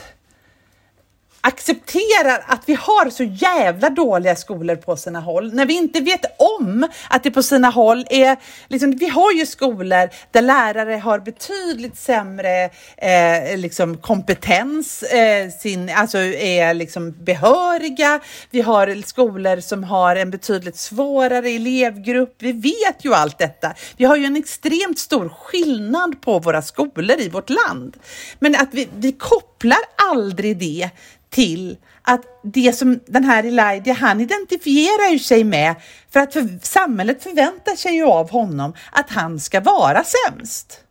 accepterar 1.47 2.43
att 2.47 2.61
vi 2.65 2.73
har 2.73 3.09
så 3.09 3.23
jävla 3.23 3.89
dåliga 3.89 4.35
skolor 4.35 4.75
på 4.75 4.97
sina 4.97 5.19
håll, 5.19 5.53
när 5.53 5.65
vi 5.65 5.73
inte 5.73 5.99
vet 5.99 6.25
om 6.39 6.87
att 7.09 7.23
det 7.23 7.31
på 7.31 7.43
sina 7.43 7.69
håll 7.69 8.05
är, 8.09 8.37
liksom, 8.67 8.91
vi 8.91 9.09
har 9.09 9.31
ju 9.31 9.45
skolor 9.45 10.09
där 10.31 10.41
lärare 10.41 10.95
har 10.95 11.19
betydligt 11.19 11.97
sämre 11.97 12.63
eh, 12.97 13.57
liksom 13.57 13.97
kompetens, 13.97 15.03
eh, 15.03 15.49
sin, 15.49 15.89
alltså 15.89 16.17
är 16.17 16.73
liksom 16.73 17.11
behöriga, 17.11 18.19
vi 18.51 18.61
har 18.61 19.07
skolor 19.07 19.59
som 19.59 19.83
har 19.83 20.15
en 20.15 20.31
betydligt 20.31 20.77
svårare 20.77 21.49
elevgrupp, 21.49 22.35
vi 22.39 22.51
vet 22.51 23.05
ju 23.05 23.13
allt 23.13 23.37
detta. 23.37 23.73
Vi 23.97 24.05
har 24.05 24.15
ju 24.15 24.25
en 24.25 24.35
extremt 24.35 24.99
stor 24.99 25.29
skillnad 25.29 26.21
på 26.21 26.39
våra 26.39 26.61
skolor 26.61 27.19
i 27.19 27.29
vårt 27.29 27.49
land. 27.49 27.97
Men 28.39 28.55
att 28.55 28.69
vi, 28.71 28.87
vi 28.95 29.11
kopplar 29.11 29.79
aldrig 30.11 30.57
det 30.57 30.89
till 31.35 31.77
att 32.01 32.21
det 32.43 32.75
som 32.75 32.99
den 33.05 33.23
här 33.23 33.43
Elijah, 33.43 33.97
han 33.97 34.21
identifierar 34.21 35.11
ju 35.11 35.19
sig 35.19 35.43
med 35.43 35.75
för 36.09 36.19
att 36.19 36.33
för, 36.33 36.59
samhället 36.61 37.23
förväntar 37.23 37.75
sig 37.75 37.95
ju 37.95 38.05
av 38.05 38.29
honom 38.29 38.73
att 38.91 39.09
han 39.09 39.39
ska 39.39 39.59
vara 39.59 40.03
sämst. 40.03 40.83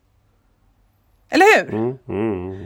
Eller 1.31 1.47
hur? 1.57 1.75
Mm, 1.75 1.99
mm. 2.09 2.63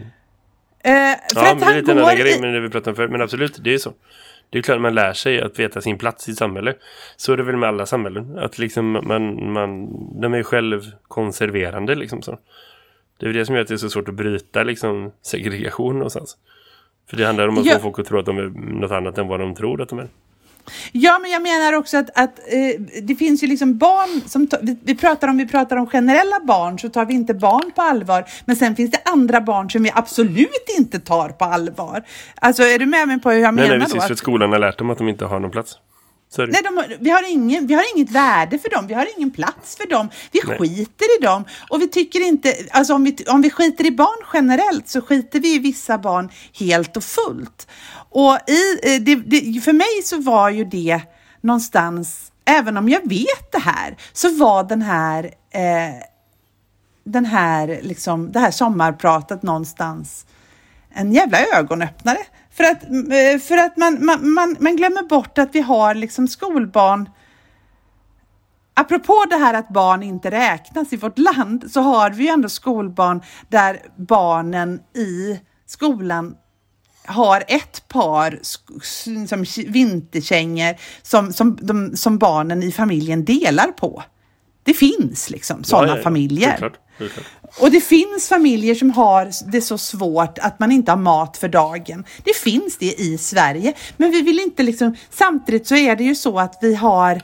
Eh, 0.84 1.18
för 1.34 1.40
Ja, 1.40 1.52
att 1.52 1.58
men 1.58 1.58
det 1.58 1.64
är 1.64 1.66
han 1.66 1.76
lite 1.76 1.92
en 1.92 1.98
annan 1.98 2.16
grej 2.16 2.36
i, 2.36 2.40
med 2.40 2.54
det 2.54 2.60
vi 2.60 2.68
pratade 2.68 2.90
om 2.90 2.96
förut. 2.96 3.10
Men 3.10 3.22
absolut, 3.22 3.58
det 3.64 3.74
är 3.74 3.78
så. 3.78 3.92
Det 4.50 4.58
är 4.58 4.62
klart 4.62 4.76
att 4.76 4.82
man 4.82 4.94
lär 4.94 5.12
sig 5.12 5.40
att 5.42 5.58
veta 5.58 5.80
sin 5.80 5.98
plats 5.98 6.28
i 6.28 6.34
samhället. 6.34 6.78
Så 7.16 7.32
är 7.32 7.36
det 7.36 7.42
väl 7.42 7.56
med 7.56 7.68
alla 7.68 7.86
samhällen. 7.86 8.38
Att 8.38 8.58
liksom 8.58 8.92
man, 8.92 9.52
man, 9.52 9.88
de 10.20 10.34
är 10.34 10.42
själv 10.42 10.82
konserverande 11.08 11.94
liksom 11.94 12.22
så. 12.22 12.38
Det 13.18 13.26
är 13.26 13.32
det 13.32 13.46
som 13.46 13.54
gör 13.54 13.62
att 13.62 13.68
det 13.68 13.74
är 13.74 13.78
så 13.78 13.90
svårt 13.90 14.08
att 14.08 14.14
bryta 14.14 14.62
liksom 14.62 15.12
segregation 15.22 15.94
någonstans. 15.94 16.36
För 17.10 17.16
det 17.16 17.24
handlar 17.26 17.48
om 17.48 17.58
att 17.58 17.66
Ja. 17.66 17.74
få 17.74 17.80
folk 17.80 17.98
att 17.98 18.06
tro 18.06 18.18
att 18.18 18.26
de 18.26 18.38
är 18.38 18.50
något 18.80 18.90
annat 18.90 19.18
än 19.18 19.28
vad 19.28 19.40
de 19.40 19.54
tror 19.54 19.82
att 19.82 19.88
de 19.88 19.98
är. 19.98 20.08
Ja, 20.92 21.18
men 21.22 21.30
jag 21.30 21.42
menar 21.42 21.72
också 21.72 21.96
att, 21.96 22.10
att 22.18 22.38
eh, 22.38 22.80
det 23.02 23.14
finns 23.14 23.42
ju 23.42 23.46
liksom 23.46 23.78
barn 23.78 24.20
som 24.28 24.48
vi, 24.62 24.76
vi 24.84 24.94
pratar 24.94 25.28
om 25.28 25.36
vi 25.36 25.46
pratar 25.48 25.76
om 25.76 25.86
generella 25.86 26.40
barn 26.44 26.78
så 26.78 26.88
tar 26.88 27.04
vi 27.04 27.14
inte 27.14 27.34
barn 27.34 27.70
på 27.76 27.82
allvar. 27.82 28.24
Men 28.44 28.56
sen 28.56 28.76
finns 28.76 28.90
det 28.90 29.00
andra 29.04 29.40
barn 29.40 29.70
som 29.70 29.82
vi 29.82 29.90
absolut 29.94 30.66
inte 30.78 30.98
tar 31.00 31.28
på 31.28 31.44
allvar. 31.44 32.02
Alltså 32.34 32.62
är 32.62 32.78
du 32.78 32.86
med 32.86 33.08
mig 33.08 33.20
på 33.20 33.30
hur 33.30 33.38
jag 33.40 33.54
Nej, 33.54 33.64
menar 33.64 33.78
nej, 33.78 33.78
då? 33.78 33.84
precis. 33.94 34.06
För 34.06 34.12
att 34.12 34.18
skolan 34.18 34.52
har 34.52 34.58
lärt 34.58 34.78
dem 34.78 34.90
att 34.90 34.98
de 34.98 35.08
inte 35.08 35.24
har 35.24 35.40
någon 35.40 35.50
plats. 35.50 35.78
Nej, 36.36 36.62
de, 36.62 36.96
vi, 37.00 37.10
har 37.10 37.30
ingen, 37.30 37.66
vi 37.66 37.74
har 37.74 37.96
inget 37.96 38.10
värde 38.10 38.58
för 38.58 38.70
dem, 38.70 38.86
vi 38.86 38.94
har 38.94 39.06
ingen 39.16 39.30
plats 39.30 39.76
för 39.76 39.86
dem, 39.86 40.08
vi 40.32 40.40
Nej. 40.44 40.58
skiter 40.58 41.18
i 41.18 41.24
dem. 41.24 41.44
Och 41.70 41.82
vi 41.82 41.88
tycker 41.88 42.26
inte, 42.26 42.54
alltså 42.70 42.94
om 42.94 43.04
vi, 43.04 43.16
om 43.28 43.42
vi 43.42 43.50
skiter 43.50 43.86
i 43.86 43.90
barn 43.90 44.26
generellt 44.32 44.88
så 44.88 45.00
skiter 45.00 45.40
vi 45.40 45.54
i 45.54 45.58
vissa 45.58 45.98
barn 45.98 46.30
helt 46.58 46.96
och 46.96 47.04
fullt. 47.04 47.68
Och 48.10 48.38
i, 48.46 48.94
eh, 48.94 49.00
det, 49.00 49.14
det, 49.14 49.60
för 49.60 49.72
mig 49.72 50.02
så 50.04 50.20
var 50.20 50.50
ju 50.50 50.64
det 50.64 51.00
någonstans, 51.40 52.32
även 52.44 52.76
om 52.76 52.88
jag 52.88 53.08
vet 53.08 53.52
det 53.52 53.58
här, 53.58 53.96
så 54.12 54.30
var 54.30 54.64
den 54.64 54.82
här 54.82 55.24
eh, 55.50 56.02
den 57.04 57.24
här, 57.24 57.80
liksom, 57.82 58.32
det 58.32 58.38
här 58.38 58.50
sommarpratet 58.50 59.42
någonstans 59.42 60.26
en 60.90 61.12
jävla 61.12 61.38
ögonöppnare 61.44 62.18
För 62.58 62.64
att, 62.64 62.82
eh, 62.84 63.40
för 63.40 63.56
att 63.56 63.76
man, 63.76 64.04
man, 64.06 64.32
man, 64.32 64.56
man 64.60 64.76
glömmer 64.76 65.02
bort 65.02 65.38
att 65.38 65.54
vi 65.54 65.60
har 65.60 65.94
liksom 65.94 66.28
skolbarn 66.28 67.08
Apropå 68.74 69.24
det 69.30 69.36
här 69.36 69.54
att 69.54 69.68
barn 69.68 70.02
inte 70.02 70.30
räknas 70.30 70.92
i 70.92 70.96
vårt 70.96 71.18
land 71.18 71.70
så 71.70 71.80
har 71.80 72.10
vi 72.10 72.24
ju 72.24 72.30
ändå 72.30 72.48
skolbarn 72.48 73.22
där 73.48 73.82
barnen 73.96 74.80
i 74.94 75.40
skolan 75.66 76.34
har 77.04 77.44
ett 77.48 77.88
par 77.88 78.38
som 79.26 79.44
vinterkängor 79.72 80.74
som, 81.02 81.32
som, 81.32 81.58
de, 81.62 81.96
som 81.96 82.18
barnen 82.18 82.62
i 82.62 82.72
familjen 82.72 83.24
delar 83.24 83.66
på. 83.66 84.02
Det 84.62 84.74
finns 84.74 85.30
liksom 85.30 85.64
sådana 85.64 85.88
ja, 85.88 85.96
ja, 85.96 86.02
familjer. 86.02 86.56
Det 86.60 86.68
det 86.68 86.78
och 87.60 87.70
det 87.70 87.80
finns 87.80 88.28
familjer 88.28 88.74
som 88.74 88.90
har 88.90 89.50
det 89.50 89.60
så 89.60 89.78
svårt 89.78 90.38
att 90.38 90.58
man 90.58 90.72
inte 90.72 90.92
har 90.92 90.96
mat 90.96 91.36
för 91.36 91.48
dagen. 91.48 92.04
Det 92.24 92.36
finns 92.36 92.78
det 92.78 93.00
i 93.00 93.18
Sverige, 93.18 93.74
men 93.96 94.10
vi 94.10 94.22
vill 94.22 94.38
inte 94.40 94.62
liksom, 94.62 94.96
samtidigt 95.10 95.66
så 95.66 95.76
är 95.76 95.96
det 95.96 96.04
ju 96.04 96.14
så 96.14 96.38
att 96.38 96.58
vi 96.60 96.74
har 96.74 97.22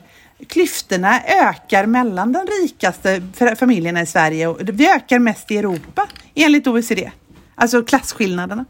klyftorna 0.49 1.21
ökar 1.27 1.87
mellan 1.87 2.33
de 2.33 2.47
rikaste 2.63 3.23
familjerna 3.59 4.03
i 4.03 4.07
Sverige 4.07 4.47
och 4.47 4.59
vi 4.63 4.89
ökar 4.89 5.19
mest 5.19 5.51
i 5.51 5.57
Europa 5.57 6.09
enligt 6.35 6.67
OECD. 6.67 7.11
Alltså 7.55 7.83
klasskillnaderna. 7.83 8.65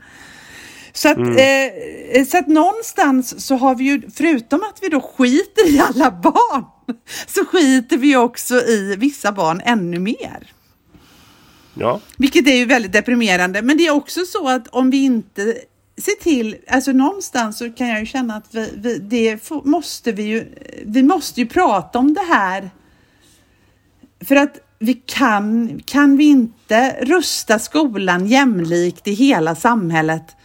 Så 0.93 1.09
att, 1.09 1.17
mm. 1.17 1.37
eh, 2.13 2.25
så 2.25 2.39
att 2.39 2.49
någonstans 2.49 3.47
så 3.47 3.57
har 3.57 3.75
vi 3.75 3.85
ju, 3.85 4.03
förutom 4.15 4.61
att 4.61 4.79
vi 4.83 4.89
då 4.89 5.01
skiter 5.01 5.75
i 5.75 5.79
alla 5.79 6.11
barn, 6.11 6.65
så 7.27 7.45
skiter 7.45 7.97
vi 7.97 8.17
också 8.17 8.55
i 8.55 8.97
vissa 8.99 9.33
barn 9.33 9.63
ännu 9.65 9.99
mer. 9.99 10.54
Ja. 11.75 12.01
Vilket 12.17 12.49
är 12.49 12.57
ju 12.57 12.65
väldigt 12.65 12.93
deprimerande. 12.93 13.63
Men 13.63 13.77
det 13.77 13.87
är 13.87 13.91
också 13.91 14.21
så 14.27 14.49
att 14.49 14.69
om 14.69 14.91
vi 14.91 15.05
inte 15.05 15.55
ser 15.97 16.23
till, 16.23 16.57
alltså 16.69 16.93
någonstans 16.93 17.59
så 17.59 17.71
kan 17.73 17.89
jag 17.89 18.01
ju 18.01 18.07
känna 18.07 18.37
att 18.37 18.55
vi, 18.55 18.71
vi 18.77 18.99
det 18.99 19.51
måste 19.65 20.13
vi 20.13 20.23
ju, 20.23 20.55
vi 20.85 21.03
måste 21.03 21.41
ju 21.41 21.47
prata 21.47 21.99
om 21.99 22.15
det 22.15 22.35
här. 22.35 22.71
För 24.25 24.37
att 24.37 24.59
vi 24.79 24.95
kan, 24.95 25.81
kan 25.85 26.17
vi 26.17 26.25
inte 26.25 26.97
rusta 27.01 27.59
skolan 27.59 28.27
jämlikt 28.27 29.09
i 29.09 29.13
hela 29.13 29.55
samhället 29.55 30.37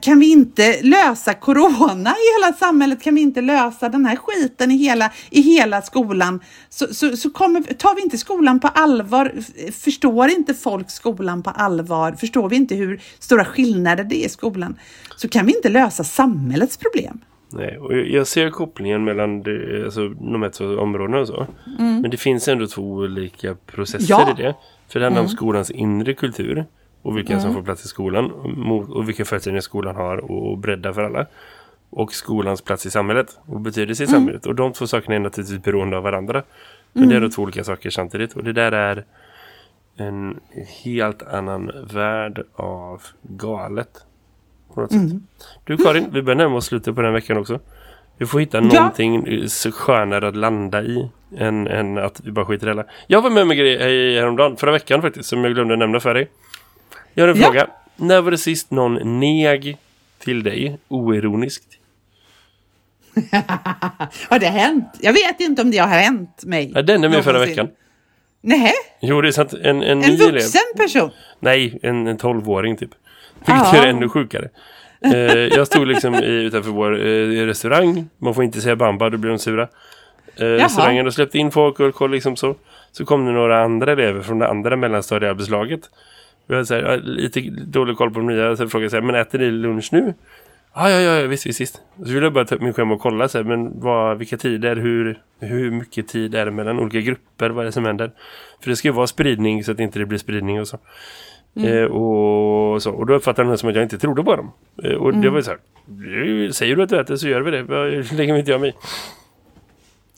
kan 0.00 0.18
vi 0.18 0.32
inte 0.32 0.82
lösa 0.82 1.34
corona 1.34 2.10
i 2.10 2.42
hela 2.42 2.52
samhället, 2.52 3.02
kan 3.02 3.14
vi 3.14 3.20
inte 3.20 3.40
lösa 3.40 3.88
den 3.88 4.06
här 4.06 4.16
skiten 4.16 4.70
i 4.70 4.76
hela, 4.76 5.10
i 5.30 5.40
hela 5.40 5.82
skolan, 5.82 6.40
så, 6.68 6.86
så, 6.94 7.16
så 7.16 7.30
kommer, 7.30 7.60
tar 7.60 7.94
vi 7.94 8.02
inte 8.02 8.18
skolan 8.18 8.60
på 8.60 8.68
allvar, 8.68 9.32
förstår 9.72 10.30
inte 10.30 10.54
folk 10.54 10.90
skolan 10.90 11.42
på 11.42 11.50
allvar, 11.50 12.12
förstår 12.12 12.48
vi 12.48 12.56
inte 12.56 12.74
hur 12.74 13.00
stora 13.18 13.44
skillnader 13.44 14.04
det 14.04 14.16
är 14.16 14.26
i 14.26 14.28
skolan, 14.28 14.78
så 15.16 15.28
kan 15.28 15.46
vi 15.46 15.56
inte 15.56 15.68
lösa 15.68 16.04
samhällets 16.04 16.76
problem. 16.76 17.20
Nej, 17.52 17.78
och 17.78 17.96
jag 17.96 18.26
ser 18.26 18.50
kopplingen 18.50 19.04
mellan 19.04 19.42
det, 19.42 19.84
alltså, 19.84 20.08
de 20.08 20.42
här 20.42 20.50
två 20.50 20.64
områdena 20.64 21.18
och 21.18 21.26
så. 21.26 21.46
Mm. 21.78 22.00
Men 22.00 22.10
det 22.10 22.16
finns 22.16 22.48
ändå 22.48 22.66
två 22.66 22.82
olika 22.82 23.54
processer 23.54 24.06
ja. 24.08 24.34
i 24.38 24.42
det. 24.42 24.54
För 24.88 25.00
det 25.00 25.06
handlar 25.06 25.20
mm. 25.20 25.30
om 25.30 25.36
skolans 25.36 25.70
inre 25.70 26.14
kultur 26.14 26.64
och 27.06 27.16
vilka 27.16 27.32
mm. 27.32 27.42
som 27.42 27.54
får 27.54 27.62
plats 27.62 27.84
i 27.84 27.88
skolan 27.88 28.30
och 28.90 29.08
vilka 29.08 29.24
förutsättningar 29.24 29.60
skolan 29.60 29.96
har 29.96 30.30
och 30.30 30.58
bredda 30.58 30.94
för 30.94 31.02
alla. 31.02 31.26
Och 31.90 32.12
skolans 32.12 32.62
plats 32.62 32.86
i 32.86 32.90
samhället 32.90 33.38
och 33.46 33.60
betydelse 33.60 34.02
i 34.02 34.06
mm. 34.06 34.20
samhället. 34.20 34.46
Och 34.46 34.54
de 34.54 34.72
två 34.72 34.86
sakerna 34.86 35.14
är 35.14 35.18
naturligtvis 35.18 35.62
beroende 35.62 35.96
av 35.96 36.02
varandra. 36.02 36.42
Men 36.92 37.02
mm. 37.02 37.10
det 37.10 37.16
är 37.16 37.20
då 37.20 37.28
två 37.34 37.42
olika 37.42 37.64
saker 37.64 37.90
samtidigt. 37.90 38.32
Och 38.32 38.44
det 38.44 38.52
där 38.52 38.72
är 38.72 39.04
en 39.96 40.40
helt 40.84 41.22
annan 41.22 41.72
värld 41.92 42.44
av 42.54 43.02
galet. 43.22 43.90
På 44.74 44.80
något 44.80 44.92
mm. 44.92 45.08
sätt. 45.08 45.18
Du 45.64 45.76
Karin, 45.76 46.08
vi 46.12 46.22
börjar 46.22 46.36
närma 46.36 46.56
oss 46.56 46.66
slutet 46.66 46.94
på 46.94 47.02
den 47.02 47.12
veckan 47.12 47.36
också. 47.36 47.60
Vi 48.18 48.26
får 48.26 48.40
hitta 48.40 48.58
ja. 48.58 48.64
någonting 48.64 49.48
så 49.48 49.72
skönare 49.72 50.28
att 50.28 50.36
landa 50.36 50.82
i 50.82 51.08
än, 51.36 51.66
än 51.66 51.98
att 51.98 52.20
vi 52.24 52.32
bara 52.32 52.46
skiter 52.46 52.66
i 52.66 52.70
hela. 52.70 52.84
Jag 53.06 53.22
var 53.22 53.30
med 53.30 53.46
med 53.46 53.56
grejer 53.56 54.20
häromdagen, 54.20 54.56
förra 54.56 54.72
veckan 54.72 55.02
faktiskt, 55.02 55.28
som 55.28 55.44
jag 55.44 55.54
glömde 55.54 55.76
nämna 55.76 56.00
för 56.00 56.14
dig. 56.14 56.30
Jag 57.16 57.24
har 57.24 57.28
en 57.28 57.40
ja. 57.40 57.46
fråga. 57.46 57.66
När 57.96 58.20
var 58.20 58.30
det 58.30 58.38
sist 58.38 58.70
någon 58.70 59.20
neg 59.20 59.76
till 60.18 60.42
dig, 60.42 60.78
oironiskt? 60.88 61.78
har 64.28 64.38
det 64.38 64.46
hänt? 64.46 64.84
Jag 65.00 65.12
vet 65.12 65.40
inte 65.40 65.62
om 65.62 65.70
det 65.70 65.78
har 65.78 65.88
hänt 65.88 66.44
mig. 66.44 66.72
Ja, 66.74 66.82
den 66.82 67.04
är 67.04 67.08
med 67.08 67.24
förra 67.24 67.38
veckan. 67.38 67.68
Nej. 68.40 68.72
Jo, 69.00 69.20
det 69.20 69.28
är 69.28 69.32
sant. 69.32 69.52
En, 69.52 69.82
en, 69.82 70.04
en 70.04 70.16
vuxen 70.16 70.60
elev. 70.74 70.86
person? 70.86 71.10
Nej, 71.40 71.78
en, 71.82 72.06
en 72.06 72.16
tolvåring 72.16 72.76
typ. 72.76 72.90
Vilket 73.46 73.74
är 73.74 73.86
ännu 73.86 74.08
sjukare. 74.08 74.48
eh, 75.04 75.12
jag 75.32 75.66
stod 75.66 75.86
liksom 75.86 76.14
i, 76.14 76.26
utanför 76.26 76.70
vår 76.70 77.06
eh, 77.06 77.46
restaurang. 77.46 78.08
Man 78.18 78.34
får 78.34 78.44
inte 78.44 78.60
säga 78.60 78.76
bamba, 78.76 79.10
då 79.10 79.16
blir 79.16 79.30
de 79.30 79.38
sura. 79.38 79.68
Eh, 80.36 80.44
restaurangen 80.44 81.12
släppte 81.12 81.38
in 81.38 81.50
folk 81.50 81.80
och, 81.80 82.02
och 82.02 82.10
liksom 82.10 82.36
så. 82.36 82.54
Så 82.92 83.04
kom 83.04 83.26
det 83.26 83.32
några 83.32 83.62
andra 83.64 83.92
elever 83.92 84.22
från 84.22 84.38
det 84.38 84.48
andra 84.48 84.76
mellanstadiearbetslaget. 84.76 85.80
Hade 86.48 86.66
så 86.66 86.74
här, 86.74 86.96
lite 86.96 87.40
dålig 87.66 87.96
koll 87.96 88.10
på 88.10 88.20
de 88.20 88.26
nya. 88.26 88.56
Så 88.56 88.62
jag 88.62 88.70
frågade 88.70 88.90
så 88.90 88.96
här, 88.96 89.02
men 89.02 89.14
äter 89.14 89.38
ni 89.38 89.50
lunch 89.50 89.88
nu? 89.92 90.14
Ah, 90.78 90.90
ja, 90.90 91.00
ja, 91.00 91.20
ja, 91.20 91.26
visst, 91.26 91.46
visst, 91.46 91.60
visst. 91.60 91.80
Så 91.96 92.12
ville 92.12 92.26
jag 92.26 92.32
bara 92.32 92.44
ta 92.44 92.54
upp 92.54 92.62
min 92.62 92.72
skärm 92.72 92.92
och 92.92 93.00
kolla 93.00 93.28
så 93.28 93.38
här, 93.38 93.44
men 93.44 93.80
vad, 93.80 94.18
vilka 94.18 94.36
tider, 94.36 94.76
hur, 94.76 95.18
hur 95.40 95.70
mycket 95.70 96.08
tid 96.08 96.34
är 96.34 96.44
det 96.44 96.50
mellan 96.50 96.78
olika 96.78 97.00
grupper, 97.00 97.50
vad 97.50 97.62
är 97.62 97.66
det 97.66 97.72
som 97.72 97.84
händer? 97.84 98.10
För 98.60 98.70
det 98.70 98.76
ska 98.76 98.88
ju 98.88 98.94
vara 98.94 99.06
spridning 99.06 99.64
så 99.64 99.72
att 99.72 99.80
inte 99.80 99.98
det 99.98 100.06
blir 100.06 100.18
spridning 100.18 100.60
och 100.60 100.68
så. 100.68 100.78
Mm. 101.56 101.78
Eh, 101.78 101.84
och, 101.84 102.82
så. 102.82 102.90
och 102.90 103.06
då 103.06 103.14
uppfattade 103.14 103.48
de 103.48 103.58
som 103.58 103.68
att 103.68 103.74
jag 103.74 103.84
inte 103.84 103.98
trodde 103.98 104.22
på 104.22 104.36
dem. 104.36 104.52
Eh, 104.84 104.92
och 104.92 105.08
mm. 105.08 105.20
det 105.22 105.30
var 105.30 105.40
så 105.40 105.50
här, 105.50 106.52
säger 106.52 106.76
du 106.76 106.82
att 106.82 106.88
du 106.88 107.00
äter 107.00 107.16
så 107.16 107.28
gör 107.28 107.40
vi 107.40 107.50
det. 107.50 107.62
Det 107.62 108.12
lägger 108.12 108.36
inte 108.36 108.50
jag 108.50 108.60
mig 108.60 108.74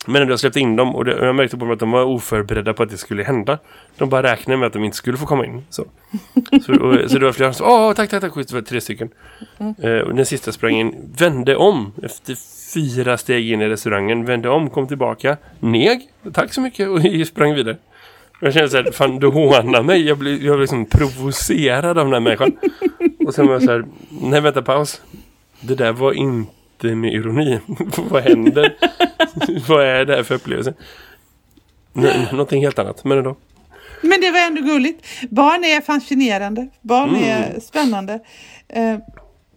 men 0.09 0.21
när 0.21 0.29
jag 0.29 0.39
släppte 0.39 0.59
in 0.59 0.75
dem 0.75 0.95
och, 0.95 1.07
jag 1.07 1.35
märkte 1.35 1.57
på 1.57 1.65
dem 1.65 1.73
att 1.73 1.79
de 1.79 1.91
var 1.91 2.03
oförberedda 2.03 2.73
på 2.73 2.83
att 2.83 2.89
det 2.89 2.97
skulle 2.97 3.23
hända. 3.23 3.57
De 3.97 4.09
bara 4.09 4.23
räknade 4.23 4.57
med 4.57 4.67
att 4.67 4.73
de 4.73 4.83
inte 4.83 4.97
skulle 4.97 5.17
få 5.17 5.25
komma 5.25 5.45
in. 5.45 5.63
Så, 5.69 5.85
så, 6.65 6.73
och, 6.73 7.11
så 7.11 7.19
det 7.19 7.25
var 7.25 7.31
flera 7.31 7.53
som 7.53 7.67
åh 7.67 7.93
tack, 7.93 8.09
tack, 8.09 8.21
tack, 8.21 8.35
det 8.35 8.53
var 8.53 8.61
tre 8.61 8.81
stycken. 8.81 9.09
Mm. 9.57 9.75
Eh, 9.81 10.01
och 10.01 10.15
den 10.15 10.25
sista 10.25 10.51
sprang 10.51 10.75
in, 10.75 10.95
vände 11.17 11.55
om 11.55 11.93
efter 12.03 12.35
fyra 12.73 13.17
steg 13.17 13.51
in 13.51 13.61
i 13.61 13.69
restaurangen, 13.69 14.25
vände 14.25 14.49
om, 14.49 14.69
kom 14.69 14.87
tillbaka, 14.87 15.37
neg, 15.59 16.01
tack 16.33 16.53
så 16.53 16.61
mycket 16.61 16.89
och 16.89 17.01
sprang 17.27 17.55
vidare. 17.55 17.77
Jag 18.41 18.53
kände 18.53 18.69
så 18.69 18.77
här, 18.77 18.91
fan 18.91 19.19
du 19.19 19.27
hånar 19.27 19.83
mig. 19.83 20.07
Jag 20.07 20.17
blev, 20.17 20.33
jag 20.33 20.41
blev 20.41 20.59
liksom 20.59 20.85
provocerad 20.85 21.97
av 21.97 22.05
den 22.05 22.13
här 22.13 22.19
människan. 22.19 22.57
Och 23.27 23.33
sen 23.33 23.47
var 23.47 23.53
jag 23.53 23.63
så 23.63 23.71
här, 23.71 23.85
nej 24.09 24.41
vänta 24.41 24.61
paus. 24.61 25.01
Det 25.61 25.75
där 25.75 25.91
var 25.91 26.13
inte 26.13 26.51
inte 26.83 26.95
med 26.95 27.13
ironi. 27.13 27.59
Vad 28.09 28.23
händer? 28.23 28.77
Vad 29.67 29.85
är 29.85 30.05
det 30.05 30.15
här 30.15 30.23
för 30.23 30.35
upplevelse? 30.35 30.73
N 31.93 32.25
någonting 32.31 32.63
helt 32.63 32.79
annat, 32.79 33.03
men 33.03 33.17
ändå. 33.17 33.35
Men 34.01 34.21
det 34.21 34.31
var 34.31 34.39
ändå 34.39 34.61
gulligt. 34.61 35.05
Barn 35.29 35.63
är 35.63 35.81
fascinerande. 35.81 36.69
Barn 36.81 37.09
mm. 37.09 37.23
är 37.23 37.59
spännande. 37.59 38.13
Uh, 38.77 38.97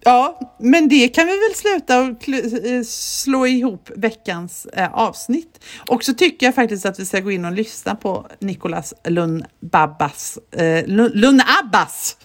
ja, 0.00 0.40
men 0.58 0.88
det 0.88 1.08
kan 1.08 1.26
vi 1.26 1.32
väl 1.32 1.54
sluta 1.54 2.00
och 2.00 2.28
eh, 2.28 2.82
slå 2.86 3.46
ihop 3.46 3.90
veckans 3.96 4.66
uh, 4.78 4.94
avsnitt. 4.94 5.64
Och 5.88 6.04
så 6.04 6.14
tycker 6.14 6.46
jag 6.46 6.54
faktiskt 6.54 6.86
att 6.86 7.00
vi 7.00 7.06
ska 7.06 7.20
gå 7.20 7.30
in 7.30 7.44
och 7.44 7.52
lyssna 7.52 7.94
på 7.94 8.26
Nicolas 8.38 8.94
Lund 9.04 9.44
Babbas, 9.60 10.38
uh, 10.60 10.86
Lund 11.14 11.42
Abbas 11.62 12.16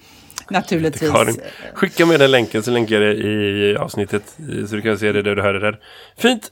naturligtvis. 0.51 1.11
Karin. 1.11 1.41
Skicka 1.73 2.05
med 2.05 2.19
den 2.19 2.31
länken 2.31 2.63
så 2.63 2.71
länkar 2.71 3.01
jag 3.01 3.15
det 3.15 3.23
i 3.23 3.75
avsnittet 3.77 4.23
så 4.69 4.75
du 4.75 4.81
kan 4.81 4.99
se 4.99 5.11
det 5.11 5.21
där 5.21 5.35
du 5.35 5.41
hörde 5.41 5.59
där. 5.59 5.79
Fint! 6.17 6.51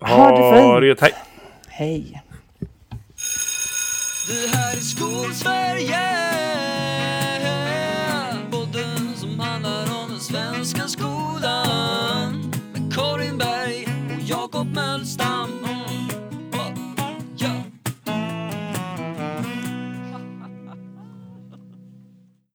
Ha, 0.00 0.16
ha 0.16 0.80
det 0.80 0.86
fint! 0.86 1.00
Hej! 1.00 1.14
Hej! 1.68 2.22
Det 4.28 4.56
här 4.56 4.76
är 4.76 4.80
Skolsverige 4.80 6.00